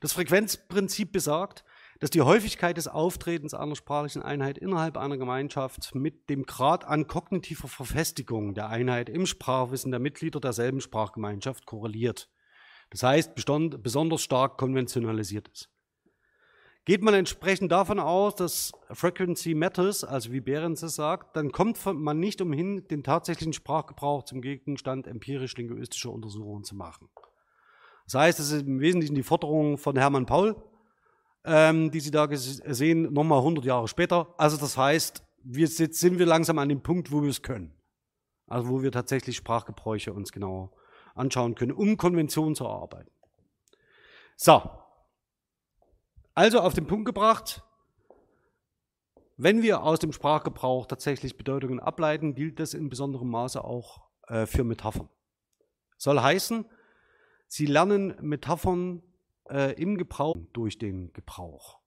Das 0.00 0.12
Frequenzprinzip 0.12 1.12
besagt, 1.12 1.64
dass 2.02 2.10
die 2.10 2.22
Häufigkeit 2.22 2.76
des 2.76 2.88
Auftretens 2.88 3.54
einer 3.54 3.76
sprachlichen 3.76 4.22
Einheit 4.22 4.58
innerhalb 4.58 4.96
einer 4.96 5.16
Gemeinschaft 5.18 5.94
mit 5.94 6.28
dem 6.28 6.46
Grad 6.46 6.84
an 6.84 7.06
kognitiver 7.06 7.68
Verfestigung 7.68 8.54
der 8.54 8.70
Einheit 8.70 9.08
im 9.08 9.24
Sprachwissen 9.24 9.92
der 9.92 10.00
Mitglieder 10.00 10.40
derselben 10.40 10.80
Sprachgemeinschaft 10.80 11.64
korreliert. 11.64 12.28
Das 12.90 13.04
heißt, 13.04 13.36
besonders 13.36 14.20
stark 14.20 14.58
konventionalisiert 14.58 15.46
ist. 15.46 15.70
Geht 16.86 17.04
man 17.04 17.14
entsprechend 17.14 17.70
davon 17.70 18.00
aus, 18.00 18.34
dass 18.34 18.72
Frequency 18.90 19.54
matters, 19.54 20.02
also 20.02 20.32
wie 20.32 20.40
Behrens 20.40 20.82
es 20.82 20.96
sagt, 20.96 21.36
dann 21.36 21.52
kommt 21.52 21.78
man 21.86 22.18
nicht 22.18 22.40
umhin, 22.40 22.84
den 22.88 23.04
tatsächlichen 23.04 23.52
Sprachgebrauch 23.52 24.24
zum 24.24 24.42
Gegenstand 24.42 25.06
empirisch-linguistischer 25.06 26.10
Untersuchungen 26.10 26.64
zu 26.64 26.74
machen. 26.74 27.10
Das 28.06 28.14
heißt, 28.14 28.40
es 28.40 28.50
ist 28.50 28.66
im 28.66 28.80
Wesentlichen 28.80 29.14
die 29.14 29.22
Forderung 29.22 29.78
von 29.78 29.96
Hermann 29.96 30.26
Paul, 30.26 30.56
ähm, 31.44 31.90
die 31.90 32.00
Sie 32.00 32.10
da 32.10 32.28
sehen, 32.30 33.12
nochmal 33.12 33.38
100 33.38 33.64
Jahre 33.64 33.88
später. 33.88 34.34
Also 34.38 34.56
das 34.56 34.76
heißt, 34.76 35.22
wir, 35.42 35.66
jetzt 35.66 36.00
sind 36.00 36.18
wir 36.18 36.26
langsam 36.26 36.58
an 36.58 36.68
dem 36.68 36.82
Punkt, 36.82 37.10
wo 37.10 37.22
wir 37.22 37.30
es 37.30 37.42
können. 37.42 37.74
Also 38.46 38.68
wo 38.68 38.82
wir 38.82 38.92
tatsächlich 38.92 39.36
Sprachgebräuche 39.36 40.12
uns 40.12 40.32
genauer 40.32 40.72
anschauen 41.14 41.54
können, 41.54 41.72
um 41.72 41.96
Konventionen 41.96 42.54
zu 42.54 42.64
erarbeiten. 42.64 43.10
So, 44.36 44.62
also 46.34 46.60
auf 46.60 46.74
den 46.74 46.86
Punkt 46.86 47.06
gebracht, 47.06 47.62
wenn 49.36 49.62
wir 49.62 49.82
aus 49.82 49.98
dem 49.98 50.12
Sprachgebrauch 50.12 50.86
tatsächlich 50.86 51.36
Bedeutungen 51.36 51.80
ableiten, 51.80 52.34
gilt 52.34 52.60
das 52.60 52.74
in 52.74 52.88
besonderem 52.88 53.28
Maße 53.28 53.62
auch 53.62 54.02
äh, 54.28 54.46
für 54.46 54.64
Metaphern. 54.64 55.08
Soll 55.98 56.20
heißen, 56.20 56.64
Sie 57.48 57.66
lernen 57.66 58.16
Metaphern 58.20 59.02
äh, 59.48 59.80
im 59.80 59.96
Gebrauch 59.96 60.36
durch 60.52 60.78
den 60.78 61.12
Gebrauch. 61.12 61.80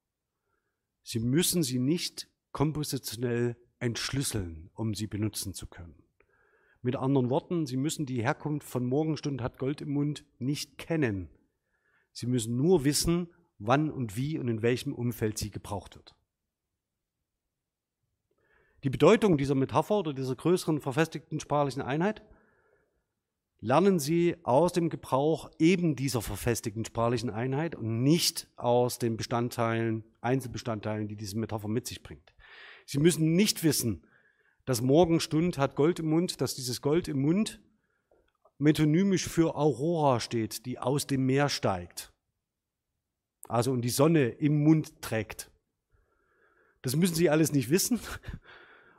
Sie 1.03 1.19
müssen 1.19 1.63
sie 1.63 1.79
nicht 1.79 2.29
kompositionell 2.51 3.57
entschlüsseln, 3.79 4.71
um 4.73 4.93
sie 4.93 5.07
benutzen 5.07 5.53
zu 5.53 5.67
können. 5.67 6.01
Mit 6.81 6.95
anderen 6.95 7.29
Worten, 7.31 7.65
Sie 7.65 7.77
müssen 7.77 8.05
die 8.05 8.21
Herkunft 8.21 8.67
von 8.67 8.85
Morgenstund 8.85 9.41
hat 9.41 9.57
Gold 9.57 9.81
im 9.81 9.89
Mund 9.89 10.23
nicht 10.37 10.77
kennen. 10.77 11.29
Sie 12.11 12.27
müssen 12.27 12.55
nur 12.57 12.83
wissen, 12.83 13.33
wann 13.57 13.89
und 13.89 14.15
wie 14.15 14.37
und 14.37 14.47
in 14.47 14.61
welchem 14.61 14.93
Umfeld 14.93 15.37
sie 15.37 15.49
gebraucht 15.49 15.95
wird. 15.95 16.15
Die 18.83 18.91
Bedeutung 18.91 19.37
dieser 19.37 19.55
Metapher 19.55 19.95
oder 19.95 20.13
dieser 20.13 20.35
größeren 20.35 20.79
verfestigten 20.79 21.39
sprachlichen 21.39 21.81
Einheit 21.81 22.21
lernen 23.65 23.99
Sie 23.99 24.35
aus 24.43 24.73
dem 24.73 24.89
Gebrauch 24.89 25.49
eben 25.59 25.95
dieser 25.95 26.21
verfestigten 26.21 26.85
sprachlichen 26.85 27.29
Einheit 27.29 27.75
und 27.75 28.03
nicht 28.03 28.47
aus 28.55 28.99
den 28.99 29.17
Bestandteilen, 29.17 30.03
Einzelbestandteilen, 30.21 31.07
die 31.07 31.15
diese 31.15 31.37
Metapher 31.37 31.67
mit 31.67 31.87
sich 31.87 32.03
bringt. 32.03 32.33
Sie 32.85 32.99
müssen 32.99 33.35
nicht 33.35 33.63
wissen, 33.63 34.05
dass 34.65 34.81
Morgenstund 34.81 35.57
hat 35.57 35.75
Gold 35.75 35.99
im 35.99 36.09
Mund, 36.09 36.41
dass 36.41 36.55
dieses 36.55 36.81
Gold 36.81 37.07
im 37.07 37.21
Mund 37.21 37.61
metonymisch 38.57 39.27
für 39.27 39.55
Aurora 39.55 40.19
steht, 40.19 40.65
die 40.65 40.79
aus 40.79 41.07
dem 41.07 41.25
Meer 41.25 41.49
steigt 41.49 42.13
also 43.47 43.71
und 43.71 43.81
die 43.81 43.89
Sonne 43.89 44.29
im 44.29 44.63
Mund 44.63 45.01
trägt. 45.01 45.51
Das 46.81 46.95
müssen 46.95 47.15
Sie 47.15 47.29
alles 47.29 47.51
nicht 47.51 47.69
wissen, 47.69 47.99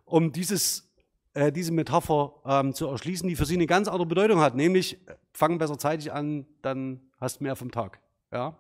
um 0.05 0.33
dieses, 0.33 0.89
äh, 1.37 1.53
diese 1.53 1.71
Metapher 1.71 2.33
ähm, 2.47 2.73
zu 2.73 2.87
erschließen, 2.87 3.29
die 3.29 3.37
für 3.37 3.45
Sie 3.45 3.55
eine 3.55 3.67
ganz 3.67 3.89
andere 3.89 4.07
Bedeutung 4.07 4.41
hat, 4.41 4.55
nämlich 4.55 4.99
fang 5.35 5.59
besser 5.59 5.79
zeitig 5.79 6.11
an, 6.11 6.47
dann 6.63 7.11
hast 7.21 7.41
du 7.41 7.45
mehr 7.45 7.57
vom 7.57 7.71
Tag. 7.71 8.01
Ja? 8.33 8.59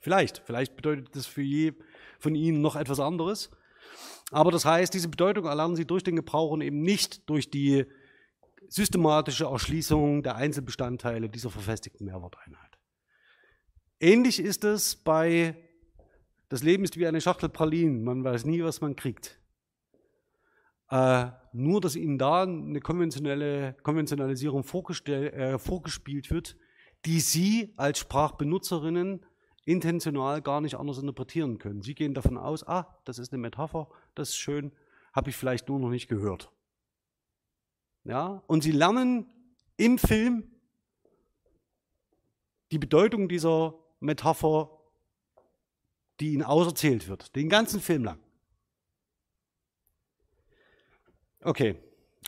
Vielleicht, 0.00 0.42
vielleicht 0.44 0.74
bedeutet 0.74 1.14
das 1.14 1.26
für 1.26 1.42
je 1.42 1.74
von 2.18 2.34
Ihnen 2.34 2.60
noch 2.60 2.74
etwas 2.74 2.98
anderes. 2.98 3.50
Aber 4.32 4.50
das 4.50 4.64
heißt, 4.64 4.92
diese 4.92 5.08
Bedeutung 5.08 5.46
erlernen 5.46 5.76
Sie 5.76 5.86
durch 5.86 6.02
den 6.02 6.16
Gebrauch 6.16 6.50
und 6.50 6.60
eben 6.60 6.82
nicht 6.82 7.30
durch 7.30 7.50
die 7.50 7.86
systematische 8.68 9.44
Erschließung 9.44 10.24
der 10.24 10.34
Einzelbestandteile 10.34 11.28
dieser 11.28 11.50
verfestigten 11.50 12.04
Mehrworteinheit. 12.04 12.78
Ähnlich 14.00 14.40
ist 14.40 14.64
es 14.64 14.96
bei, 14.96 15.56
das 16.48 16.64
Leben 16.64 16.82
ist 16.82 16.96
wie 16.96 17.06
eine 17.06 17.20
Schachtel 17.20 17.48
Pralinen, 17.48 18.02
man 18.02 18.24
weiß 18.24 18.44
nie, 18.44 18.62
was 18.62 18.80
man 18.80 18.96
kriegt. 18.96 19.37
Äh, 20.90 21.30
nur, 21.52 21.80
dass 21.80 21.96
ihnen 21.96 22.18
da 22.18 22.42
eine 22.42 22.80
konventionelle 22.80 23.74
Konventionalisierung 23.82 24.62
äh, 24.62 25.58
vorgespielt 25.58 26.30
wird, 26.30 26.56
die 27.04 27.20
sie 27.20 27.74
als 27.76 27.98
Sprachbenutzerinnen 27.98 29.24
intentional 29.64 30.40
gar 30.40 30.60
nicht 30.62 30.76
anders 30.76 30.98
interpretieren 30.98 31.58
können. 31.58 31.82
Sie 31.82 31.94
gehen 31.94 32.14
davon 32.14 32.38
aus, 32.38 32.66
ah, 32.66 32.98
das 33.04 33.18
ist 33.18 33.32
eine 33.32 33.42
Metapher, 33.42 33.88
das 34.14 34.30
ist 34.30 34.36
schön, 34.36 34.72
habe 35.12 35.28
ich 35.28 35.36
vielleicht 35.36 35.68
nur 35.68 35.78
noch 35.78 35.90
nicht 35.90 36.08
gehört. 36.08 36.50
Ja, 38.04 38.42
und 38.46 38.62
sie 38.62 38.72
lernen 38.72 39.26
im 39.76 39.98
Film 39.98 40.50
die 42.72 42.78
Bedeutung 42.78 43.28
dieser 43.28 43.74
Metapher, 44.00 44.70
die 46.20 46.32
ihnen 46.32 46.42
auserzählt 46.42 47.08
wird, 47.08 47.36
den 47.36 47.48
ganzen 47.48 47.80
Film 47.80 48.04
lang. 48.04 48.20
Okay, 51.42 51.76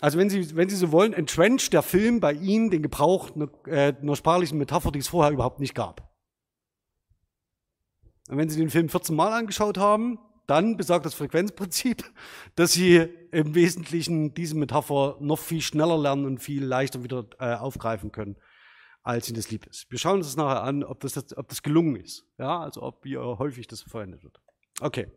also 0.00 0.18
wenn 0.18 0.30
Sie, 0.30 0.54
wenn 0.56 0.68
Sie 0.68 0.76
so 0.76 0.92
wollen, 0.92 1.12
entrencht 1.12 1.72
der 1.72 1.82
Film 1.82 2.20
bei 2.20 2.32
Ihnen 2.32 2.70
den 2.70 2.82
Gebrauch 2.82 3.34
einer, 3.34 3.50
äh, 3.66 3.94
einer 4.00 4.16
sprachlichen 4.16 4.58
Metapher, 4.58 4.92
die 4.92 5.00
es 5.00 5.08
vorher 5.08 5.32
überhaupt 5.32 5.60
nicht 5.60 5.74
gab. 5.74 6.10
Und 8.28 8.38
wenn 8.38 8.48
Sie 8.48 8.58
den 8.58 8.70
Film 8.70 8.88
14 8.88 9.14
Mal 9.14 9.32
angeschaut 9.32 9.76
haben, 9.76 10.18
dann 10.46 10.76
besagt 10.76 11.04
das 11.04 11.14
Frequenzprinzip, 11.14 12.04
dass 12.54 12.72
Sie 12.72 12.96
im 13.32 13.54
Wesentlichen 13.54 14.32
diese 14.32 14.56
Metapher 14.56 15.16
noch 15.20 15.38
viel 15.38 15.60
schneller 15.60 15.98
lernen 15.98 16.24
und 16.24 16.38
viel 16.38 16.64
leichter 16.64 17.02
wieder 17.02 17.26
äh, 17.38 17.54
aufgreifen 17.54 18.10
können, 18.10 18.36
als 19.02 19.28
Ihnen 19.28 19.36
das 19.36 19.50
lieb 19.50 19.66
ist. 19.66 19.90
Wir 19.90 19.98
schauen 19.98 20.18
uns 20.18 20.26
das 20.26 20.36
nachher 20.36 20.62
an, 20.62 20.82
ob 20.82 21.00
das, 21.00 21.36
ob 21.36 21.48
das 21.48 21.62
gelungen 21.62 21.96
ist. 21.96 22.24
Ja, 22.38 22.60
also 22.60 22.82
ob 22.82 23.04
wie 23.04 23.18
häufig 23.18 23.66
das 23.66 23.82
verwendet 23.82 24.22
wird. 24.22 24.40
Okay. 24.80 25.08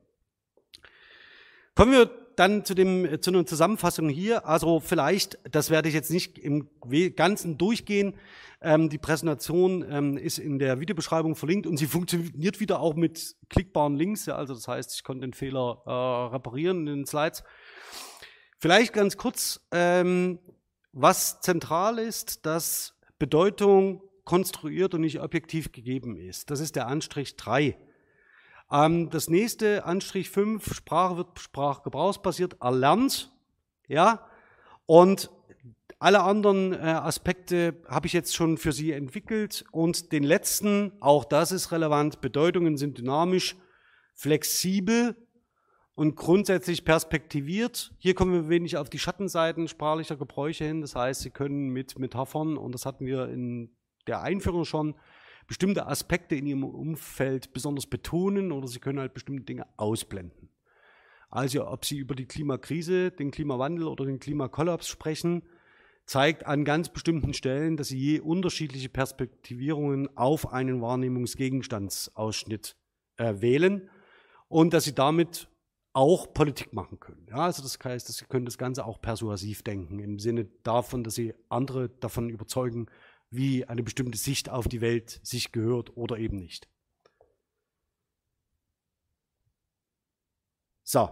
Kommen 1.76 1.92
wir 1.92 2.12
dann 2.36 2.66
zu, 2.66 2.74
dem, 2.74 3.22
zu 3.22 3.32
einer 3.32 3.46
Zusammenfassung 3.46 4.10
hier. 4.10 4.48
Also 4.48 4.80
vielleicht, 4.80 5.40
das 5.50 5.70
werde 5.70 5.90
ich 5.90 5.96
jetzt 5.96 6.12
nicht 6.12 6.38
im 6.38 6.70
Ganzen 7.16 7.58
durchgehen. 7.58 8.16
Ähm, 8.62 8.90
die 8.90 8.98
Präsentation 8.98 9.86
ähm, 9.90 10.18
ist 10.18 10.38
in 10.38 10.60
der 10.60 10.80
Videobeschreibung 10.80 11.36
verlinkt 11.36 11.68
und 11.68 11.78
sie 11.78 11.88
funktioniert 11.88 12.60
wieder 12.60 12.80
auch 12.80 12.96
mit 12.96 13.36
klickbaren 13.50 13.96
Links. 13.96 14.26
Ja, 14.26 14.36
also 14.36 14.54
das 14.54 14.68
heißt, 14.68 14.96
ich 14.96 15.04
konnte 15.04 15.22
den 15.22 15.34
Fehler 15.34 15.82
äh, 15.86 16.34
reparieren 16.34 16.88
in 16.88 16.98
den 16.98 17.06
Slides. 17.06 17.44
Vielleicht 18.60 18.94
ganz 18.94 19.18
kurz, 19.18 19.60
ähm, 19.72 20.40
was 20.92 21.42
zentral 21.42 22.00
ist, 22.00 22.46
dass 22.46 22.96
Bedeutung 23.20 24.02
konstruiert 24.24 24.94
und 24.94 25.02
nicht 25.02 25.20
objektiv 25.22 25.72
gegeben 25.72 26.16
ist. 26.16 26.50
Das 26.50 26.60
ist 26.60 26.76
der 26.76 26.88
Anstrich 26.88 27.36
3. 27.36 27.78
Ähm, 28.74 29.12
das 29.12 29.30
nächste, 29.30 29.86
Anstrich 29.86 30.32
5, 30.32 30.74
Sprache 30.74 31.18
wird 31.18 31.40
sprachgebrauchsbasiert 31.40 32.58
erlernt. 32.60 33.32
Ja, 33.88 34.28
und 34.88 35.30
alle 36.00 36.24
anderen 36.24 36.74
äh, 36.74 36.78
Aspekte 36.78 37.76
habe 37.88 38.08
ich 38.08 38.14
jetzt 38.14 38.36
schon 38.36 38.58
für 38.58 38.72
Sie 38.72 38.92
entwickelt. 38.92 39.64
Und 39.72 40.12
den 40.12 40.24
letzten, 40.24 40.92
auch 41.00 41.24
das 41.24 41.52
ist 41.52 41.72
relevant, 41.72 42.20
Bedeutungen 42.20 42.76
sind 42.76 42.98
dynamisch, 42.98 43.56
flexibel 44.16 45.16
und 45.96 46.16
grundsätzlich 46.16 46.84
perspektiviert. 46.84 47.94
Hier 48.00 48.16
kommen 48.16 48.34
wir 48.34 48.50
wenig 48.50 48.78
auf 48.78 48.90
die 48.90 49.00
Schattenseiten 49.00 49.68
sprachlicher 49.68 50.18
Gebräuche 50.18 50.66
hin. 50.66 50.82
Das 50.82 50.96
heißt, 50.96 51.22
Sie 51.22 51.30
können 51.30 51.70
mit 51.70 52.00
Metaphern, 52.00 52.58
und 52.58 52.74
das 52.74 52.88
hatten 52.88 53.06
wir 53.06 53.30
in 53.30 53.76
der 54.08 54.22
Einführung 54.22 54.66
schon, 54.66 54.96
bestimmte 55.48 55.88
Aspekte 55.88 56.36
in 56.36 56.46
ihrem 56.46 56.64
Umfeld 56.64 57.54
besonders 57.54 57.86
betonen 57.86 58.52
oder 58.52 58.68
sie 58.68 58.80
können 58.80 59.00
halt 59.00 59.14
bestimmte 59.14 59.44
Dinge 59.44 59.66
ausblenden. 59.78 60.50
Also 61.30 61.68
ob 61.68 61.86
sie 61.86 61.98
über 61.98 62.16
die 62.16 62.28
Klimakrise, 62.28 63.12
den 63.12 63.32
Klimawandel 63.32 63.88
oder 63.88 64.06
den 64.06 64.20
Klimakollaps 64.20 64.88
sprechen, 64.88 65.44
zeigt 66.06 66.46
an 66.46 66.66
ganz 66.66 66.90
bestimmten 66.90 67.34
Stellen, 67.34 67.78
dass 67.78 67.88
sie 67.88 67.98
je 67.98 68.20
unterschiedliche 68.20 68.90
Perspektivierungen 68.90 70.16
auf 70.18 70.52
einen 70.52 70.82
Wahrnehmungsgegenstandsausschnitt 70.82 72.76
äh, 73.18 73.36
wählen 73.42 73.90
und 74.48 74.74
dass 74.74 74.84
sie 74.84 74.94
damit 74.94 75.48
auch 75.94 76.34
Politik 76.34 76.74
machen 76.74 77.00
können. 77.00 77.26
Ja, 77.30 77.38
also 77.38 77.62
das 77.62 77.78
heißt, 77.82 78.10
dass 78.10 78.18
sie 78.18 78.26
können 78.26 78.46
das 78.46 78.58
Ganze 78.58 78.86
auch 78.86 79.00
persuasiv 79.00 79.62
denken, 79.64 80.00
im 80.00 80.20
Sinne 80.20 80.46
davon, 80.64 81.04
dass 81.04 81.16
sie 81.16 81.34
andere 81.50 81.90
davon 81.90 82.30
überzeugen, 82.30 82.88
wie 83.36 83.66
eine 83.66 83.84
bestimmte 83.84 84.18
Sicht 84.18 84.50
auf 84.50 84.68
die 84.68 84.82
Welt 84.82 85.20
sich 85.24 85.52
gehört 85.52 85.96
oder 85.98 86.18
eben 86.18 86.38
nicht. 86.38 86.68
So. 90.84 91.10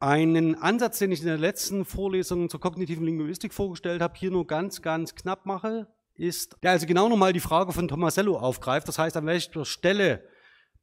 Einen 0.00 0.54
Ansatz, 0.54 0.98
den 1.00 1.10
ich 1.10 1.20
in 1.20 1.26
der 1.26 1.38
letzten 1.38 1.84
Vorlesung 1.84 2.48
zur 2.48 2.60
kognitiven 2.60 3.04
Linguistik 3.04 3.52
vorgestellt 3.52 4.00
habe, 4.00 4.16
hier 4.16 4.30
nur 4.30 4.46
ganz, 4.46 4.82
ganz 4.82 5.16
knapp 5.16 5.44
mache, 5.44 5.88
ist, 6.14 6.56
der 6.62 6.72
also 6.72 6.86
genau 6.86 7.08
nochmal 7.08 7.32
die 7.32 7.40
Frage 7.40 7.72
von 7.72 7.88
Tomasello 7.88 8.38
aufgreift. 8.38 8.86
Das 8.86 8.98
heißt, 8.98 9.16
an 9.16 9.26
welcher 9.26 9.64
Stelle 9.64 10.22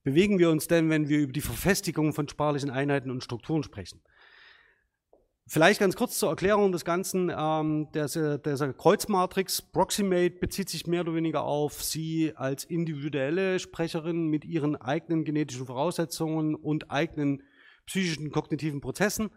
bewegen 0.03 0.39
wir 0.39 0.49
uns 0.49 0.67
denn, 0.67 0.89
wenn 0.89 1.07
wir 1.07 1.19
über 1.19 1.33
die 1.33 1.41
Verfestigung 1.41 2.13
von 2.13 2.27
sprachlichen 2.27 2.69
Einheiten 2.69 3.11
und 3.11 3.23
Strukturen 3.23 3.63
sprechen? 3.63 4.01
Vielleicht 5.47 5.79
ganz 5.79 5.95
kurz 5.95 6.17
zur 6.17 6.29
Erklärung 6.29 6.71
des 6.71 6.85
Ganzen. 6.85 7.31
Ähm, 7.35 7.87
der, 7.93 8.07
der 8.39 8.73
Kreuzmatrix 8.73 9.61
Proximate 9.61 10.31
bezieht 10.39 10.69
sich 10.69 10.87
mehr 10.87 11.01
oder 11.01 11.13
weniger 11.13 11.43
auf 11.43 11.83
Sie 11.83 12.33
als 12.35 12.63
individuelle 12.63 13.59
Sprecherin 13.59 14.27
mit 14.27 14.43
Ihren 14.43 14.75
eigenen 14.75 15.23
genetischen 15.23 15.67
Voraussetzungen 15.67 16.55
und 16.55 16.89
eigenen 16.89 17.43
psychischen 17.85 18.31
kognitiven 18.31 18.81
Prozessen. 18.81 19.29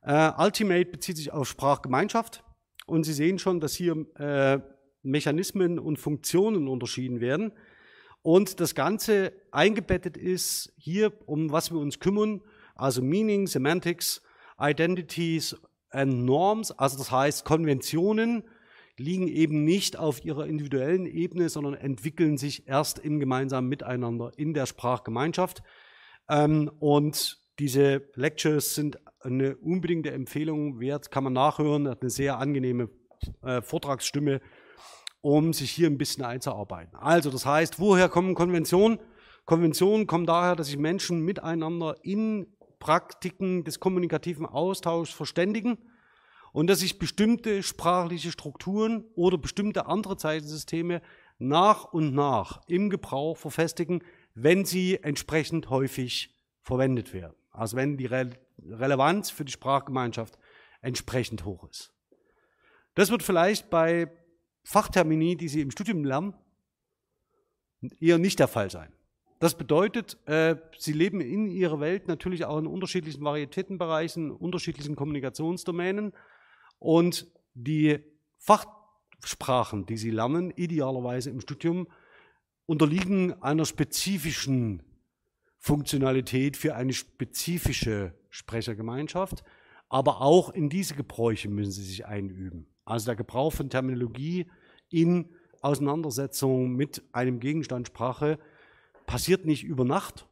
Äh, 0.00 0.32
Ultimate 0.38 0.86
bezieht 0.86 1.18
sich 1.18 1.32
auf 1.32 1.46
Sprachgemeinschaft. 1.46 2.42
Und 2.86 3.04
Sie 3.04 3.12
sehen 3.12 3.38
schon, 3.38 3.60
dass 3.60 3.74
hier 3.74 4.06
äh, 4.18 4.60
Mechanismen 5.02 5.78
und 5.78 5.98
Funktionen 5.98 6.66
unterschieden 6.66 7.20
werden. 7.20 7.52
Und 8.22 8.58
das 8.60 8.74
Ganze 8.74 9.34
eingebettet 9.50 10.16
ist 10.16 10.72
hier, 10.78 11.12
um 11.26 11.52
was 11.52 11.70
wir 11.70 11.78
uns 11.78 12.00
kümmern, 12.00 12.40
also 12.74 13.02
Meaning, 13.02 13.46
Semantics, 13.46 14.22
Identities 14.60 15.56
and 15.90 16.24
Norms, 16.24 16.72
also 16.72 16.98
das 16.98 17.10
heißt 17.10 17.44
Konventionen, 17.44 18.44
liegen 18.98 19.28
eben 19.28 19.64
nicht 19.64 19.98
auf 19.98 20.24
ihrer 20.24 20.46
individuellen 20.46 21.06
Ebene, 21.06 21.48
sondern 21.48 21.74
entwickeln 21.74 22.38
sich 22.38 22.66
erst 22.66 22.98
im 22.98 23.20
gemeinsamen 23.20 23.68
Miteinander 23.68 24.32
in 24.36 24.54
der 24.54 24.66
Sprachgemeinschaft. 24.66 25.62
Ähm, 26.28 26.70
und 26.78 27.38
diese 27.58 28.02
Lectures 28.14 28.74
sind 28.74 28.98
eine 29.20 29.56
unbedingte 29.56 30.12
Empfehlung 30.12 30.80
wert, 30.80 31.10
kann 31.10 31.24
man 31.24 31.32
nachhören, 31.32 31.88
hat 31.88 32.02
eine 32.02 32.10
sehr 32.10 32.38
angenehme 32.38 32.88
äh, 33.42 33.60
Vortragsstimme, 33.60 34.40
um 35.20 35.52
sich 35.52 35.70
hier 35.70 35.88
ein 35.88 35.98
bisschen 35.98 36.24
einzuarbeiten. 36.24 36.96
Also 36.96 37.30
das 37.30 37.44
heißt, 37.44 37.80
woher 37.80 38.08
kommen 38.08 38.34
Konventionen? 38.34 38.98
Konventionen 39.44 40.06
kommen 40.06 40.26
daher, 40.26 40.56
dass 40.56 40.68
sich 40.68 40.76
Menschen 40.76 41.20
miteinander 41.20 41.96
in 42.02 42.55
Praktiken 42.78 43.64
des 43.64 43.80
kommunikativen 43.80 44.46
Austauschs 44.46 45.12
verständigen 45.12 45.78
und 46.52 46.68
dass 46.68 46.80
sich 46.80 46.98
bestimmte 46.98 47.62
sprachliche 47.62 48.32
Strukturen 48.32 49.04
oder 49.14 49.38
bestimmte 49.38 49.86
andere 49.86 50.16
Zeichensysteme 50.16 51.02
nach 51.38 51.84
und 51.92 52.14
nach 52.14 52.62
im 52.66 52.90
Gebrauch 52.90 53.36
verfestigen, 53.36 54.02
wenn 54.34 54.64
sie 54.64 54.98
entsprechend 55.02 55.70
häufig 55.70 56.34
verwendet 56.62 57.12
werden. 57.12 57.36
Also 57.50 57.76
wenn 57.76 57.96
die 57.96 58.06
Re 58.06 58.30
Relevanz 58.58 59.28
für 59.28 59.44
die 59.44 59.52
Sprachgemeinschaft 59.52 60.38
entsprechend 60.80 61.44
hoch 61.44 61.68
ist. 61.68 61.92
Das 62.94 63.10
wird 63.10 63.22
vielleicht 63.22 63.68
bei 63.68 64.10
Fachtermini, 64.64 65.36
die 65.36 65.48
Sie 65.48 65.60
im 65.60 65.70
Studium 65.70 66.04
lernen, 66.04 66.34
eher 68.00 68.16
nicht 68.18 68.38
der 68.38 68.48
Fall 68.48 68.70
sein. 68.70 68.95
Das 69.38 69.56
bedeutet, 69.56 70.16
äh, 70.26 70.56
sie 70.78 70.92
leben 70.92 71.20
in 71.20 71.48
ihrer 71.48 71.78
Welt 71.80 72.08
natürlich 72.08 72.44
auch 72.46 72.58
in 72.58 72.66
unterschiedlichen 72.66 73.22
Varietätenbereichen, 73.22 74.30
unterschiedlichen 74.30 74.96
Kommunikationsdomänen 74.96 76.12
und 76.78 77.26
die 77.54 77.98
Fachsprachen, 78.38 79.84
die 79.86 79.98
sie 79.98 80.10
lernen, 80.10 80.52
idealerweise 80.56 81.30
im 81.30 81.40
Studium, 81.40 81.86
unterliegen 82.64 83.42
einer 83.42 83.66
spezifischen 83.66 84.82
Funktionalität 85.58 86.56
für 86.56 86.74
eine 86.74 86.92
spezifische 86.92 88.14
Sprechergemeinschaft, 88.30 89.44
aber 89.88 90.20
auch 90.20 90.50
in 90.50 90.68
diese 90.68 90.94
Gebräuche 90.94 91.48
müssen 91.48 91.72
sie 91.72 91.82
sich 91.82 92.06
einüben. 92.06 92.66
Also 92.84 93.06
der 93.06 93.16
Gebrauch 93.16 93.52
von 93.52 93.68
Terminologie 93.68 94.46
in 94.90 95.28
Auseinandersetzung 95.60 96.74
mit 96.74 97.02
einem 97.12 97.40
Gegenstand 97.40 97.88
Sprache 97.88 98.38
passiert 99.06 99.44
nicht 99.44 99.64
über 99.64 99.84
Nacht, 99.84 100.28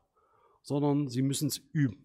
sondern 0.63 1.09
sie 1.09 1.23
müssen 1.23 1.49
es 1.49 1.59
üben. 1.73 2.05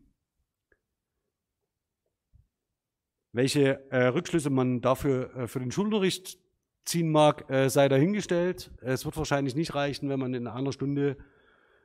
Welche 3.31 3.89
äh, 3.91 4.07
Rückschlüsse 4.07 4.49
man 4.49 4.81
dafür 4.81 5.35
äh, 5.35 5.47
für 5.47 5.59
den 5.59 5.71
Schulunterricht 5.71 6.39
ziehen 6.85 7.11
mag, 7.11 7.49
äh, 7.49 7.69
sei 7.69 7.87
dahingestellt. 7.87 8.71
Es 8.81 9.05
wird 9.05 9.15
wahrscheinlich 9.17 9.55
nicht 9.55 9.75
reichen, 9.75 10.09
wenn 10.09 10.19
man 10.19 10.33
in 10.33 10.47
einer 10.47 10.71
Stunde 10.71 11.17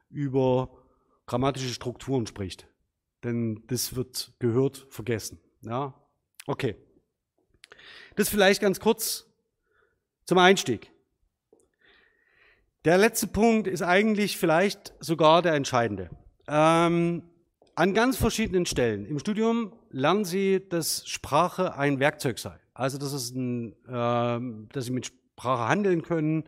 über 0.09 0.71
grammatische 1.27 1.73
Strukturen 1.73 2.27
spricht. 2.27 2.67
Denn 3.23 3.65
das 3.67 3.95
wird 3.95 4.33
gehört 4.39 4.87
vergessen. 4.91 5.41
Ja? 5.61 5.95
Okay. 6.47 6.77
Das 8.17 8.29
vielleicht 8.29 8.61
ganz 8.61 8.81
kurz 8.81 9.31
zum 10.25 10.39
Einstieg. 10.39 10.94
Der 12.85 12.99
letzte 12.99 13.27
Punkt 13.27 13.67
ist 13.67 13.81
eigentlich 13.81 14.37
vielleicht 14.37 14.93
sogar 15.01 15.41
der 15.41 15.55
entscheidende. 15.55 16.11
Ähm, 16.47 17.23
an 17.77 17.95
ganz 17.95 18.19
verschiedenen 18.19 18.67
Stellen 18.67 19.07
im 19.07 19.19
Studium 19.19 19.73
lernen 19.89 20.27
Sie, 20.27 20.61
dass 20.69 21.09
Sprache 21.09 21.79
ein 21.79 21.99
Werkzeug 21.99 22.39
sei. 22.39 22.55
Also, 22.75 22.99
dass, 22.99 23.15
es 23.15 23.35
ein, 23.35 23.73
äh, 23.87 24.39
dass 24.71 24.85
Sie 24.85 24.93
mit 24.93 25.07
Sprache 25.07 25.67
handeln 25.67 26.03
können, 26.03 26.45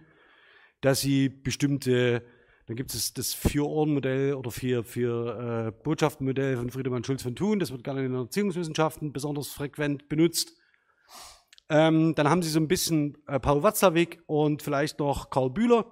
dass 0.82 1.00
Sie 1.00 1.30
bestimmte, 1.30 2.22
dann 2.66 2.76
gibt 2.76 2.92
es 2.92 3.14
das 3.14 3.32
Vier-Ohren-Modell 3.32 4.34
oder 4.34 4.50
Vier-Vier-Botschaften-Modell 4.50 6.52
äh, 6.52 6.56
von 6.58 6.68
Friedemann 6.68 7.02
Schulz 7.02 7.22
von 7.22 7.34
Thun. 7.34 7.60
Das 7.60 7.70
wird 7.70 7.82
gerne 7.82 8.04
in 8.04 8.12
den 8.12 8.20
Erziehungswissenschaften 8.20 9.14
besonders 9.14 9.48
frequent 9.48 10.10
benutzt. 10.10 10.52
Ähm, 11.70 12.14
dann 12.14 12.28
haben 12.28 12.42
Sie 12.42 12.50
so 12.50 12.60
ein 12.60 12.68
bisschen 12.68 13.16
äh, 13.26 13.40
Paul 13.40 13.62
Watzlawick 13.62 14.22
und 14.26 14.62
vielleicht 14.62 14.98
noch 14.98 15.30
Karl 15.30 15.48
Bühler 15.48 15.86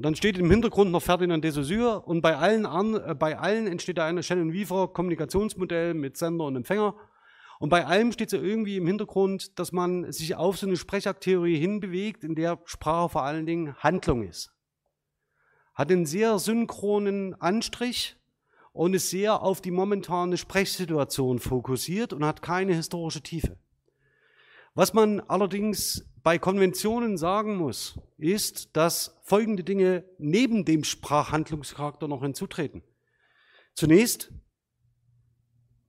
Und 0.00 0.04
dann 0.04 0.16
steht 0.16 0.38
im 0.38 0.50
Hintergrund 0.50 0.90
noch 0.92 1.02
Ferdinand 1.02 1.44
de 1.44 1.50
Saussure 1.50 2.00
und 2.00 2.22
bei 2.22 2.34
allen, 2.34 2.64
äh, 2.64 3.14
bei 3.14 3.38
allen 3.38 3.66
entsteht 3.66 3.98
da 3.98 4.06
ein 4.06 4.22
Shannon-Weaver-Kommunikationsmodell 4.22 5.92
mit 5.92 6.16
Sender 6.16 6.46
und 6.46 6.56
Empfänger. 6.56 6.94
Und 7.58 7.68
bei 7.68 7.84
allem 7.84 8.10
steht 8.10 8.30
so 8.30 8.38
irgendwie 8.38 8.78
im 8.78 8.86
Hintergrund, 8.86 9.58
dass 9.58 9.72
man 9.72 10.10
sich 10.10 10.36
auf 10.36 10.56
so 10.56 10.66
eine 10.66 10.78
Sprechaktheorie 10.78 11.58
hinbewegt, 11.58 12.24
in 12.24 12.34
der 12.34 12.62
Sprache 12.64 13.10
vor 13.10 13.24
allen 13.24 13.44
Dingen 13.44 13.76
Handlung 13.76 14.26
ist. 14.26 14.54
Hat 15.74 15.90
einen 15.90 16.06
sehr 16.06 16.38
synchronen 16.38 17.38
Anstrich 17.38 18.16
und 18.72 18.94
ist 18.94 19.10
sehr 19.10 19.42
auf 19.42 19.60
die 19.60 19.70
momentane 19.70 20.38
Sprechsituation 20.38 21.40
fokussiert 21.40 22.14
und 22.14 22.24
hat 22.24 22.40
keine 22.40 22.72
historische 22.72 23.20
Tiefe. 23.20 23.58
Was 24.74 24.94
man 24.94 25.20
allerdings 25.20 26.06
bei 26.22 26.38
Konventionen 26.38 27.16
sagen 27.16 27.56
muss, 27.56 27.98
ist, 28.18 28.76
dass 28.76 29.18
folgende 29.22 29.64
Dinge 29.64 30.04
neben 30.18 30.64
dem 30.64 30.84
Sprachhandlungscharakter 30.84 32.08
noch 32.08 32.22
hinzutreten. 32.22 32.82
Zunächst 33.74 34.32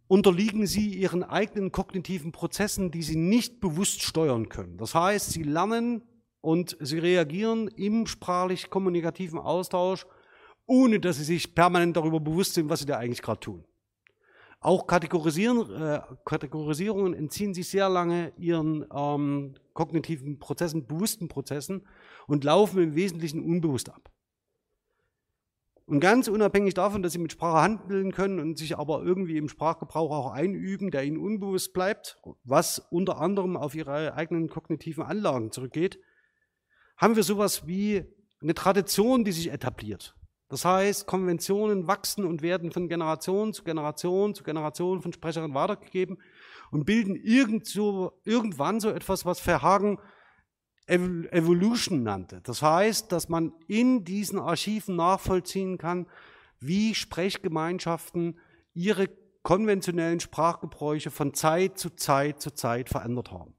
unterliegen 0.08 0.68
sie 0.68 0.94
ihren 0.94 1.24
eigenen 1.24 1.72
kognitiven 1.72 2.32
Prozessen, 2.32 2.92
die 2.92 3.04
sie 3.04 3.16
nicht 3.16 3.60
bewusst 3.60 4.04
steuern 4.04 4.50
können. 4.50 4.78
Das 4.78 4.96
heißt, 4.96 5.32
sie 5.32 5.44
lernen 5.44 6.02
und 6.42 6.76
sie 6.80 6.98
reagieren 6.98 7.68
im 7.70 8.08
sprachlich-kommunikativen 8.08 9.40
Austausch, 9.40 10.06
ohne 10.66 11.00
dass 11.00 11.18
sie 11.18 11.24
sich 11.24 11.56
permanent 11.56 11.96
darüber 11.96 12.20
bewusst 12.20 12.56
sind, 12.56 12.70
was 12.70 12.80
sie 12.80 12.86
da 12.86 12.98
eigentlich 12.98 13.22
gerade 13.22 13.40
tun. 13.40 13.66
Auch 14.64 14.86
Kategorisieren, 14.86 15.72
äh, 15.74 16.02
Kategorisierungen 16.24 17.16
entziehen 17.16 17.56
sich 17.56 17.68
sehr 17.68 17.90
lange 17.90 18.32
ihren 18.38 18.86
ähm, 18.96 19.56
kognitiven 19.74 20.38
Prozessen, 20.38 20.86
bewussten 20.86 21.28
Prozessen 21.28 21.88
und 22.28 22.44
laufen 22.44 22.82
im 22.82 22.96
Wesentlichen 22.96 23.44
unbewusst 23.44 23.90
ab. 23.90 24.12
Und 25.88 26.00
ganz 26.00 26.28
unabhängig 26.28 26.76
davon, 26.76 27.02
dass 27.02 27.14
sie 27.14 27.20
mit 27.20 27.32
Sprache 27.32 27.60
handeln 27.60 28.12
können 28.12 28.40
und 28.40 28.60
sich 28.60 28.78
aber 28.78 29.02
irgendwie 29.04 29.38
im 29.38 29.50
Sprachgebrauch 29.50 30.12
auch 30.12 30.32
einüben, 30.32 30.92
der 30.92 31.04
ihnen 31.06 31.18
unbewusst 31.18 31.74
bleibt, 31.74 32.22
was 32.44 32.78
unter 32.92 33.20
anderem 33.20 33.58
auf 33.58 33.74
ihre 33.74 34.14
eigenen 34.14 34.48
kognitiven 34.48 35.04
Anlagen 35.04 35.52
zurückgeht, 35.52 36.00
haben 36.98 37.16
wir 37.16 37.24
sowas 37.24 37.66
wie 37.66 38.06
eine 38.44 38.54
Tradition, 38.54 39.26
die 39.26 39.32
sich 39.32 39.52
etabliert. 39.52 40.16
Das 40.52 40.66
heißt, 40.66 41.08
Konventionen 41.08 41.88
wachsen 41.88 42.26
und 42.26 42.42
werden 42.42 42.74
von 42.74 42.90
Generation 42.90 43.54
zu 43.54 43.64
Generation 43.64 44.36
zu 44.36 44.44
Generation 44.44 45.02
von 45.02 45.14
Sprecherinnen 45.14 45.56
weitergegeben 45.56 46.18
und 46.72 46.84
bilden 46.84 47.16
irgend 47.16 47.66
so, 47.68 48.20
irgendwann 48.26 48.82
so 48.82 48.90
etwas, 48.90 49.26
was 49.26 49.40
Verhagen 49.40 49.98
Evolution 50.88 52.04
nannte. 52.04 52.42
Das 52.44 52.62
heißt, 52.62 53.14
dass 53.14 53.30
man 53.30 53.54
in 53.68 54.04
diesen 54.04 54.40
Archiven 54.40 54.98
nachvollziehen 54.98 55.78
kann, 55.78 56.06
wie 56.60 56.96
Sprechgemeinschaften 56.96 58.38
ihre 58.74 59.08
konventionellen 59.44 60.20
Sprachgebräuche 60.20 61.12
von 61.12 61.34
Zeit 61.34 61.78
zu 61.78 61.92
Zeit 61.92 62.42
zu 62.42 62.54
Zeit 62.54 62.90
verändert 62.90 63.32
haben. 63.32 63.56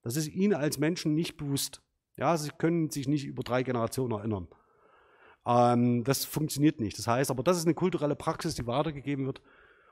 Das 0.00 0.16
ist 0.16 0.28
ihnen 0.28 0.54
als 0.54 0.78
Menschen 0.78 1.14
nicht 1.14 1.36
bewusst. 1.36 1.82
Ja, 2.16 2.38
sie 2.38 2.52
können 2.56 2.88
sich 2.88 3.06
nicht 3.06 3.26
über 3.26 3.42
drei 3.42 3.62
Generationen 3.62 4.12
erinnern. 4.12 4.48
Ähm, 5.46 6.04
das 6.04 6.24
funktioniert 6.24 6.80
nicht. 6.80 6.98
Das 6.98 7.06
heißt 7.06 7.30
aber, 7.30 7.42
das 7.42 7.56
ist 7.56 7.64
eine 7.64 7.74
kulturelle 7.74 8.16
Praxis, 8.16 8.54
die 8.54 8.66
weitergegeben 8.66 9.26
wird 9.26 9.40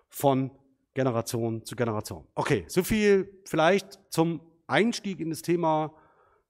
von 0.08 0.50
Generation 0.94 1.64
zu 1.64 1.76
Generation. 1.76 2.26
Okay, 2.34 2.64
so 2.68 2.82
viel 2.82 3.40
vielleicht 3.44 3.98
zum 4.10 4.40
Einstieg 4.66 5.20
in 5.20 5.30
das 5.30 5.42
Thema 5.42 5.94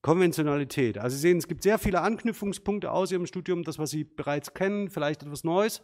Konventionalität. 0.03 0.99
Also 0.99 1.17
Sie 1.17 1.23
sehen, 1.23 1.39
es 1.39 1.49
gibt 1.49 1.63
sehr 1.63 1.79
viele 1.79 2.03
Anknüpfungspunkte 2.03 2.91
aus 2.91 3.11
Ihrem 3.11 3.27
Studium, 3.27 3.63
das, 3.63 3.79
was 3.79 3.91
Sie 3.91 4.05
bereits 4.05 4.53
kennen, 4.55 4.91
vielleicht 4.91 5.23
etwas 5.23 5.45
Neues. 5.45 5.83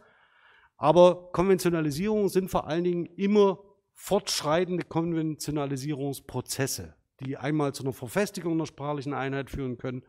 Aber 0.77 1.31
Konventionalisierung 1.31 2.29
sind 2.29 2.49
vor 2.49 2.67
allen 2.67 2.83
Dingen 2.83 3.05
immer 3.17 3.59
fortschreitende 3.93 4.83
Konventionalisierungsprozesse, 4.83 6.95
die 7.19 7.37
einmal 7.37 7.73
zu 7.73 7.83
einer 7.83 7.93
Verfestigung 7.93 8.57
der 8.57 8.65
sprachlichen 8.65 9.13
Einheit 9.13 9.51
führen 9.51 9.77
können 9.77 10.03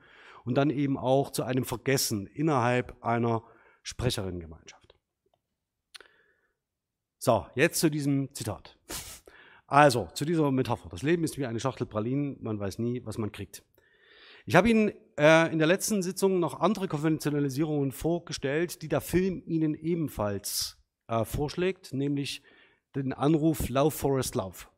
und 0.45 0.57
dann 0.57 0.71
eben 0.71 0.99
auch 0.99 1.31
zu 1.31 1.43
einem 1.43 1.65
Vergessen 1.65 2.27
innerhalb 2.27 3.03
einer 3.03 3.43
Sprecherinnengemeinschaft. 3.83 4.95
So, 7.19 7.47
jetzt 7.55 7.81
zu 7.81 7.91
diesem 7.91 8.35
Zitat. 8.35 8.79
Also, 9.67 10.09
zu 10.13 10.25
dieser 10.25 10.51
Metapher. 10.51 10.89
Das 10.91 11.03
Leben 11.03 11.25
ist 11.25 11.39
wie 11.39 11.47
eine 11.47 11.61
Schachtel 11.61 11.87
Pralinen, 11.87 12.37
man 12.43 12.59
weiß 12.59 12.79
nie, 12.79 13.01
was 13.05 13.17
man 13.17 13.33
kriegt. 13.33 13.63
Ich 14.45 14.57
habe 14.57 14.69
Ihnen 14.69 14.93
äh, 15.17 15.53
in 15.53 15.59
der 15.59 15.69
letzten 15.69 16.03
Sitzung 16.03 16.41
noch 16.41 16.61
andere 16.61 16.89
Konventionalisierungen 16.89 17.93
vorgestellt, 17.93 18.83
die 18.83 18.89
der 18.89 19.01
Film 19.01 19.43
Ihnen 19.47 19.75
ebenfalls 19.75 20.79
äh, 21.07 21.25
vorschlägt, 21.25 21.93
nämlich 21.95 22.43
den 22.97 23.13
Anruf 23.13 23.69
Lauf, 23.69 23.95
Forest, 23.95 24.35
Lauf. 24.35 24.69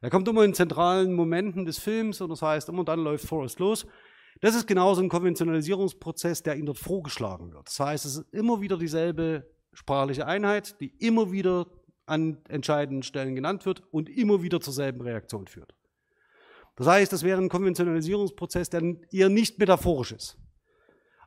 Er 0.00 0.10
kommt 0.10 0.26
immer 0.26 0.42
in 0.42 0.52
zentralen 0.52 1.14
Momenten 1.14 1.64
des 1.64 1.78
Films 1.78 2.20
und 2.20 2.30
das 2.30 2.42
heißt, 2.42 2.68
immer 2.68 2.84
dann 2.84 3.04
läuft 3.04 3.24
Forest 3.24 3.60
los. 3.60 3.86
Das 4.42 4.56
ist 4.56 4.66
genauso 4.66 5.00
ein 5.00 5.08
Konventionalisierungsprozess, 5.08 6.42
der 6.42 6.56
Ihnen 6.56 6.66
dort 6.66 6.78
vorgeschlagen 6.78 7.52
wird. 7.52 7.68
Das 7.68 7.78
heißt, 7.78 8.04
es 8.04 8.16
ist 8.16 8.34
immer 8.34 8.60
wieder 8.60 8.76
dieselbe 8.76 9.48
sprachliche 9.72 10.26
Einheit, 10.26 10.80
die 10.80 10.88
immer 10.98 11.30
wieder 11.30 11.68
an 12.06 12.38
entscheidenden 12.48 13.04
Stellen 13.04 13.36
genannt 13.36 13.64
wird 13.66 13.84
und 13.92 14.08
immer 14.08 14.42
wieder 14.42 14.60
zur 14.60 14.72
selben 14.72 15.00
Reaktion 15.00 15.46
führt. 15.46 15.76
Das 16.74 16.88
heißt, 16.88 17.12
das 17.12 17.22
wäre 17.22 17.40
ein 17.40 17.48
Konventionalisierungsprozess, 17.48 18.68
der 18.68 18.96
eher 19.12 19.28
nicht 19.28 19.60
metaphorisch 19.60 20.10
ist. 20.10 20.38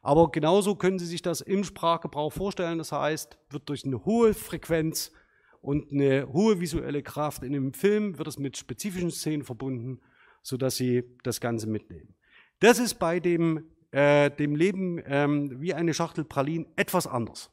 Aber 0.02 0.30
genauso 0.30 0.76
können 0.76 1.00
Sie 1.00 1.06
sich 1.06 1.22
das 1.22 1.40
im 1.40 1.64
Sprachgebrauch 1.64 2.34
vorstellen. 2.34 2.80
Das 2.80 2.92
heißt, 2.92 3.38
wird 3.50 3.70
durch 3.70 3.86
eine 3.86 4.04
hohe 4.04 4.34
Frequenz 4.34 5.14
und 5.62 5.90
eine 5.90 6.28
hohe 6.34 6.60
visuelle 6.60 7.02
Kraft 7.02 7.44
in 7.44 7.54
dem 7.54 7.74
Film, 7.74 8.18
wird 8.18 8.28
es 8.28 8.38
mit 8.38 8.58
spezifischen 8.58 9.10
Szenen 9.10 9.46
verbunden, 9.46 10.02
sodass 10.42 10.76
Sie 10.76 11.04
das 11.24 11.40
Ganze 11.40 11.68
mitnehmen. 11.68 12.14
Das 12.60 12.80
ist 12.80 12.96
bei 12.96 13.20
dem, 13.20 13.66
äh, 13.92 14.32
dem 14.32 14.56
Leben 14.56 15.02
ähm, 15.06 15.62
wie 15.62 15.74
eine 15.74 15.94
Schachtel 15.94 16.24
Pralin 16.24 16.68
etwas 16.76 17.08
anders. 17.08 17.52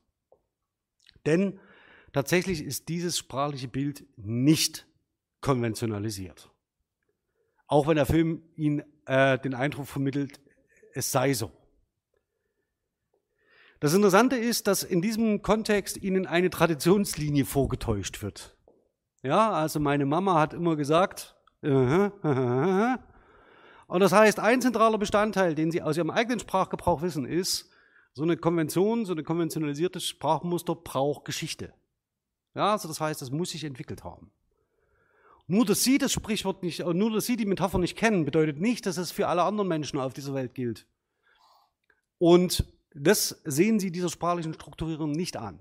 Denn 1.26 1.60
tatsächlich 2.12 2.62
ist 2.62 2.88
dieses 2.88 3.18
sprachliche 3.18 3.68
Bild 3.68 4.04
nicht 4.16 4.86
konventionalisiert. 5.40 6.50
Auch 7.66 7.86
wenn 7.86 7.96
der 7.96 8.06
Film 8.06 8.42
Ihnen 8.56 8.82
äh, 9.06 9.38
den 9.38 9.54
Eindruck 9.54 9.86
vermittelt, 9.86 10.40
es 10.94 11.10
sei 11.10 11.32
so. 11.32 11.50
Das 13.80 13.94
Interessante 13.94 14.36
ist, 14.36 14.68
dass 14.68 14.84
in 14.84 15.02
diesem 15.02 15.42
Kontext 15.42 15.96
Ihnen 15.96 16.26
eine 16.26 16.50
Traditionslinie 16.50 17.44
vorgetäuscht 17.44 18.22
wird. 18.22 18.56
Ja, 19.22 19.50
also 19.50 19.80
meine 19.80 20.06
Mama 20.06 20.38
hat 20.38 20.54
immer 20.54 20.76
gesagt, 20.76 21.34
uh 21.62 21.68
-huh, 21.68 22.12
uh 22.22 22.28
-huh, 22.28 22.98
und 23.92 24.00
das 24.00 24.12
heißt, 24.12 24.40
ein 24.40 24.62
zentraler 24.62 24.96
Bestandteil, 24.96 25.54
den 25.54 25.70
Sie 25.70 25.82
aus 25.82 25.98
Ihrem 25.98 26.08
eigenen 26.08 26.40
Sprachgebrauch 26.40 27.02
wissen, 27.02 27.26
ist, 27.26 27.68
so 28.14 28.22
eine 28.22 28.38
Konvention, 28.38 29.04
so 29.04 29.12
ein 29.12 29.22
konventionalisiertes 29.22 30.06
Sprachmuster 30.06 30.74
braucht 30.74 31.26
Geschichte. 31.26 31.74
Ja, 32.54 32.72
also 32.72 32.88
das 32.88 33.02
heißt, 33.02 33.20
das 33.20 33.30
muss 33.30 33.50
sich 33.50 33.64
entwickelt 33.64 34.02
haben. 34.02 34.30
Nur, 35.46 35.66
dass 35.66 35.84
Sie 35.84 35.98
das 35.98 36.10
Sprichwort 36.10 36.62
nicht, 36.62 36.78
nur, 36.78 37.10
dass 37.10 37.26
Sie 37.26 37.36
die 37.36 37.44
Metapher 37.44 37.76
nicht 37.76 37.98
kennen, 37.98 38.24
bedeutet 38.24 38.58
nicht, 38.58 38.86
dass 38.86 38.96
es 38.96 39.10
für 39.10 39.28
alle 39.28 39.42
anderen 39.42 39.68
Menschen 39.68 40.00
auf 40.00 40.14
dieser 40.14 40.32
Welt 40.32 40.54
gilt. 40.54 40.86
Und 42.16 42.64
das 42.94 43.42
sehen 43.44 43.78
Sie 43.78 43.92
dieser 43.92 44.08
sprachlichen 44.08 44.54
Strukturierung 44.54 45.12
nicht 45.12 45.36
an. 45.36 45.60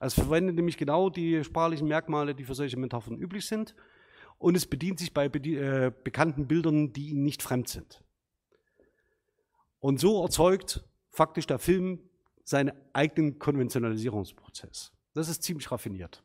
Es 0.00 0.14
verwendet 0.14 0.56
nämlich 0.56 0.78
genau 0.78 1.10
die 1.10 1.44
sprachlichen 1.44 1.88
Merkmale, 1.88 2.34
die 2.34 2.44
für 2.44 2.54
solche 2.54 2.78
Metaphern 2.78 3.18
üblich 3.18 3.46
sind 3.46 3.74
und 4.38 4.56
es 4.56 4.66
bedient 4.66 4.98
sich 4.98 5.12
bei 5.12 5.26
äh, 5.26 5.92
bekannten 6.04 6.46
Bildern, 6.46 6.92
die 6.92 7.10
ihnen 7.10 7.24
nicht 7.24 7.42
fremd 7.42 7.68
sind. 7.68 8.02
Und 9.80 10.00
so 10.00 10.22
erzeugt 10.22 10.84
faktisch 11.10 11.46
der 11.46 11.58
Film 11.58 12.00
seinen 12.44 12.72
eigenen 12.92 13.38
Konventionalisierungsprozess. 13.38 14.92
Das 15.14 15.28
ist 15.28 15.42
ziemlich 15.42 15.70
raffiniert. 15.70 16.22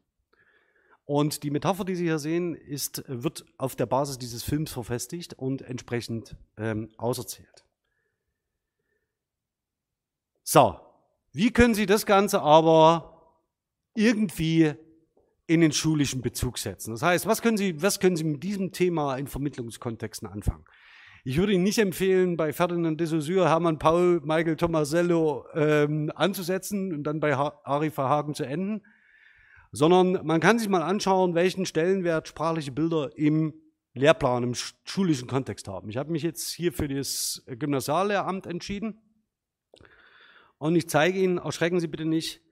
Und 1.05 1.43
die 1.43 1.51
Metapher, 1.51 1.84
die 1.84 1.95
Sie 1.95 2.05
hier 2.05 2.20
sehen, 2.20 2.55
ist, 2.55 3.03
wird 3.07 3.43
auf 3.57 3.76
der 3.76 3.88
Basis 3.88 4.18
dieses 4.18 4.43
Films 4.43 4.72
verfestigt 4.72 5.34
und 5.34 5.61
entsprechend 5.61 6.38
ähm, 6.57 6.89
auserzählt. 6.97 7.66
So, 10.43 10.80
wie 11.34 11.51
können 11.51 11.74
Sie 11.74 11.86
das 11.86 12.05
Ganze 12.05 12.41
aber 12.41 13.38
irgendwie 13.95 14.76
in 15.48 15.62
den 15.62 15.72
schulischen 15.72 16.22
Bezug 16.22 16.58
setzen. 16.58 16.91
Das 16.91 17.02
heißt, 17.02 17.26
was 17.26 17.41
können 17.41 17.58
Sie, 17.58 17.82
was 17.82 18.00
können 18.00 18.16
Sie 18.16 18.24
mit 18.24 18.44
diesem 18.44 18.72
Thema 18.72 19.18
in 19.18 19.28
Vermittlungskontexten 19.28 20.28
anfangen? 20.28 20.66
Ich 21.26 21.38
würde 21.38 21.54
Ihnen 21.54 21.64
nicht 21.64 21.80
empfehlen, 21.80 22.36
bei 22.36 22.52
Ferdinand 22.52 23.00
de 23.00 23.08
Saussure, 23.08 23.48
Hermann 23.48 23.80
Paul, 23.80 24.20
Michael 24.24 24.58
Tomasello 24.58 25.46
ähm, 25.54 26.12
anzusetzen 26.16 26.94
und 26.94 27.04
dann 27.04 27.22
bei 27.22 27.34
Ari 27.36 27.91
Verhagen 27.91 28.34
zu 28.34 28.44
enden, 28.44 28.86
sondern 29.72 30.26
man 30.26 30.41
kann 30.41 30.60
sich 30.60 30.68
mal 30.68 30.82
anschauen, 30.82 31.34
welchen 31.34 31.66
Stellenwert 31.66 32.28
sprachliche 32.28 32.72
Bilder 32.72 33.10
im 33.18 33.54
Lehrplan, 33.94 34.44
im 34.44 34.54
schulischen 34.84 35.28
Kontext 35.28 35.68
haben. 35.68 35.89
Ich 35.89 35.98
habe 35.98 36.12
mich 36.12 36.24
jetzt 36.24 36.52
hier 36.52 36.74
für 36.74 36.88
das 36.88 37.44
Gymnasiallehramt 37.48 38.46
entschieden. 38.46 39.02
Und 40.58 40.76
ich 40.76 40.89
zeige 40.89 41.20
Ihnen, 41.20 41.38
erschrecken 41.38 41.80
Sie 41.80 41.88
bitte 41.88 42.06
nicht, 42.06 42.43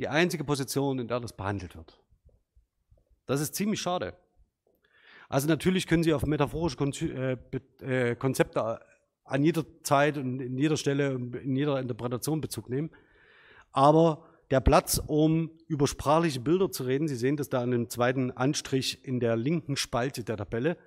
die 0.00 0.08
einzige 0.08 0.44
Position, 0.44 0.98
in 0.98 1.08
der 1.08 1.20
das 1.20 1.34
behandelt 1.34 1.76
wird. 1.76 2.00
Das 3.26 3.42
ist 3.42 3.54
ziemlich 3.54 3.82
schade. 3.82 4.14
Also 5.28 5.46
natürlich 5.46 5.86
können 5.86 6.02
Sie 6.02 6.14
auf 6.14 6.24
metaphorische 6.24 7.38
äh, 7.82 8.10
äh, 8.10 8.16
Konzepte 8.16 8.80
an 9.24 9.44
jeder 9.44 9.64
Zeit 9.82 10.16
und 10.16 10.40
in 10.40 10.56
jeder 10.56 10.78
Stelle 10.78 11.14
und 11.14 11.36
in 11.36 11.54
jeder 11.54 11.78
Interpretation 11.78 12.40
Bezug 12.40 12.70
nehmen. 12.70 12.90
Aber 13.72 14.24
der 14.50 14.60
Platz, 14.60 15.00
um 15.06 15.50
über 15.68 15.86
sprachliche 15.86 16.40
Bilder 16.40 16.72
zu 16.72 16.84
reden, 16.84 17.06
Sie 17.06 17.14
sehen 17.14 17.36
das 17.36 17.50
da 17.50 17.60
an 17.60 17.70
dem 17.70 17.90
zweiten 17.90 18.30
Anstrich 18.30 19.04
in 19.06 19.20
der 19.20 19.36
linken 19.36 19.76
Spalte 19.76 20.24
der 20.24 20.38
Tabelle, 20.38 20.78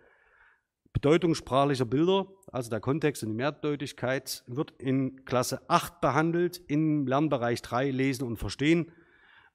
Bedeutung 0.91 1.35
sprachlicher 1.35 1.85
Bilder, 1.85 2.27
also 2.51 2.69
der 2.69 2.79
Kontext 2.79 3.23
und 3.23 3.29
die 3.29 3.35
Mehrdeutigkeit, 3.35 4.43
wird 4.47 4.71
in 4.79 5.23
Klasse 5.25 5.61
8 5.67 6.01
behandelt, 6.01 6.61
im 6.67 7.07
Lernbereich 7.07 7.61
3 7.61 7.91
Lesen 7.91 8.25
und 8.25 8.37
Verstehen 8.37 8.91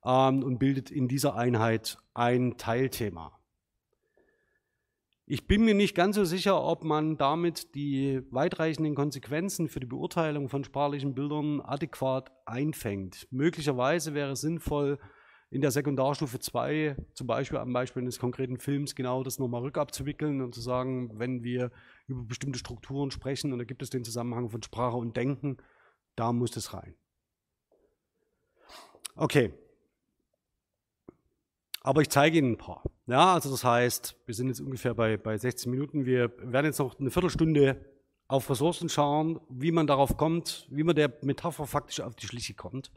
ähm, 0.05 0.43
und 0.43 0.59
bildet 0.59 0.91
in 0.91 1.09
dieser 1.09 1.35
Einheit 1.35 1.99
ein 2.15 2.57
Teilthema. 2.57 3.39
Ich 5.31 5.47
bin 5.47 5.63
mir 5.63 5.75
nicht 5.75 5.95
ganz 5.95 6.17
so 6.17 6.25
sicher, 6.25 6.63
ob 6.65 6.85
man 6.85 7.19
damit 7.19 7.75
die 7.75 8.23
weitreichenden 8.31 8.95
Konsequenzen 8.95 9.69
für 9.69 9.79
die 9.79 9.87
Beurteilung 9.87 10.49
von 10.49 10.65
sprachlichen 10.65 11.15
Bildern 11.15 11.61
adäquat 11.61 12.33
einfängt. 12.47 13.29
Möglicherweise 13.31 14.15
wäre 14.15 14.33
es 14.33 14.41
sinnvoll, 14.41 14.99
in 15.51 15.61
der 15.61 15.71
Sekundarstufe 15.71 16.39
2, 16.39 16.97
zum 17.15 17.27
Beispiel 17.27 17.59
am 17.59 17.73
Beispiel 17.73 18.03
eines 18.03 18.19
konkreten 18.19 18.59
Films, 18.59 18.95
genau 18.95 19.23
das 19.23 19.39
nochmal 19.39 19.63
rückabzuwickeln 19.63 20.43
und 20.43 20.55
zu 20.55 20.61
sagen, 20.61 21.19
wenn 21.19 21.43
wir 21.43 21.71
über 22.07 22.23
bestimmte 22.25 22.59
Strukturen 22.59 23.11
sprechen 23.11 23.53
und 23.53 23.59
da 23.59 23.65
gibt 23.65 23.83
es 23.83 23.91
den 23.91 24.05
Zusammenhang 24.05 24.51
von 24.51 24.63
Sprache 24.63 24.97
und 24.97 25.17
Denken, 25.17 25.57
da 26.17 26.33
muss 26.33 26.51
das 26.51 26.75
rein. 26.75 26.95
Okay, 29.15 29.53
aber 31.83 32.03
ich 32.03 32.09
zeige 32.09 32.39
Ihnen 32.39 32.53
ein 32.53 32.59
paar. 32.59 32.83
Ja, 33.07 33.35
also 33.35 33.51
das 33.51 33.64
heißt, 33.64 34.16
wir 34.26 34.35
sind 34.35 34.49
jetzt 34.49 34.61
ungefähr 34.61 34.95
bei, 34.95 35.16
bei 35.16 35.39
16 35.39 35.70
Minuten. 35.70 36.05
Wir 36.05 36.33
werden 36.39 36.66
jetzt 36.66 36.79
noch 36.79 36.99
eine 36.99 37.11
Viertelstunde 37.11 37.85
auf 38.26 38.51
Ressourcen 38.51 38.89
schauen, 38.89 39.41
wie 39.49 39.72
man 39.72 39.87
darauf 39.87 40.16
kommt, 40.16 40.66
wie 40.70 40.83
man 40.83 40.95
der 40.95 41.12
Metapher 41.22 41.66
faktisch 41.66 42.01
auf 42.01 42.14
die 42.14 42.26
Schliche 42.26 42.55
kommt 42.55 42.91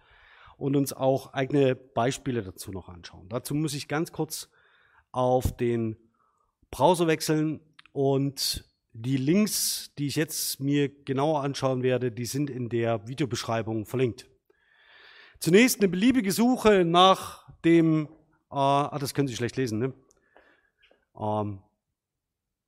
und 0.57 0.75
uns 0.75 0.93
auch 0.93 1.34
eigene 1.34 1.75
Beispiele 1.75 2.43
dazu 2.43 2.71
noch 2.71 2.89
anschauen. 2.89 3.29
Dazu 3.29 3.55
muss 3.55 3.73
ich 3.73 3.88
ganz 3.88 4.11
kurz 4.11 4.49
auf 5.11 5.55
den 5.55 5.95
Browser 6.69 7.07
wechseln 7.07 7.61
und 7.93 8.65
die 8.93 9.17
Links, 9.17 9.93
die 9.97 10.07
ich 10.07 10.15
jetzt 10.15 10.59
mir 10.59 10.89
genauer 10.89 11.43
anschauen 11.43 11.82
werde, 11.82 12.11
die 12.11 12.25
sind 12.25 12.49
in 12.49 12.67
der 12.67 13.07
Videobeschreibung 13.07 13.86
verlinkt. 13.86 14.27
Zunächst 15.39 15.79
eine 15.79 15.89
beliebige 15.89 16.32
Suche 16.32 16.84
nach 16.86 17.47
dem 17.63 18.09
ah, 18.52 18.97
das 18.99 19.14
können 19.14 19.28
Sie 19.28 19.36
schlecht 19.36 19.58
lesen, 19.58 19.80
ne? 19.80 19.93
Ähm, 21.16 21.62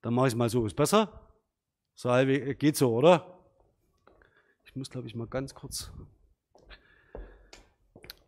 dann 0.02 0.14
mache 0.14 0.28
ich 0.28 0.34
es 0.34 0.38
mal 0.38 0.50
so. 0.50 0.66
Ist 0.66 0.76
besser? 0.76 1.22
Salve, 1.96 2.56
geht 2.56 2.76
so, 2.76 2.94
oder? 2.94 3.40
Ich 4.66 4.76
muss, 4.76 4.90
glaube 4.90 5.08
ich, 5.08 5.16
mal 5.16 5.28
ganz 5.28 5.54
kurz. 5.54 5.92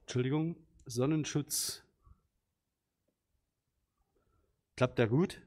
Entschuldigung. 0.02 0.56
Sonnenschutz. 0.86 1.84
Klappt 4.76 5.00
der 5.00 5.08
gut? 5.08 5.42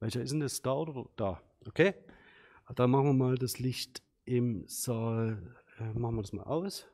Welcher 0.00 0.22
ist 0.22 0.30
denn 0.30 0.40
das? 0.40 0.62
Da 0.62 0.72
oder 0.72 1.06
da? 1.16 1.42
Okay. 1.66 1.94
Dann 2.74 2.90
machen 2.90 3.06
wir 3.06 3.12
mal 3.12 3.36
das 3.36 3.58
Licht 3.58 4.02
im 4.24 4.66
Saal. 4.66 5.56
Äh, 5.78 5.98
machen 5.98 6.16
wir 6.16 6.22
das 6.22 6.32
mal 6.32 6.44
aus. 6.44 6.86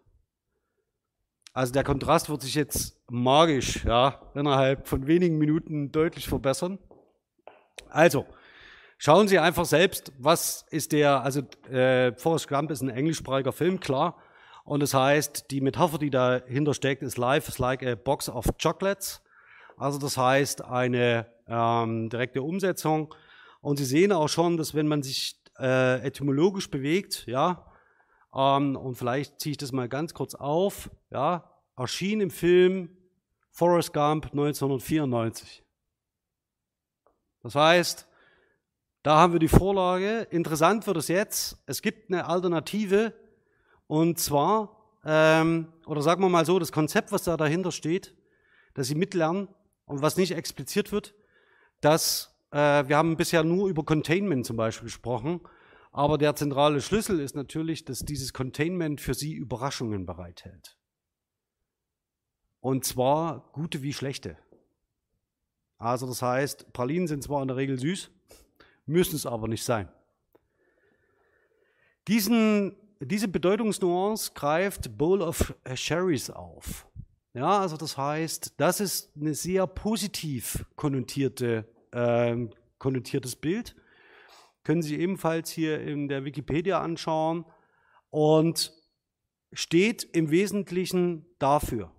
Also 1.55 1.73
der 1.73 1.85
Kontrast 1.85 2.29
wird 2.29 2.43
sich 2.43 2.57
jetzt 2.57 3.01
magisch, 3.09 3.85
ja, 3.85 4.21
innerhalb 4.35 4.89
von 4.89 5.07
wenigen 5.07 5.39
Minuten 5.39 5.93
deutlich 5.93 6.29
verbessern. 6.29 6.81
Also, 7.89 8.27
schauen 8.99 9.29
Sie 9.29 9.39
einfach 9.39 9.65
selbst, 9.65 10.13
was 10.19 10.67
ist 10.71 10.91
der, 10.91 11.23
also 11.23 11.43
äh, 11.71 12.13
Forrest 12.17 12.49
Gump 12.49 12.73
ist 12.73 12.83
ein 12.83 12.89
englischsprachiger 12.89 13.53
Film, 13.53 13.79
klar. 13.79 14.19
Und 14.65 14.81
das 14.83 14.95
heißt, 14.95 15.53
die 15.53 15.61
Metapher, 15.61 15.99
die 15.99 16.11
dahinter 16.11 16.75
steckt, 16.75 17.03
ist 17.03 17.19
Life 17.19 17.49
is 17.49 17.61
like 17.61 17.85
a 17.87 17.95
box 17.95 18.29
of 18.29 18.47
chocolates. 18.61 19.23
Also 19.77 20.01
das 20.01 20.17
heißt, 20.17 20.65
eine 20.65 21.27
ähm, 21.47 22.09
direkte 22.09 22.43
Umsetzung. 22.43 23.15
Und 23.61 23.77
Sie 23.77 23.85
sehen 23.85 24.11
auch 24.11 24.29
schon, 24.29 24.57
dass 24.57 24.75
wenn 24.75 24.89
man 24.89 25.05
sich 25.05 25.41
äh, 25.61 26.05
etymologisch 26.05 26.69
bewegt, 26.69 27.27
ja, 27.29 27.65
ähm, 28.35 28.77
und 28.77 28.97
vielleicht 28.97 29.41
ziehe 29.41 29.53
ich 29.53 29.59
das 29.59 29.73
mal 29.73 29.89
ganz 29.89 30.15
kurz 30.15 30.35
auf. 30.35 30.91
Ja, 31.11 31.51
erschien 31.77 32.21
im 32.21 32.31
Film 32.31 32.97
Forrest 33.51 33.93
Gump 33.93 34.27
1994. 34.27 35.63
Das 37.43 37.55
heißt, 37.55 38.09
da 39.03 39.17
haben 39.17 39.35
wir 39.35 39.41
die 39.41 39.49
Vorlage. 39.49 40.27
Interessant 40.31 40.87
wird 40.87 40.97
es 40.97 41.09
jetzt. 41.09 41.63
Es 41.67 41.83
gibt 41.83 42.11
eine 42.11 42.27
Alternative. 42.27 43.13
Und 43.87 44.19
zwar, 44.19 44.99
ähm, 45.05 45.73
oder 45.87 46.01
sagen 46.01 46.23
wir 46.23 46.31
mal 46.31 46.47
so, 46.47 46.59
das 46.59 46.73
Konzept, 46.73 47.13
was 47.13 47.25
da 47.25 47.37
dahinter 47.37 47.71
steht, 47.71 48.15
dass 48.73 48.89
Sie 48.89 48.95
mitlernen 48.95 49.49
und 49.85 50.01
was 50.01 50.17
nicht 50.17 50.33
expliziert 50.33 50.91
wird, 50.91 51.15
dass 51.83 52.35
äh, 52.51 52.89
wir 52.89 52.97
haben 52.97 53.17
bisher 53.17 53.45
nur 53.45 53.69
über 53.69 53.85
Containment 53.85 54.47
zum 54.47 54.57
Beispiel 54.57 54.87
gesprochen. 54.87 55.41
Aber 55.95 56.19
der 56.19 56.35
zentrale 56.35 56.81
Schlüssel 56.81 57.21
ist 57.21 57.37
natürlich, 57.37 57.85
dass 57.85 58.01
dieses 58.01 58.33
Containment 58.33 59.01
für 59.01 59.15
Sie 59.15 59.33
Überraschungen 59.33 60.07
bereithält. 60.07 60.77
Und 62.59 62.85
zwar 62.85 63.49
gute 63.53 63.81
wie 63.81 63.93
schlechte. 63.93 64.37
Also 65.79 66.09
das 66.09 66.21
heißt, 66.21 66.73
Pralinen 66.73 67.07
sind 67.07 67.23
zwar 67.23 67.43
in 67.43 67.47
der 67.47 67.57
Regel 67.57 67.79
süß, 67.79 68.11
müssen 68.87 69.15
es 69.15 69.25
aber 69.25 69.47
nicht 69.47 69.63
sein. 69.63 69.89
Diesen, 72.09 72.75
diese 72.99 73.29
Bedeutungsnuance 73.29 74.33
greift 74.35 74.99
Bowl 74.99 75.23
of 75.23 75.55
Sherries 75.77 76.29
auf. 76.29 76.89
Ja, 77.35 77.61
also 77.61 77.77
das 77.77 77.97
heißt, 77.97 78.55
das 78.57 78.81
ist 78.81 79.17
ein 79.17 79.33
sehr 79.33 79.69
positiv 79.69 80.67
konnotierte, 80.75 81.69
äh, 81.93 82.49
konnotiertes 82.79 83.37
Bild 83.37 83.77
können 84.65 84.83
Sie 84.83 84.99
ebenfalls 84.99 85.51
hier 85.51 85.81
in 85.81 86.09
der 86.09 86.25
Wikipedia 86.25 86.81
anschauen 86.81 87.45
und 88.11 88.73
steht 89.53 90.03
im 90.03 90.31
Wesentlichen 90.31 91.27
dafür. 91.39 91.93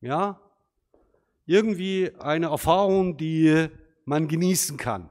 Ja, 0.00 0.40
irgendwie 1.46 2.14
eine 2.18 2.46
Erfahrung, 2.46 3.16
die 3.16 3.68
man 4.04 4.28
genießen 4.28 4.76
kann. 4.76 5.10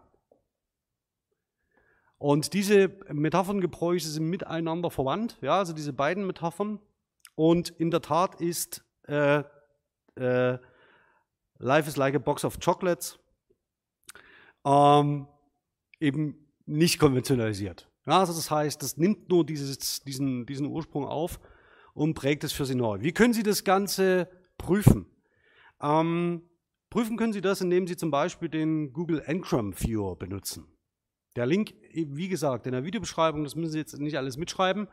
Und 2.18 2.54
diese 2.54 2.89
Metapherngebräuche 3.10 4.08
sind 4.08 4.30
miteinander 4.30 4.89
verwandt, 4.89 5.38
ja, 5.41 5.58
also 5.58 5.74
diese 5.74 5.94
beiden 5.94 6.26
Metaphern. 6.26 6.80
Und 7.36 7.70
in 7.70 7.91
der 7.91 8.02
Tat 8.02 8.39
ist 8.39 8.86
äh, 9.08 9.44
äh, 10.16 10.58
Life 11.58 11.88
is 11.89 11.98
like 11.98 12.16
a 12.16 12.20
box 12.20 12.46
of 12.46 12.60
chocolates. 12.60 13.20
Ähm, 14.66 15.28
eben 16.04 16.36
nicht 16.66 16.99
konventionalisiert. 16.99 17.89
Ja, 18.06 18.20
also 18.20 18.34
das 18.34 18.51
heißt, 18.51 18.84
das 18.84 18.97
nimmt 18.97 19.30
nur 19.30 19.45
dieses, 19.45 20.01
diesen, 20.04 20.45
diesen 20.45 20.68
Ursprung 20.68 21.06
auf 21.06 21.39
und 21.93 22.14
prägt 22.14 22.43
es 22.43 22.51
für 22.51 22.66
Sie 22.66 22.76
neu. 22.76 23.01
Wie 23.01 23.14
können 23.14 23.34
Sie 23.34 23.43
das 23.43 23.64
Ganze 23.64 24.28
prüfen? 24.58 25.06
Ähm, 25.82 26.43
prüfen 26.89 27.18
können 27.18 27.34
Sie 27.34 27.41
das, 27.41 27.62
indem 27.62 27.88
Sie 27.88 27.95
zum 27.95 28.12
Beispiel 28.12 28.49
den 28.49 28.91
Google 28.91 29.22
Encrom 29.26 29.74
Viewer 29.74 30.18
benutzen. 30.18 30.68
Der 31.36 31.45
Link, 31.45 31.74
wie 31.93 32.28
gesagt, 32.28 32.68
in 32.68 32.74
der 32.74 32.84
Videobeschreibung, 32.84 33.43
das 33.43 33.56
müssen 33.56 33.72
Sie 33.72 33.80
jetzt 33.80 33.97
nicht 33.97 34.18
alles 34.18 34.38
mitschreiben. 34.38 34.88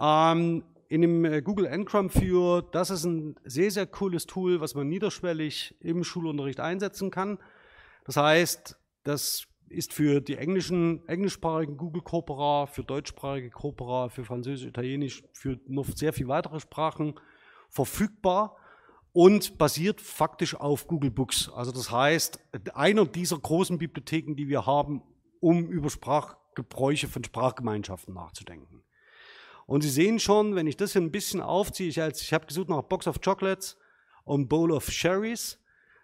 Ähm, 0.00 0.64
in 0.88 1.02
dem 1.02 1.24
äh, 1.24 1.42
Google 1.42 1.66
Encrom 1.66 2.14
Viewer, 2.14 2.62
das 2.62 2.90
ist 2.90 3.04
ein 3.04 3.34
sehr, 3.44 3.70
sehr 3.70 3.86
cooles 3.86 4.26
Tool, 4.26 4.60
was 4.60 4.74
man 4.74 4.88
niederschwellig 4.88 5.74
im 5.80 6.04
Schulunterricht 6.04 6.60
einsetzen 6.60 7.10
kann. 7.10 7.38
Das 8.04 8.16
heißt, 8.16 8.78
das 9.04 9.46
ist 9.72 9.92
für 9.92 10.20
die 10.20 10.36
englischen, 10.36 11.06
englischsprachigen 11.08 11.76
Google 11.76 12.02
Corpora, 12.02 12.66
für 12.66 12.84
deutschsprachige 12.84 13.50
Corpora, 13.50 14.08
für 14.08 14.24
Französisch, 14.24 14.68
Italienisch, 14.68 15.22
für 15.32 15.58
noch 15.66 15.86
sehr 15.86 16.12
viele 16.12 16.28
weitere 16.28 16.60
Sprachen 16.60 17.14
verfügbar 17.68 18.56
und 19.12 19.58
basiert 19.58 20.00
faktisch 20.00 20.54
auf 20.54 20.86
Google 20.86 21.10
Books. 21.10 21.50
Also 21.50 21.72
das 21.72 21.90
heißt, 21.90 22.38
einer 22.74 23.06
dieser 23.06 23.38
großen 23.38 23.78
Bibliotheken, 23.78 24.34
die 24.34 24.48
wir 24.48 24.66
haben, 24.66 25.02
um 25.40 25.68
über 25.68 25.90
Sprachgebräuche 25.90 27.08
von 27.08 27.24
Sprachgemeinschaften 27.24 28.14
nachzudenken. 28.14 28.82
Und 29.66 29.82
Sie 29.82 29.90
sehen 29.90 30.18
schon, 30.18 30.54
wenn 30.54 30.66
ich 30.66 30.76
das 30.76 30.92
hier 30.92 31.02
ein 31.02 31.12
bisschen 31.12 31.40
aufziehe, 31.40 31.88
ich, 31.88 31.98
ich 31.98 32.32
habe 32.32 32.46
gesucht 32.46 32.68
nach 32.68 32.82
Box 32.82 33.06
of 33.06 33.20
Chocolates 33.20 33.78
und 34.24 34.48
Bowl 34.48 34.72
of 34.72 34.86
Cherries. 34.86 35.58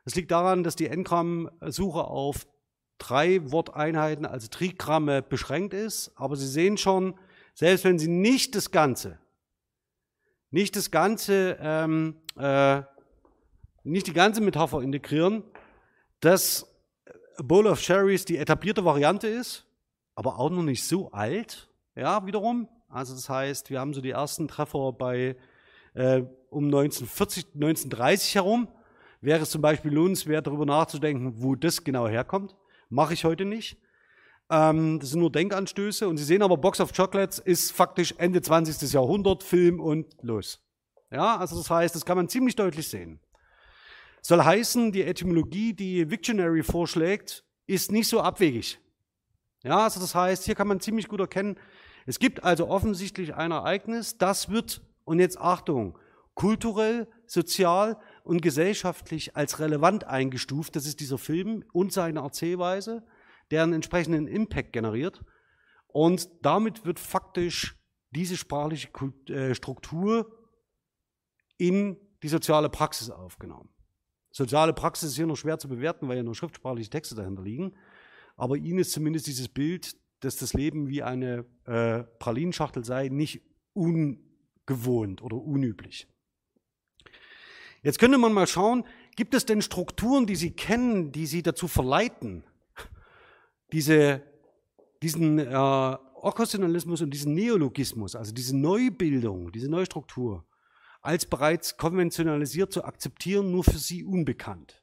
Das 0.04 0.14
liegt 0.14 0.30
daran, 0.30 0.62
dass 0.62 0.76
die 0.76 0.88
Ngram-Suche 0.88 2.04
auf 2.04 2.46
drei 2.98 3.50
Worteinheiten, 3.50 4.26
also 4.26 4.48
Trigramme, 4.48 5.22
beschränkt 5.22 5.74
ist. 5.74 6.12
Aber 6.16 6.36
Sie 6.36 6.46
sehen 6.46 6.76
schon, 6.76 7.14
selbst 7.54 7.84
wenn 7.84 7.98
sie 7.98 8.08
nicht 8.08 8.54
das 8.54 8.70
Ganze, 8.70 9.18
nicht 10.50 10.76
das 10.76 10.90
Ganze, 10.90 11.58
ähm, 11.60 12.16
äh, 12.36 12.82
nicht 13.82 14.06
die 14.06 14.12
ganze 14.12 14.40
Metapher 14.40 14.82
integrieren, 14.82 15.42
dass 16.20 16.66
Bowl 17.38 17.66
of 17.66 17.80
Cherries 17.80 18.24
die 18.24 18.36
etablierte 18.36 18.84
Variante 18.84 19.28
ist, 19.28 19.66
aber 20.14 20.38
auch 20.38 20.50
noch 20.50 20.62
nicht 20.62 20.84
so 20.84 21.10
alt, 21.12 21.68
ja, 21.94 22.26
wiederum. 22.26 22.68
Also 22.88 23.14
das 23.14 23.28
heißt, 23.28 23.70
wir 23.70 23.80
haben 23.80 23.92
so 23.92 24.00
die 24.00 24.10
ersten 24.10 24.48
Treffer 24.48 24.92
bei 24.92 25.36
äh, 25.94 26.22
um 26.50 26.64
1940, 26.66 27.54
1930 27.54 28.34
herum. 28.36 28.68
Wäre 29.20 29.42
es 29.42 29.50
zum 29.50 29.62
Beispiel 29.62 29.92
lohnenswert, 29.92 30.46
darüber 30.46 30.64
nachzudenken, 30.64 31.42
wo 31.42 31.54
das 31.54 31.82
genau 31.82 32.06
herkommt. 32.06 32.54
Mache 32.88 33.14
ich 33.14 33.24
heute 33.24 33.44
nicht. 33.44 33.78
Ähm, 34.50 34.98
das 35.00 35.10
sind 35.10 35.20
nur 35.20 35.32
Denkanstöße. 35.32 36.08
Und 36.08 36.16
Sie 36.16 36.24
sehen 36.24 36.42
aber, 36.42 36.56
Box 36.56 36.80
of 36.80 36.92
Chocolates 36.92 37.38
ist 37.38 37.72
faktisch 37.72 38.14
Ende 38.18 38.40
20. 38.42 38.92
Jahrhundert, 38.92 39.42
Film 39.42 39.80
und 39.80 40.14
los. 40.22 40.60
Ja, 41.10 41.36
also 41.36 41.56
das 41.56 41.70
heißt, 41.70 41.94
das 41.94 42.04
kann 42.04 42.16
man 42.16 42.28
ziemlich 42.28 42.56
deutlich 42.56 42.88
sehen. 42.88 43.20
Soll 44.20 44.42
heißen, 44.42 44.92
die 44.92 45.02
Etymologie, 45.02 45.72
die 45.72 46.10
Victionary 46.10 46.62
vorschlägt, 46.62 47.44
ist 47.66 47.92
nicht 47.92 48.08
so 48.08 48.20
abwegig. 48.20 48.78
Ja, 49.62 49.84
also 49.84 50.00
das 50.00 50.14
heißt, 50.14 50.44
hier 50.44 50.54
kann 50.54 50.68
man 50.68 50.80
ziemlich 50.80 51.08
gut 51.08 51.20
erkennen, 51.20 51.58
es 52.06 52.18
gibt 52.18 52.42
also 52.42 52.68
offensichtlich 52.68 53.34
ein 53.34 53.50
Ereignis, 53.50 54.16
das 54.16 54.48
wird, 54.48 54.80
und 55.04 55.20
jetzt 55.20 55.38
Achtung, 55.38 55.98
kulturell, 56.34 57.06
sozial 57.26 57.98
und 58.28 58.42
gesellschaftlich 58.42 59.36
als 59.36 59.58
relevant 59.58 60.04
eingestuft. 60.04 60.76
Das 60.76 60.84
ist 60.84 61.00
dieser 61.00 61.16
Film 61.16 61.64
und 61.72 61.92
seine 61.92 62.20
Erzählweise, 62.20 63.04
der 63.50 63.62
einen 63.62 63.72
entsprechenden 63.72 64.26
Impact 64.26 64.74
generiert. 64.74 65.24
Und 65.86 66.28
damit 66.42 66.84
wird 66.84 67.00
faktisch 67.00 67.76
diese 68.10 68.36
sprachliche 68.36 68.88
äh, 69.28 69.54
Struktur 69.54 70.30
in 71.56 71.96
die 72.22 72.28
soziale 72.28 72.68
Praxis 72.68 73.08
aufgenommen. 73.08 73.70
Soziale 74.30 74.74
Praxis 74.74 75.10
ist 75.10 75.16
hier 75.16 75.26
noch 75.26 75.36
schwer 75.36 75.58
zu 75.58 75.68
bewerten, 75.68 76.06
weil 76.06 76.18
ja 76.18 76.22
nur 76.22 76.34
schriftsprachliche 76.34 76.90
Texte 76.90 77.14
dahinter 77.14 77.42
liegen. 77.42 77.74
Aber 78.36 78.56
Ihnen 78.56 78.78
ist 78.78 78.92
zumindest 78.92 79.26
dieses 79.26 79.48
Bild, 79.48 79.96
dass 80.20 80.36
das 80.36 80.52
Leben 80.52 80.88
wie 80.88 81.02
eine 81.02 81.46
äh, 81.64 82.04
Pralinschachtel 82.18 82.84
sei, 82.84 83.08
nicht 83.08 83.42
ungewohnt 83.72 85.22
oder 85.22 85.36
unüblich. 85.36 86.08
Jetzt 87.82 87.98
könnte 87.98 88.18
man 88.18 88.32
mal 88.32 88.46
schauen, 88.46 88.84
gibt 89.16 89.34
es 89.34 89.46
denn 89.46 89.62
Strukturen, 89.62 90.26
die 90.26 90.36
Sie 90.36 90.50
kennen, 90.50 91.12
die 91.12 91.26
Sie 91.26 91.42
dazu 91.42 91.68
verleiten, 91.68 92.44
diese, 93.72 94.22
diesen 95.02 95.38
äh, 95.38 95.96
Okkasionalismus 96.14 97.02
und 97.02 97.10
diesen 97.10 97.34
Neologismus, 97.34 98.16
also 98.16 98.32
diese 98.32 98.56
Neubildung, 98.56 99.52
diese 99.52 99.70
Neustruktur, 99.70 100.44
als 101.00 101.26
bereits 101.26 101.76
konventionalisiert 101.76 102.72
zu 102.72 102.84
akzeptieren, 102.84 103.50
nur 103.52 103.64
für 103.64 103.78
Sie 103.78 104.04
unbekannt? 104.04 104.82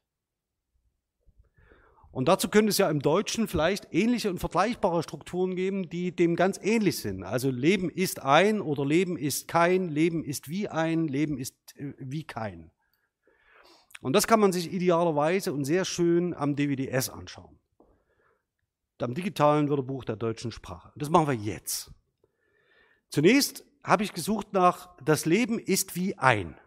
Und 2.12 2.30
dazu 2.30 2.48
könnte 2.48 2.70
es 2.70 2.78
ja 2.78 2.90
im 2.90 3.02
Deutschen 3.02 3.50
vielleicht 3.50 3.94
ähnliche 3.94 4.30
und 4.30 4.40
vergleichbare 4.40 5.04
Strukturen 5.04 5.58
geben, 5.58 5.90
die 5.90 6.16
dem 6.16 6.38
ganz 6.38 6.58
ähnlich 6.64 7.00
sind. 7.00 7.24
Also 7.24 7.52
Leben 7.52 7.90
ist 7.90 8.22
ein 8.22 8.62
oder 8.62 8.86
Leben 8.86 9.18
ist 9.18 9.50
kein, 9.50 9.90
Leben 9.90 10.24
ist 10.24 10.48
wie 10.48 10.70
ein, 10.70 11.10
Leben 11.10 11.38
ist 11.38 11.56
äh, 11.76 11.92
wie 12.00 12.24
kein. 12.24 12.72
Und 14.02 14.14
das 14.14 14.28
kann 14.28 14.40
man 14.40 14.52
sich 14.52 14.72
idealerweise 14.72 15.54
und 15.54 15.66
sehr 15.66 15.86
schön 15.86 16.34
am 16.34 16.56
DWDS 16.56 17.10
anschauen. 17.10 17.58
Am 19.02 19.14
digitalen 19.14 19.70
Wörterbuch 19.70 20.06
der 20.06 20.16
deutschen 20.16 20.52
Sprache. 20.52 20.92
Das 20.96 21.10
machen 21.10 21.28
wir 21.28 21.34
jetzt. 21.34 21.92
Zunächst 23.10 23.66
habe 23.84 24.04
ich 24.04 24.14
gesucht 24.14 24.54
nach, 24.54 24.90
das 25.04 25.26
Leben 25.26 25.60
ist 25.60 25.96
wie 25.96 26.18
ein. 26.18 26.58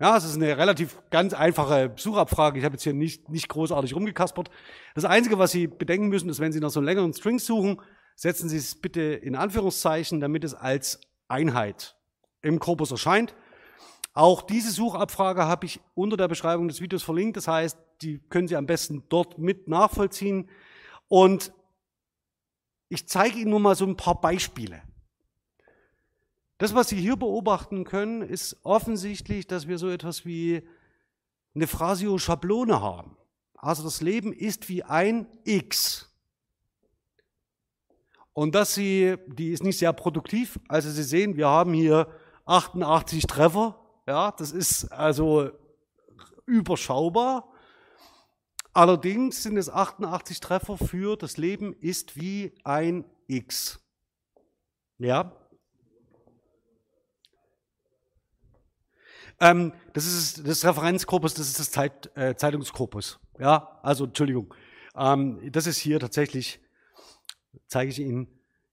Ja, 0.00 0.16
es 0.16 0.24
ist 0.24 0.36
eine 0.36 0.56
relativ 0.56 1.00
ganz 1.10 1.34
einfache 1.34 1.92
Suchabfrage. 1.96 2.58
Ich 2.58 2.64
habe 2.64 2.74
jetzt 2.74 2.84
hier 2.84 2.92
nicht, 2.92 3.28
nicht 3.28 3.48
großartig 3.48 3.96
rumgekaspert. 3.96 4.48
Das 4.94 5.04
Einzige, 5.04 5.38
was 5.38 5.50
Sie 5.50 5.66
bedenken 5.66 6.08
müssen, 6.08 6.28
ist, 6.28 6.38
wenn 6.38 6.52
Sie 6.52 6.60
nach 6.60 6.70
so 6.70 6.80
längeren 6.80 7.12
Strings 7.12 7.46
suchen, 7.46 7.80
setzen 8.14 8.48
Sie 8.48 8.58
es 8.58 8.76
bitte 8.76 9.00
in 9.00 9.34
Anführungszeichen, 9.34 10.20
damit 10.20 10.44
es 10.44 10.54
als 10.54 11.00
Einheit 11.26 11.96
im 12.42 12.60
Korpus 12.60 12.92
erscheint. 12.92 13.34
Auch 14.18 14.42
diese 14.42 14.72
Suchabfrage 14.72 15.44
habe 15.44 15.66
ich 15.66 15.80
unter 15.94 16.16
der 16.16 16.26
Beschreibung 16.26 16.66
des 16.66 16.80
Videos 16.80 17.04
verlinkt. 17.04 17.36
Das 17.36 17.46
heißt, 17.46 17.78
die 18.02 18.18
können 18.18 18.48
Sie 18.48 18.56
am 18.56 18.66
besten 18.66 19.04
dort 19.08 19.38
mit 19.38 19.68
nachvollziehen. 19.68 20.48
Und 21.06 21.52
ich 22.88 23.06
zeige 23.06 23.38
Ihnen 23.38 23.50
nur 23.50 23.60
mal 23.60 23.76
so 23.76 23.86
ein 23.86 23.96
paar 23.96 24.20
Beispiele. 24.20 24.82
Das, 26.58 26.74
was 26.74 26.88
Sie 26.88 26.96
hier 26.96 27.14
beobachten 27.14 27.84
können, 27.84 28.22
ist 28.22 28.56
offensichtlich, 28.64 29.46
dass 29.46 29.68
wir 29.68 29.78
so 29.78 29.88
etwas 29.88 30.26
wie 30.26 30.68
eine 31.54 31.68
Phrasio-Schablone 31.68 32.80
haben. 32.80 33.16
Also 33.54 33.84
das 33.84 34.00
Leben 34.00 34.32
ist 34.32 34.68
wie 34.68 34.82
ein 34.82 35.28
X. 35.44 36.12
Und 38.32 38.56
dass 38.56 38.74
Sie, 38.74 39.14
die 39.28 39.52
ist 39.52 39.62
nicht 39.62 39.78
sehr 39.78 39.92
produktiv. 39.92 40.58
Also 40.66 40.90
Sie 40.90 41.04
sehen, 41.04 41.36
wir 41.36 41.46
haben 41.46 41.72
hier 41.72 42.08
88 42.46 43.28
Treffer. 43.28 43.84
Ja, 44.08 44.32
das 44.32 44.52
ist 44.52 44.90
also 44.90 45.50
überschaubar. 46.46 47.52
Allerdings 48.72 49.42
sind 49.42 49.58
es 49.58 49.68
88 49.68 50.40
Treffer 50.40 50.78
für 50.78 51.14
das 51.16 51.36
Leben 51.36 51.74
ist 51.74 52.16
wie 52.16 52.54
ein 52.64 53.04
X. 53.26 53.78
Ja, 54.96 55.36
Ähm, 59.40 59.72
das 59.92 60.06
ist 60.06 60.48
das 60.48 60.64
Referenzkorpus, 60.64 61.34
das 61.34 61.46
ist 61.46 61.60
das 61.60 61.70
Zeit, 61.70 62.10
äh, 62.16 62.34
Zeitungskorpus. 62.34 63.20
Ja, 63.38 63.78
also 63.82 64.06
Entschuldigung. 64.06 64.52
Ähm, 64.96 65.52
das 65.52 65.66
ist 65.68 65.76
hier 65.76 66.00
tatsächlich, 66.00 66.60
zeige 67.68 67.90
ich 67.90 68.00
Ihnen, 68.00 68.26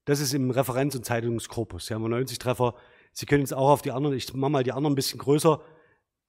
das 0.06 0.18
ist 0.18 0.32
im 0.32 0.50
Referenz- 0.50 0.96
und 0.96 1.04
Zeitungskorpus. 1.04 1.86
Hier 1.86 1.96
haben 1.96 2.02
wir 2.02 2.08
90 2.08 2.38
Treffer. 2.38 2.74
Sie 3.18 3.24
können 3.24 3.40
jetzt 3.40 3.54
auch 3.54 3.70
auf 3.70 3.80
die 3.80 3.92
anderen, 3.92 4.14
ich 4.14 4.32
mache 4.34 4.50
mal 4.50 4.62
die 4.62 4.72
anderen 4.72 4.92
ein 4.92 4.94
bisschen 4.94 5.18
größer. 5.18 5.62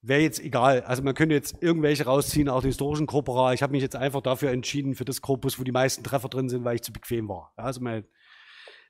Wäre 0.00 0.22
jetzt 0.22 0.40
egal. 0.40 0.80
Also 0.84 1.02
man 1.02 1.14
könnte 1.14 1.34
jetzt 1.34 1.62
irgendwelche 1.62 2.06
rausziehen, 2.06 2.48
auch 2.48 2.62
die 2.62 2.68
historischen 2.68 3.06
Korpora. 3.06 3.52
Ich 3.52 3.62
habe 3.62 3.72
mich 3.72 3.82
jetzt 3.82 3.94
einfach 3.94 4.22
dafür 4.22 4.52
entschieden, 4.52 4.94
für 4.94 5.04
das 5.04 5.20
Korpus, 5.20 5.60
wo 5.60 5.64
die 5.64 5.72
meisten 5.72 6.02
Treffer 6.02 6.30
drin 6.30 6.48
sind, 6.48 6.64
weil 6.64 6.76
ich 6.76 6.82
zu 6.82 6.90
bequem 6.90 7.28
war. 7.28 7.52
Also 7.56 7.82
man 7.82 8.04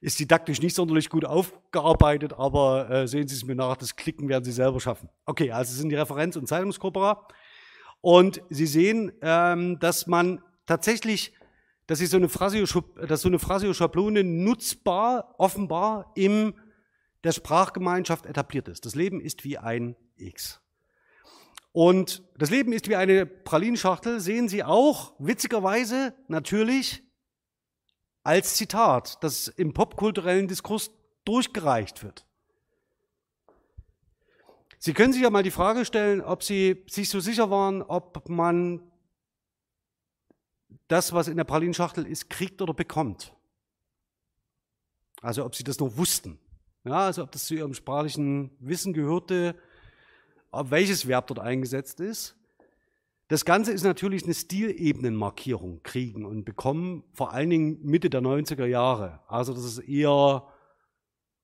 ist 0.00 0.20
didaktisch 0.20 0.62
nicht 0.62 0.76
sonderlich 0.76 1.10
gut 1.10 1.24
aufgearbeitet, 1.24 2.34
aber 2.34 2.88
äh, 2.88 3.08
sehen 3.08 3.26
Sie 3.26 3.34
es 3.34 3.44
mir 3.44 3.56
nach, 3.56 3.76
das 3.76 3.96
Klicken 3.96 4.28
werden 4.28 4.44
Sie 4.44 4.52
selber 4.52 4.78
schaffen. 4.78 5.08
Okay, 5.24 5.50
also 5.50 5.74
sind 5.74 5.88
die 5.88 5.96
Referenz- 5.96 6.36
und 6.36 6.46
Zeitungskopera. 6.46 7.26
Und 8.00 8.42
Sie 8.48 8.66
sehen, 8.66 9.10
ähm, 9.22 9.80
dass 9.80 10.06
man 10.06 10.40
tatsächlich, 10.66 11.32
dass, 11.88 11.98
so 11.98 12.16
eine 12.16 12.28
Phrasio, 12.28 12.64
dass 13.08 13.22
so 13.22 13.28
eine 13.28 13.40
Phrasio-Schablone 13.40 14.22
nutzbar, 14.22 15.34
offenbar 15.36 16.12
in 16.14 16.54
der 17.24 17.32
Sprachgemeinschaft 17.32 18.26
etabliert 18.26 18.68
ist. 18.68 18.86
Das 18.86 18.94
Leben 18.94 19.20
ist 19.20 19.44
wie 19.44 19.58
ein 19.58 19.96
X. 20.16 20.60
Und 21.72 22.22
das 22.36 22.50
Leben 22.50 22.72
ist 22.72 22.88
wie 22.88 22.96
eine 22.96 23.26
Pralinschachtel, 23.26 24.20
sehen 24.20 24.48
Sie 24.48 24.64
auch, 24.64 25.14
witzigerweise 25.18 26.14
natürlich, 26.28 27.02
als 28.22 28.56
Zitat, 28.56 29.22
das 29.22 29.48
im 29.48 29.74
popkulturellen 29.74 30.48
Diskurs 30.48 30.90
durchgereicht 31.24 32.02
wird. 32.02 32.26
Sie 34.78 34.92
können 34.92 35.12
sich 35.12 35.22
ja 35.22 35.30
mal 35.30 35.42
die 35.42 35.50
Frage 35.50 35.84
stellen, 35.84 36.20
ob 36.20 36.42
Sie 36.42 36.84
sich 36.88 37.10
so 37.10 37.20
sicher 37.20 37.50
waren, 37.50 37.82
ob 37.82 38.28
man 38.28 38.80
das, 40.86 41.12
was 41.12 41.28
in 41.28 41.36
der 41.36 41.44
Pralinschachtel 41.44 42.06
ist, 42.06 42.30
kriegt 42.30 42.62
oder 42.62 42.74
bekommt. 42.74 43.34
Also 45.20 45.44
ob 45.44 45.54
Sie 45.54 45.64
das 45.64 45.78
noch 45.78 45.96
wussten. 45.96 46.38
Ja, 46.84 47.06
also 47.06 47.22
ob 47.22 47.32
das 47.32 47.46
zu 47.46 47.54
Ihrem 47.54 47.74
sprachlichen 47.74 48.50
Wissen 48.60 48.92
gehörte, 48.92 49.54
ob 50.50 50.70
welches 50.70 51.06
Verb 51.06 51.26
dort 51.26 51.40
eingesetzt 51.40 52.00
ist. 52.00 52.36
Das 53.28 53.44
Ganze 53.44 53.72
ist 53.72 53.84
natürlich 53.84 54.24
eine 54.24 54.32
Stilebenenmarkierung, 54.32 55.82
kriegen 55.82 56.24
und 56.24 56.44
bekommen 56.44 57.04
vor 57.12 57.32
allen 57.32 57.50
Dingen 57.50 57.78
Mitte 57.82 58.08
der 58.08 58.22
90er 58.22 58.64
Jahre. 58.64 59.20
Also 59.28 59.52
das 59.52 59.64
ist 59.64 59.80
eher 59.80 60.44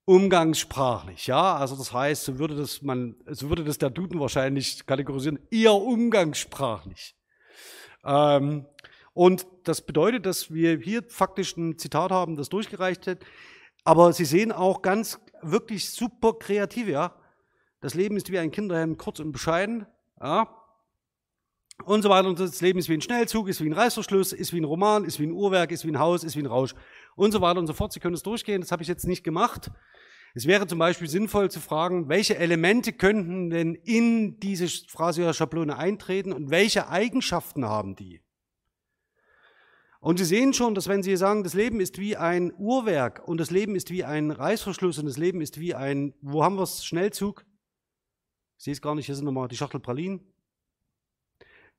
umgangssprachlich, 0.05 1.27
ja. 1.27 1.55
Also 1.55 1.75
das 1.75 1.93
heißt, 1.93 2.23
so 2.25 2.39
würde 2.39 2.55
das 2.55 2.81
man, 2.81 3.15
so 3.27 3.49
würde 3.49 3.63
das 3.63 3.77
der 3.77 3.91
Duden 3.91 4.19
wahrscheinlich 4.19 4.85
kategorisieren, 4.87 5.39
eher 5.51 5.73
umgangssprachlich. 5.73 7.15
Ähm, 8.03 8.65
und 9.13 9.47
das 9.63 9.81
bedeutet, 9.81 10.25
dass 10.25 10.51
wir 10.53 10.77
hier 10.77 11.03
faktisch 11.07 11.55
ein 11.55 11.77
Zitat 11.77 12.11
haben, 12.11 12.35
das 12.35 12.49
durchgereicht 12.49 13.05
wird. 13.05 13.23
Aber 13.83 14.11
Sie 14.13 14.25
sehen 14.25 14.51
auch 14.51 14.81
ganz 14.81 15.19
wirklich 15.51 15.89
super 15.89 16.33
kreativ, 16.33 16.87
ja. 16.87 17.15
Das 17.81 17.93
Leben 17.93 18.17
ist 18.17 18.31
wie 18.31 18.39
ein 18.39 18.51
Kinderhelm, 18.51 18.97
kurz 18.97 19.19
und 19.19 19.31
bescheiden, 19.31 19.85
ja 20.21 20.49
und 21.83 22.01
so 22.01 22.09
weiter. 22.09 22.29
Und 22.29 22.39
das 22.39 22.61
Leben 22.61 22.79
ist 22.79 22.89
wie 22.89 22.93
ein 22.93 23.01
Schnellzug, 23.01 23.49
ist 23.49 23.61
wie 23.61 23.69
ein 23.69 23.73
Reißverschluss, 23.73 24.33
ist 24.33 24.53
wie 24.53 24.61
ein 24.61 24.65
Roman, 24.65 25.03
ist 25.03 25.19
wie 25.19 25.25
ein 25.25 25.31
Uhrwerk, 25.31 25.71
ist 25.71 25.85
wie 25.85 25.91
ein 25.91 25.99
Haus, 25.99 26.23
ist 26.23 26.35
wie 26.35 26.41
ein 26.41 26.45
Rausch 26.45 26.73
und 27.15 27.31
so 27.31 27.41
weiter 27.41 27.59
und 27.59 27.67
so 27.67 27.73
fort. 27.73 27.91
Sie 27.91 27.99
können 27.99 28.15
es 28.15 28.23
durchgehen, 28.23 28.61
das 28.61 28.71
habe 28.71 28.81
ich 28.81 28.87
jetzt 28.87 29.05
nicht 29.05 29.23
gemacht. 29.23 29.71
Es 30.33 30.47
wäre 30.47 30.67
zum 30.67 30.79
Beispiel 30.79 31.07
sinnvoll 31.07 31.49
zu 31.49 31.61
fragen, 31.61 32.09
welche 32.09 32.37
Elemente 32.37 32.91
könnten 32.91 33.49
denn 33.49 33.75
in 33.75 34.39
diese 34.39 34.67
Phrasio-Schablone 34.67 35.77
eintreten 35.77 36.33
und 36.33 36.49
welche 36.49 36.89
Eigenschaften 36.89 37.65
haben 37.65 37.95
die? 37.95 38.21
Und 40.05 40.19
Sie 40.19 40.25
sehen 40.25 40.53
schon, 40.53 40.75
dass 40.75 40.87
wenn 40.87 41.01
Sie 41.01 41.17
sagen, 41.17 41.43
das 41.43 41.55
Leben 41.55 41.79
ist 41.79 41.97
wie 41.97 42.15
ein 42.15 42.53
Uhrwerk 42.59 43.27
und 43.27 43.39
das 43.39 43.49
Leben 43.49 43.75
ist 43.75 43.89
wie 43.89 44.03
ein 44.03 44.29
Reißverschluss 44.29 44.99
und 44.99 45.07
das 45.07 45.17
Leben 45.17 45.41
ist 45.41 45.59
wie 45.59 45.73
ein, 45.73 46.13
wo 46.21 46.43
haben 46.43 46.57
wir 46.57 46.61
es, 46.61 46.85
Schnellzug? 46.85 47.43
Ich 48.55 48.65
sehe 48.65 48.73
es 48.73 48.83
gar 48.83 48.93
nicht, 48.93 49.07
hier 49.07 49.15
sind 49.15 49.25
nochmal 49.25 49.47
die 49.47 49.57
Schachtel 49.57 49.79
Pralinen. 49.79 50.19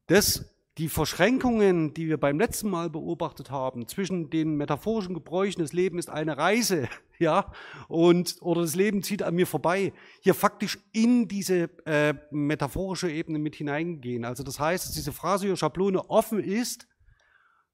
Das, 0.06 0.44
die 0.76 0.88
Verschränkungen, 0.88 1.94
die 1.94 2.08
wir 2.08 2.18
beim 2.18 2.40
letzten 2.40 2.68
Mal 2.68 2.90
beobachtet 2.90 3.52
haben, 3.52 3.86
zwischen 3.86 4.28
den 4.28 4.56
metaphorischen 4.56 5.14
Gebräuchen, 5.14 5.60
das 5.60 5.72
Leben 5.72 5.96
ist 5.96 6.10
eine 6.10 6.36
Reise, 6.36 6.88
ja, 7.20 7.52
und, 7.86 8.38
oder 8.40 8.62
das 8.62 8.74
Leben 8.74 9.04
zieht 9.04 9.22
an 9.22 9.36
mir 9.36 9.46
vorbei, 9.46 9.92
hier 10.20 10.34
faktisch 10.34 10.80
in 10.90 11.28
diese 11.28 11.70
äh, 11.86 12.14
metaphorische 12.32 13.08
Ebene 13.08 13.38
mit 13.38 13.54
hineingehen. 13.54 14.24
Also 14.24 14.42
das 14.42 14.58
heißt, 14.58 14.84
dass 14.84 14.94
diese 14.94 15.12
Phrasio-Schablone 15.12 16.10
offen 16.10 16.40
ist, 16.40 16.88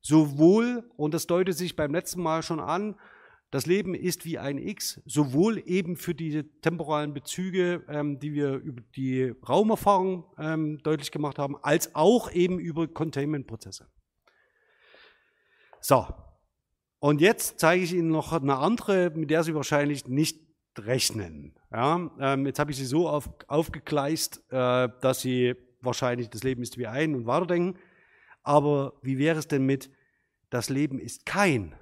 sowohl, 0.02 0.90
und 0.96 1.14
das 1.14 1.26
deutet 1.26 1.56
sich 1.56 1.76
beim 1.76 1.92
letzten 1.92 2.22
Mal 2.22 2.42
schon 2.42 2.60
an, 2.60 2.96
das 3.50 3.66
Leben 3.66 3.94
ist 3.94 4.24
wie 4.24 4.38
ein 4.38 4.56
X, 4.56 5.02
sowohl 5.04 5.62
eben 5.66 5.96
für 5.96 6.14
diese 6.14 6.44
temporalen 6.60 7.12
Bezüge, 7.12 7.84
ähm, 7.86 8.18
die 8.18 8.32
wir 8.32 8.54
über 8.54 8.82
die 8.96 9.34
Raumerfahrung 9.46 10.24
ähm, 10.38 10.78
deutlich 10.82 11.10
gemacht 11.10 11.38
haben, 11.38 11.56
als 11.62 11.94
auch 11.94 12.32
eben 12.32 12.58
über 12.58 12.88
Containment-Prozesse. 12.88 13.86
So, 15.80 16.06
und 16.98 17.20
jetzt 17.20 17.58
zeige 17.58 17.84
ich 17.84 17.92
Ihnen 17.92 18.08
noch 18.08 18.32
eine 18.32 18.56
andere, 18.56 19.10
mit 19.10 19.28
der 19.28 19.42
Sie 19.42 19.54
wahrscheinlich 19.54 20.06
nicht 20.06 20.40
rechnen. 20.78 21.54
Ja, 21.70 22.10
ähm, 22.20 22.46
jetzt 22.46 22.58
habe 22.58 22.70
ich 22.70 22.78
Sie 22.78 22.86
so 22.86 23.08
auf, 23.08 23.28
aufgegleist, 23.48 24.44
äh, 24.50 24.88
dass 25.00 25.20
Sie 25.20 25.54
wahrscheinlich 25.82 26.30
das 26.30 26.42
Leben 26.42 26.62
ist 26.62 26.78
wie 26.78 26.86
ein 26.86 27.14
und 27.14 27.26
weiterdenken. 27.26 27.78
Aber 28.42 28.94
wie 29.02 29.18
wäre 29.18 29.38
es 29.38 29.48
denn 29.48 29.64
mit, 29.64 29.90
das 30.50 30.68
Leben 30.68 30.98
ist 30.98 31.26
kein? 31.26 31.74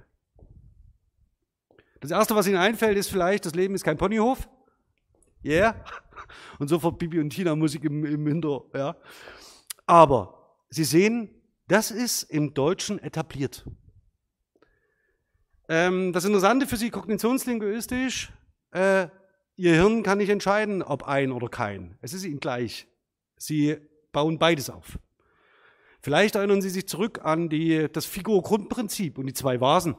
Das 1.99 2.11
Erste, 2.11 2.35
was 2.35 2.47
Ihnen 2.47 2.57
einfällt, 2.57 2.97
ist 2.97 3.09
vielleicht, 3.09 3.45
das 3.45 3.55
Leben 3.55 3.75
ist 3.75 3.83
kein 3.83 3.97
Ponyhof. 3.97 4.49
Yeah. 5.43 5.83
Und 6.59 6.67
sofort 6.67 6.99
Bibi 6.99 7.19
und 7.19 7.31
Tina 7.31 7.55
Musik 7.55 7.83
im, 7.83 8.05
im 8.05 8.27
Hinter. 8.27 8.61
Ja. 8.73 8.95
Aber 9.85 10.55
Sie 10.69 10.83
sehen, 10.83 11.29
das 11.67 11.89
ist 11.89 12.23
im 12.23 12.53
Deutschen 12.53 12.99
etabliert. 12.99 13.65
Ähm, 15.67 16.13
das 16.13 16.25
Interessante 16.25 16.67
für 16.67 16.77
Sie, 16.77 16.89
kognitionslinguistisch, 16.89 18.31
äh, 18.71 19.07
Ihr 19.55 19.73
Hirn 19.73 20.03
kann 20.03 20.17
nicht 20.17 20.29
entscheiden, 20.29 20.81
ob 20.81 21.03
ein 21.03 21.31
oder 21.31 21.47
kein. 21.49 21.97
Es 22.01 22.13
ist 22.13 22.23
Ihnen 22.23 22.39
gleich. 22.39 22.87
Sie 23.37 23.77
bauen 24.11 24.39
beides 24.39 24.69
auf. 24.69 24.97
Vielleicht 26.01 26.35
erinnern 26.35 26.61
Sie 26.61 26.69
sich 26.69 26.87
zurück 26.87 27.19
an 27.23 27.49
die, 27.49 27.87
das 27.91 28.05
Figur-Grundprinzip 28.05 29.17
und 29.17 29.27
die 29.27 29.33
zwei 29.33 29.61
Vasen. 29.61 29.95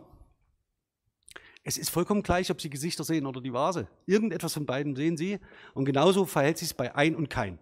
Es 1.65 1.79
ist 1.79 1.91
vollkommen 1.91 2.23
gleich, 2.23 2.51
ob 2.51 2.61
Sie 2.61 2.71
Gesichter 2.71 3.05
sehen 3.05 3.25
oder 3.25 3.41
die 3.41 3.53
Vase. 3.53 3.87
Irgendetwas 4.07 4.55
von 4.55 4.67
beiden 4.67 4.97
sehen 4.97 5.17
Sie. 5.17 5.39
Und 5.75 5.85
genauso 5.85 6.27
verhält 6.27 6.59
sich 6.59 6.69
es 6.69 6.75
bei 6.75 6.95
ein 6.95 7.15
und 7.15 7.31
kein. 7.31 7.59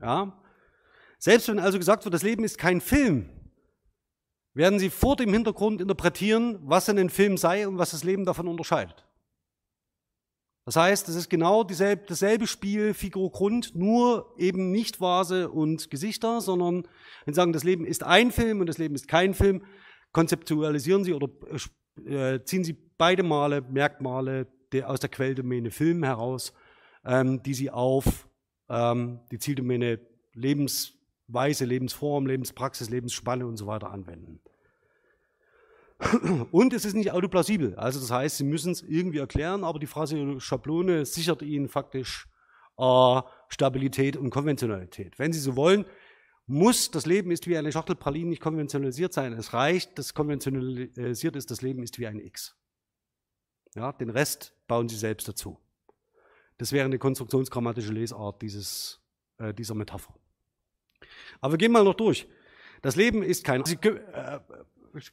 Ja? 0.00 0.40
Selbst 1.18 1.48
wenn 1.48 1.58
also 1.58 1.78
gesagt 1.78 2.04
wird, 2.04 2.14
das 2.14 2.22
Leben 2.22 2.44
ist 2.44 2.58
kein 2.58 2.80
Film, 2.80 3.28
werden 4.54 4.78
Sie 4.78 4.90
vor 4.90 5.16
dem 5.16 5.32
Hintergrund 5.32 5.80
interpretieren, 5.80 6.58
was 6.62 6.84
denn 6.84 6.98
ein 6.98 7.10
Film 7.10 7.36
sei 7.36 7.66
und 7.66 7.78
was 7.78 7.90
das 7.90 8.04
Leben 8.04 8.24
davon 8.24 8.46
unterscheidet. 8.46 9.04
Das 10.64 10.76
heißt, 10.76 11.08
es 11.08 11.16
ist 11.16 11.28
genau 11.28 11.64
dieselbe, 11.64 12.04
dasselbe 12.06 12.46
Spiel, 12.46 12.94
Figur 12.94 13.30
Grund, 13.32 13.74
nur 13.74 14.32
eben 14.38 14.70
nicht 14.70 15.00
Vase 15.00 15.50
und 15.50 15.90
Gesichter, 15.90 16.40
sondern 16.40 16.84
wenn 17.24 17.34
Sie 17.34 17.36
sagen, 17.36 17.52
das 17.52 17.64
Leben 17.64 17.84
ist 17.84 18.04
ein 18.04 18.30
Film 18.30 18.60
und 18.60 18.66
das 18.66 18.78
Leben 18.78 18.94
ist 18.94 19.08
kein 19.08 19.34
Film, 19.34 19.64
konzeptualisieren 20.12 21.02
Sie 21.02 21.14
oder 21.14 21.28
äh, 22.04 22.44
ziehen 22.44 22.62
Sie 22.62 22.76
beide 22.96 23.24
Male 23.24 23.60
Merkmale 23.62 24.46
der, 24.70 24.88
aus 24.88 25.00
der 25.00 25.10
Quelldomäne 25.10 25.70
Film 25.70 26.04
heraus, 26.04 26.52
ähm, 27.04 27.42
die 27.42 27.54
Sie 27.54 27.70
auf 27.70 28.28
ähm, 28.68 29.20
die 29.32 29.38
Zieldomäne 29.38 29.98
Lebensweise, 30.32 31.64
Lebensform, 31.64 32.26
Lebenspraxis, 32.26 32.88
Lebensspanne 32.88 33.46
und 33.46 33.56
so 33.56 33.66
weiter 33.66 33.90
anwenden. 33.90 34.40
Und 36.50 36.72
es 36.72 36.84
ist 36.84 36.94
nicht 36.94 37.12
autoplausibel. 37.12 37.74
Also 37.76 38.00
das 38.00 38.10
heißt, 38.10 38.38
Sie 38.38 38.44
müssen 38.44 38.72
es 38.72 38.82
irgendwie 38.82 39.18
erklären, 39.18 39.64
aber 39.64 39.78
die 39.78 39.86
Phrase 39.86 40.40
Schablone 40.40 41.04
sichert 41.04 41.42
Ihnen 41.42 41.68
faktisch 41.68 42.26
äh, 42.78 43.20
Stabilität 43.48 44.16
und 44.16 44.30
Konventionalität. 44.30 45.18
Wenn 45.18 45.32
Sie 45.32 45.40
so 45.40 45.56
wollen, 45.56 45.84
muss 46.46 46.90
das 46.90 47.06
Leben 47.06 47.30
ist 47.30 47.46
wie 47.46 47.56
eine 47.56 47.70
Schachtel 47.70 47.94
Pralinen 47.94 48.30
nicht 48.30 48.42
konventionalisiert 48.42 49.12
sein. 49.12 49.32
Es 49.32 49.52
reicht, 49.52 49.98
dass 49.98 50.14
konventionalisiert 50.14 51.36
ist, 51.36 51.50
das 51.50 51.62
Leben 51.62 51.82
ist 51.82 51.98
wie 51.98 52.06
ein 52.06 52.18
X. 52.18 52.56
Ja, 53.74 53.92
den 53.92 54.10
Rest 54.10 54.54
bauen 54.66 54.88
Sie 54.88 54.96
selbst 54.96 55.28
dazu. 55.28 55.58
Das 56.58 56.72
wäre 56.72 56.84
eine 56.84 56.98
konstruktionsgrammatische 56.98 57.92
Lesart 57.92 58.42
dieses, 58.42 59.00
äh, 59.38 59.54
dieser 59.54 59.74
Metapher. 59.74 60.14
Aber 61.40 61.54
wir 61.54 61.58
gehen 61.58 61.72
mal 61.72 61.84
noch 61.84 61.94
durch. 61.94 62.28
Das 62.82 62.96
Leben 62.96 63.22
ist 63.22 63.44
kein. 63.44 63.64
Sie, 63.64 63.76
äh, 63.76 64.40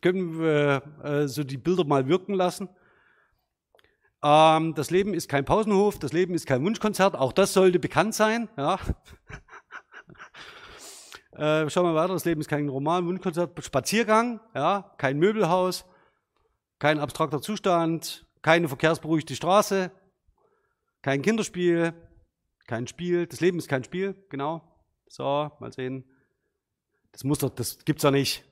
können 0.02 0.40
wir 0.40 0.84
äh, 1.04 1.28
so 1.28 1.44
die 1.44 1.58
Bilder 1.58 1.86
mal 1.86 2.08
wirken 2.08 2.34
lassen. 2.34 2.70
Ähm, 4.22 4.74
das 4.76 4.92
Leben 4.92 5.14
ist 5.14 5.30
kein 5.30 5.46
Pausenhof, 5.46 6.00
das 6.00 6.12
Leben 6.12 6.34
ist 6.34 6.46
kein 6.46 6.64
Wunschkonzert, 6.64 7.16
auch 7.16 7.32
das 7.32 7.54
sollte 7.54 7.80
bekannt 7.80 8.14
sein. 8.14 8.50
Ja. 8.58 8.80
äh, 11.32 11.70
schauen 11.70 11.86
wir 11.86 11.96
weiter, 11.96 12.14
das 12.14 12.26
Leben 12.26 12.42
ist 12.42 12.50
kein 12.50 12.68
Roman, 12.68 13.06
Wunschkonzert, 13.06 13.64
Spaziergang, 13.64 14.42
ja, 14.54 14.94
kein 14.98 15.20
Möbelhaus, 15.20 15.86
kein 16.80 17.00
abstrakter 17.00 17.42
Zustand, 17.42 18.26
keine 18.42 18.68
verkehrsberuhigte 18.68 19.36
Straße, 19.36 19.92
kein 21.02 21.22
Kinderspiel, 21.22 21.94
kein 22.68 22.88
Spiel, 22.88 23.26
das 23.26 23.40
Leben 23.40 23.58
ist 23.58 23.70
kein 23.70 23.84
Spiel, 23.84 24.16
genau. 24.30 24.62
So, 25.08 25.50
mal 25.60 25.72
sehen. 25.72 26.04
Das 27.12 27.24
Muster, 27.24 27.50
das 27.50 27.84
gibt's 27.84 28.04
ja 28.04 28.12
nicht. 28.12 28.44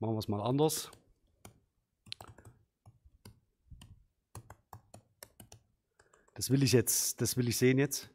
Machen 0.00 0.14
wir 0.14 0.18
es 0.18 0.28
mal 0.28 0.40
anders. 0.40 0.90
Das 6.32 6.48
will 6.48 6.62
ich 6.62 6.72
jetzt, 6.72 7.20
das 7.20 7.36
will 7.36 7.46
ich 7.48 7.58
sehen 7.58 7.76
jetzt. 7.76 8.08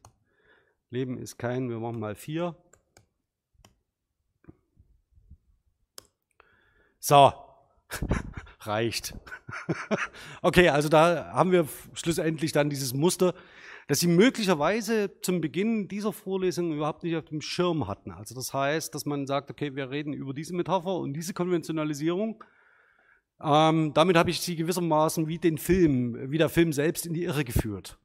Leben 0.90 1.16
ist 1.16 1.38
kein, 1.38 1.68
wir 1.70 1.78
machen 1.78 2.00
mal 2.00 2.16
vier. 2.16 2.56
So, 6.98 7.32
reicht. 8.62 9.14
okay, 10.42 10.70
also 10.70 10.88
da 10.88 11.32
haben 11.34 11.52
wir 11.52 11.68
schlussendlich 11.92 12.50
dann 12.50 12.68
dieses 12.68 12.94
Muster, 12.94 13.32
dass 13.86 14.00
sie 14.00 14.08
möglicherweise 14.08 15.20
zum 15.20 15.40
Beginn 15.40 15.86
dieser 15.86 16.12
Vorlesung 16.12 16.72
überhaupt 16.72 17.04
nicht 17.04 17.16
auf 17.16 17.26
dem 17.26 17.40
Schirm 17.40 17.86
hatten. 17.86 18.10
Also 18.10 18.34
das 18.34 18.52
heißt, 18.52 18.94
dass 18.94 19.06
man 19.06 19.26
sagt, 19.26 19.50
okay, 19.50 19.76
wir 19.76 19.90
reden 19.90 20.12
über 20.12 20.34
diese 20.34 20.54
Metapher 20.54 20.96
und 20.96 21.14
diese 21.14 21.34
Konventionalisierung. 21.34 22.42
Ähm, 23.40 23.92
damit 23.94 24.16
habe 24.16 24.30
ich 24.30 24.40
sie 24.40 24.56
gewissermaßen 24.56 25.28
wie 25.28 25.38
den 25.38 25.58
Film, 25.58 26.30
wie 26.30 26.38
der 26.38 26.48
Film 26.48 26.72
selbst 26.72 27.06
in 27.06 27.14
die 27.14 27.24
Irre 27.24 27.44
geführt. 27.44 27.98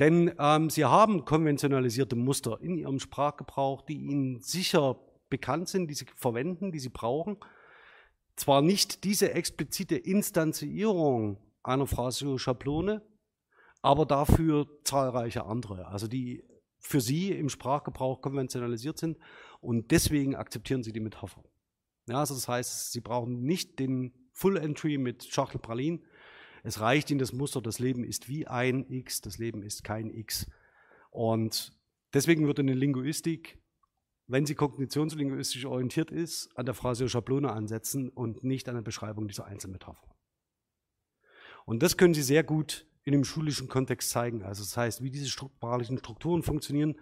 Denn 0.00 0.32
ähm, 0.38 0.70
sie 0.70 0.84
haben 0.84 1.24
konventionalisierte 1.24 2.16
Muster 2.16 2.58
in 2.60 2.76
ihrem 2.78 2.98
Sprachgebrauch, 2.98 3.82
die 3.82 3.96
ihnen 3.96 4.40
sicher 4.40 4.98
bekannt 5.28 5.68
sind, 5.68 5.88
die 5.88 5.94
sie 5.94 6.06
verwenden, 6.16 6.72
die 6.72 6.78
sie 6.78 6.88
brauchen. 6.88 7.36
Zwar 8.36 8.62
nicht 8.62 9.04
diese 9.04 9.32
explizite 9.32 9.96
Instanzierung 9.96 11.38
einer 11.62 11.86
Phrasio-Schablone, 11.86 13.02
aber 13.84 14.06
dafür 14.06 14.66
zahlreiche 14.84 15.44
andere, 15.44 15.88
also 15.88 16.08
die 16.08 16.42
für 16.78 17.02
sie 17.02 17.32
im 17.32 17.50
Sprachgebrauch 17.50 18.22
konventionalisiert 18.22 18.98
sind 18.98 19.18
und 19.60 19.90
deswegen 19.90 20.34
akzeptieren 20.34 20.82
sie 20.82 20.92
die 20.92 21.00
Metapher. 21.00 21.44
Ja, 22.06 22.20
also 22.20 22.34
das 22.34 22.48
heißt, 22.48 22.92
sie 22.92 23.02
brauchen 23.02 23.42
nicht 23.42 23.78
den 23.78 24.30
Full 24.32 24.56
Entry 24.56 24.96
mit 24.96 25.24
Schachtel 25.24 25.60
Pralin. 25.60 26.02
Es 26.62 26.80
reicht 26.80 27.10
ihnen 27.10 27.18
das 27.18 27.34
Muster, 27.34 27.60
das 27.60 27.78
Leben 27.78 28.04
ist 28.04 28.26
wie 28.26 28.46
ein 28.46 28.86
X, 28.88 29.20
das 29.20 29.36
Leben 29.36 29.62
ist 29.62 29.84
kein 29.84 30.10
X. 30.10 30.50
Und 31.10 31.76
deswegen 32.14 32.46
wird 32.46 32.60
eine 32.60 32.72
Linguistik, 32.72 33.58
wenn 34.26 34.46
sie 34.46 34.54
kognitionslinguistisch 34.54 35.66
orientiert 35.66 36.10
ist, 36.10 36.48
an 36.56 36.64
der 36.64 36.74
Phrase 36.74 37.06
Schablone 37.10 37.52
ansetzen 37.52 38.08
und 38.08 38.44
nicht 38.44 38.66
an 38.66 38.76
der 38.76 38.82
Beschreibung 38.82 39.28
dieser 39.28 39.44
Einzelmetapher. 39.44 40.16
Und 41.66 41.82
das 41.82 41.98
können 41.98 42.14
Sie 42.14 42.22
sehr 42.22 42.44
gut 42.44 42.86
in 43.04 43.12
dem 43.12 43.24
schulischen 43.24 43.68
Kontext 43.68 44.10
zeigen. 44.10 44.42
Also 44.42 44.62
das 44.62 44.76
heißt, 44.76 45.02
wie 45.02 45.10
diese 45.10 45.28
sprachlichen 45.28 45.98
Strukturen 45.98 46.42
funktionieren 46.42 46.96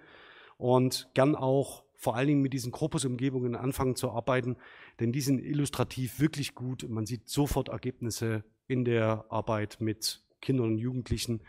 und 0.59 1.09
gern 1.15 1.35
auch 1.37 1.85
vor 1.95 2.17
allen 2.17 2.27
Dingen 2.27 2.43
mit 2.43 2.53
diesen 2.53 2.73
Korpusumgebungen 2.73 3.55
anfangen 3.55 3.95
zu 3.95 4.11
arbeiten, 4.11 4.57
denn 4.99 5.13
die 5.13 5.21
sind 5.21 5.39
illustrativ 5.39 6.19
wirklich 6.19 6.57
gut. 6.57 6.89
Man 6.89 7.07
sieht 7.07 7.29
sofort 7.29 7.69
Ergebnisse 7.69 8.43
in 8.67 8.85
der 8.85 9.25
Arbeit 9.29 9.77
mit 9.81 10.21
Kindern 10.41 10.67
und 10.67 10.79
Jugendlichen, 10.79 11.43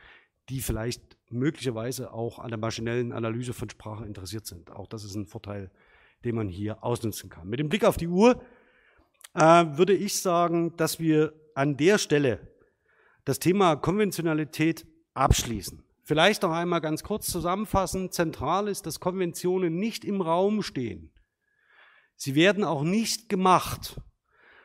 die 0.49 0.61
vielleicht 0.61 1.17
möglicherweise 1.31 2.13
auch 2.13 2.37
an 2.37 2.49
der 2.49 2.59
maschinellen 2.59 3.11
Analyse 3.11 3.53
von 3.53 3.69
Sprache 3.69 4.05
interessiert 4.05 4.45
sind. 4.45 4.71
Auch 4.71 4.87
das 4.87 5.03
ist 5.03 5.15
ein 5.15 5.25
Vorteil, 5.25 5.71
den 6.23 6.35
man 6.35 6.49
hier 6.49 6.83
ausnutzen 6.83 7.31
kann. 7.31 7.49
Mit 7.49 7.59
dem 7.59 7.69
Blick 7.69 7.85
auf 7.85 7.97
die 7.97 8.07
Uhr 8.07 8.39
äh, 9.33 9.39
würde 9.39 9.93
ich 9.93 10.21
sagen, 10.21 10.77
dass 10.77 10.99
wir 10.99 11.33
an 11.55 11.77
der 11.77 11.97
Stelle 11.97 12.52
das 13.25 13.39
Thema 13.39 13.75
Konventionalität 13.75 14.85
abschließen. 15.13 15.83
Vielleicht 16.03 16.43
noch 16.43 16.51
einmal 16.51 16.81
ganz 16.81 17.03
kurz 17.03 17.27
zusammenfassen. 17.27 18.11
Zentral 18.11 18.67
ist, 18.67 18.85
dass 18.85 18.99
Konventionen 18.99 19.77
nicht 19.77 20.03
im 20.03 20.21
Raum 20.21 20.61
stehen. 20.61 21.11
Sie 22.15 22.35
werden 22.35 22.63
auch 22.63 22.83
nicht 22.83 23.29
gemacht. 23.29 24.01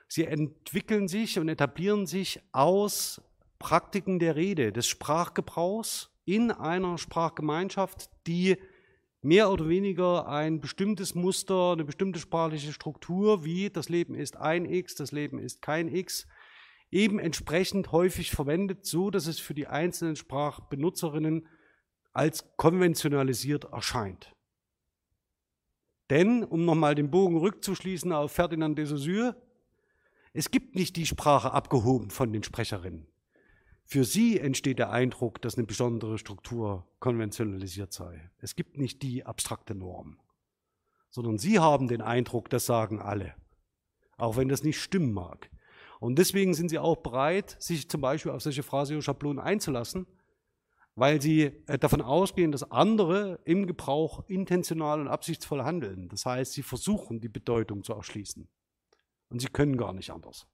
Sie 0.08 0.24
entwickeln 0.24 1.06
sich 1.06 1.38
und 1.38 1.48
etablieren 1.48 2.06
sich 2.06 2.40
aus 2.52 3.22
Praktiken 3.58 4.18
der 4.18 4.36
Rede, 4.36 4.72
des 4.72 4.86
Sprachgebrauchs 4.86 6.10
in 6.24 6.50
einer 6.50 6.98
Sprachgemeinschaft, 6.98 8.10
die 8.26 8.56
mehr 9.20 9.50
oder 9.50 9.68
weniger 9.68 10.28
ein 10.28 10.60
bestimmtes 10.60 11.14
Muster, 11.14 11.72
eine 11.72 11.84
bestimmte 11.84 12.18
sprachliche 12.18 12.72
Struktur, 12.72 13.44
wie 13.44 13.70
das 13.70 13.88
Leben 13.88 14.14
ist 14.14 14.36
ein 14.36 14.64
X, 14.64 14.94
das 14.94 15.12
Leben 15.12 15.38
ist 15.38 15.62
kein 15.62 15.92
X, 15.92 16.26
eben 16.90 17.18
entsprechend 17.18 17.92
häufig 17.92 18.30
verwendet, 18.30 18.86
so 18.86 19.10
dass 19.10 19.26
es 19.26 19.38
für 19.38 19.54
die 19.54 19.66
einzelnen 19.66 20.16
Sprachbenutzerinnen 20.16 21.46
als 22.12 22.56
konventionalisiert 22.56 23.64
erscheint. 23.64 24.34
Denn, 26.10 26.42
um 26.42 26.64
nochmal 26.64 26.94
den 26.94 27.10
Bogen 27.10 27.36
rückzuschließen 27.36 28.12
auf 28.12 28.32
Ferdinand 28.32 28.78
de 28.78 28.86
Saussure, 28.86 29.36
es 30.32 30.50
gibt 30.50 30.74
nicht 30.74 30.96
die 30.96 31.06
Sprache 31.06 31.52
abgehoben 31.52 32.10
von 32.10 32.32
den 32.32 32.42
Sprecherinnen. 32.42 33.06
Für 33.84 34.04
sie 34.04 34.38
entsteht 34.38 34.78
der 34.78 34.90
Eindruck, 34.90 35.40
dass 35.40 35.56
eine 35.56 35.66
besondere 35.66 36.18
Struktur 36.18 36.86
konventionalisiert 37.00 37.92
sei. 37.92 38.30
Es 38.38 38.54
gibt 38.54 38.76
nicht 38.76 39.02
die 39.02 39.24
abstrakte 39.24 39.74
Norm, 39.74 40.20
sondern 41.08 41.38
sie 41.38 41.58
haben 41.58 41.88
den 41.88 42.02
Eindruck, 42.02 42.50
das 42.50 42.66
sagen 42.66 43.00
alle, 43.00 43.34
auch 44.18 44.36
wenn 44.36 44.48
das 44.48 44.62
nicht 44.62 44.80
stimmen 44.80 45.12
mag. 45.12 45.50
Und 46.00 46.18
deswegen 46.18 46.54
sind 46.54 46.68
sie 46.68 46.78
auch 46.78 46.96
bereit, 46.96 47.56
sich 47.58 47.88
zum 47.88 48.00
Beispiel 48.00 48.32
auf 48.32 48.42
solche 48.42 48.62
Phrasio-Schablonen 48.62 49.40
einzulassen, 49.40 50.06
weil 50.94 51.20
sie 51.20 51.52
äh, 51.66 51.78
davon 51.78 52.00
ausgehen, 52.00 52.52
dass 52.52 52.70
andere 52.70 53.40
im 53.44 53.66
Gebrauch 53.66 54.28
intentional 54.28 55.00
und 55.00 55.08
absichtsvoll 55.08 55.62
handeln. 55.62 56.08
Das 56.08 56.26
heißt, 56.26 56.52
sie 56.52 56.62
versuchen, 56.62 57.20
die 57.20 57.28
Bedeutung 57.28 57.82
zu 57.82 57.94
erschließen. 57.94 58.48
Und 59.30 59.40
sie 59.40 59.48
können 59.48 59.76
gar 59.76 59.92
nicht 59.92 60.10
anders. 60.10 60.46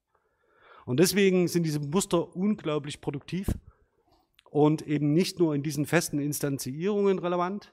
Und 0.86 1.01
deswegen 1.01 1.49
sind 1.49 1.62
diese 1.64 1.80
Muster 1.80 2.36
unglaublich 2.36 3.01
produktiv 3.01 3.49
und 4.51 4.82
eben 4.82 5.12
nicht 5.12 5.38
nur 5.38 5.55
in 5.55 5.62
diesen 5.62 5.86
festen 5.86 6.18
Instanzierungen 6.18 7.18
relevant, 7.18 7.72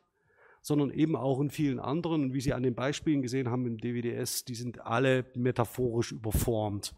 sondern 0.61 0.91
eben 0.91 1.15
auch 1.15 1.39
in 1.41 1.49
vielen 1.49 1.80
anderen. 1.80 2.24
Und 2.24 2.34
wie 2.34 2.41
Sie 2.41 2.53
an 2.53 2.63
den 2.63 2.76
Beispielen 2.76 3.22
gesehen 3.22 3.49
haben 3.49 3.65
im 3.65 3.78
DWDS, 3.78 4.45
die 4.45 4.55
sind 4.55 4.80
alle 4.82 5.26
metaphorisch 5.36 6.11
überformt 6.11 6.95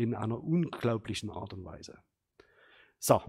in 0.00 0.14
einer 0.14 0.42
unglaublichen 0.42 1.30
Art 1.30 1.52
und 1.52 1.64
Weise. 1.64 1.98
So, 2.98 3.20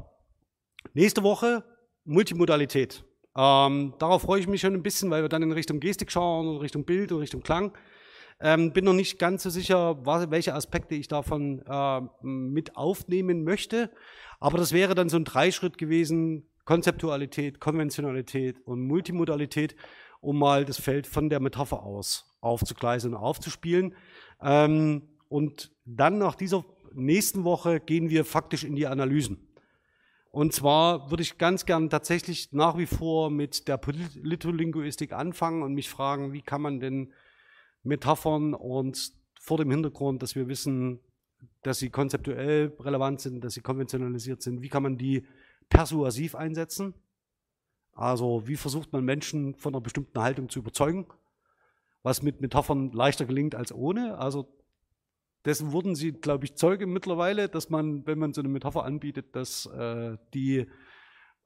nächste 0.93 1.21
Woche 1.21 1.65
Multimodalität. 2.05 3.03
Ähm, 3.35 3.93
darauf 3.99 4.21
freue 4.23 4.39
ich 4.39 4.47
mich 4.47 4.61
schon 4.61 4.73
ein 4.73 4.83
bisschen, 4.83 5.11
weil 5.11 5.21
wir 5.21 5.29
dann 5.29 5.43
in 5.43 5.51
Richtung 5.51 5.81
Gestik 5.81 6.11
schauen, 6.11 6.47
in 6.47 6.57
Richtung 6.57 6.85
Bild 6.85 7.11
und 7.11 7.19
Richtung 7.19 7.43
Klang. 7.43 7.77
Ähm, 8.39 8.71
bin 8.71 8.85
noch 8.85 8.93
nicht 8.93 9.19
ganz 9.19 9.43
so 9.43 9.49
sicher, 9.49 10.05
was, 10.05 10.31
welche 10.31 10.53
Aspekte 10.55 10.95
ich 10.95 11.09
davon 11.09 11.61
äh, 11.67 12.01
mit 12.21 12.77
aufnehmen 12.77 13.43
möchte. 13.43 13.91
Aber 14.39 14.57
das 14.57 14.71
wäre 14.71 14.95
dann 14.95 15.09
so 15.09 15.17
ein 15.17 15.25
Dreischritt 15.25 15.77
gewesen, 15.77 16.47
Konzeptualität, 16.63 17.59
Konventionalität 17.59 18.65
und 18.65 18.81
Multimodalität, 18.87 19.75
um 20.21 20.39
mal 20.39 20.63
das 20.63 20.79
Feld 20.79 21.05
von 21.05 21.29
der 21.29 21.41
Metapher 21.41 21.83
aus 21.83 22.27
aufzugleisen 22.39 23.13
und 23.13 23.19
aufzuspielen. 23.19 23.93
Ähm, 24.41 25.09
und 25.31 25.71
dann 25.95 26.17
nach 26.17 26.35
dieser 26.35 26.65
nächsten 26.93 27.43
Woche 27.43 27.79
gehen 27.79 28.09
wir 28.09 28.25
faktisch 28.25 28.63
in 28.63 28.75
die 28.75 28.87
Analysen. 28.87 29.47
Und 30.31 30.53
zwar 30.53 31.11
würde 31.11 31.23
ich 31.23 31.37
ganz 31.37 31.65
gern 31.65 31.89
tatsächlich 31.89 32.53
nach 32.53 32.77
wie 32.77 32.85
vor 32.85 33.29
mit 33.29 33.67
der 33.67 33.77
Politolinguistik 33.77 35.11
anfangen 35.11 35.61
und 35.61 35.73
mich 35.73 35.89
fragen, 35.89 36.31
wie 36.31 36.41
kann 36.41 36.61
man 36.61 36.79
denn 36.79 37.11
Metaphern 37.83 38.53
und 38.53 39.11
vor 39.39 39.57
dem 39.57 39.71
Hintergrund, 39.71 40.21
dass 40.23 40.35
wir 40.35 40.47
wissen, 40.47 40.99
dass 41.63 41.79
sie 41.79 41.89
konzeptuell 41.89 42.73
relevant 42.79 43.19
sind, 43.19 43.43
dass 43.43 43.55
sie 43.55 43.61
konventionalisiert 43.61 44.41
sind, 44.41 44.61
wie 44.61 44.69
kann 44.69 44.83
man 44.83 44.97
die 44.97 45.25
persuasiv 45.69 46.35
einsetzen? 46.35 46.93
Also 47.93 48.47
wie 48.47 48.55
versucht 48.55 48.93
man 48.93 49.03
Menschen 49.03 49.55
von 49.55 49.73
einer 49.73 49.81
bestimmten 49.81 50.21
Haltung 50.21 50.47
zu 50.49 50.59
überzeugen, 50.59 51.07
was 52.03 52.21
mit 52.21 52.39
Metaphern 52.39 52.91
leichter 52.93 53.25
gelingt 53.25 53.53
als 53.53 53.73
ohne. 53.73 54.17
Also 54.17 54.47
dessen 55.45 55.71
wurden 55.71 55.95
sie, 55.95 56.11
glaube 56.11 56.45
ich, 56.45 56.55
Zeuge 56.55 56.87
mittlerweile, 56.87 57.49
dass 57.49 57.69
man, 57.69 58.05
wenn 58.05 58.19
man 58.19 58.33
so 58.33 58.41
eine 58.41 58.49
Metapher 58.49 58.83
anbietet, 58.83 59.35
dass 59.35 59.65
äh, 59.65 60.17
die, 60.33 60.67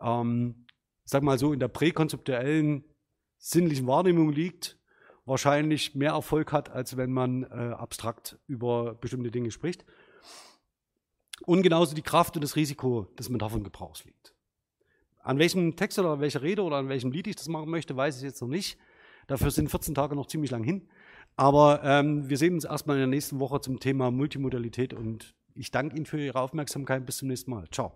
ähm, 0.02 0.66
sag 1.06 1.24
mal 1.24 1.40
so, 1.40 1.54
in 1.54 1.60
der 1.60 1.68
präkonzeptuellen 1.68 2.84
sinnlichen 3.38 3.88
Wahrnehmung 3.88 4.32
liegt 4.32 4.78
wahrscheinlich 5.26 5.96
mehr 5.96 6.12
Erfolg 6.12 6.52
hat, 6.52 6.70
als 6.70 6.98
wenn 6.98 7.12
man 7.12 7.44
äh, 7.44 7.74
abstrakt 7.74 8.38
über 8.48 8.96
bestimmte 8.96 9.32
Dinge 9.32 9.52
spricht. 9.52 9.86
Und 11.46 11.64
genauso 11.64 11.96
die 11.96 12.02
Kraft 12.02 12.36
und 12.36 12.44
das 12.44 12.56
Risiko 12.56 13.08
des 13.20 13.30
Metapherngebrauchs 13.30 14.06
liegt. 14.06 14.34
An 15.22 15.40
welchem 15.40 15.76
Text 15.76 16.00
oder 16.00 16.12
an 16.12 16.22
welcher 16.22 16.44
Rede 16.44 16.62
oder 16.62 16.78
an 16.78 16.88
welchem 16.88 17.12
Lied 17.12 17.28
ich 17.28 17.36
das 17.36 17.48
machen 17.48 17.70
möchte, 17.70 17.98
weiß 17.98 18.18
ich 18.18 18.24
jetzt 18.24 18.42
noch 18.42 18.48
nicht. 18.48 18.78
Dafür 19.28 19.50
sind 19.50 19.70
14 19.70 19.96
Tage 19.96 20.16
noch 20.16 20.28
ziemlich 20.28 20.52
lang 20.52 20.64
hin. 20.64 20.88
Aber 21.38 21.82
ähm, 21.84 22.30
wir 22.30 22.38
sehen 22.38 22.54
uns 22.54 22.64
erstmal 22.64 22.98
in 22.98 23.02
der 23.02 23.08
nächsten 23.08 23.40
Woche 23.40 23.60
zum 23.60 23.80
Thema 23.80 24.12
Multimodalität 24.12 24.94
und 24.94 25.36
ich 25.54 25.72
danke 25.72 25.96
Ihnen 25.96 26.06
für 26.06 26.20
Ihre 26.20 26.40
Aufmerksamkeit. 26.40 27.06
Bis 27.06 27.18
zum 27.18 27.28
nächsten 27.28 27.52
Mal. 27.52 27.66
Ciao. 27.72 27.92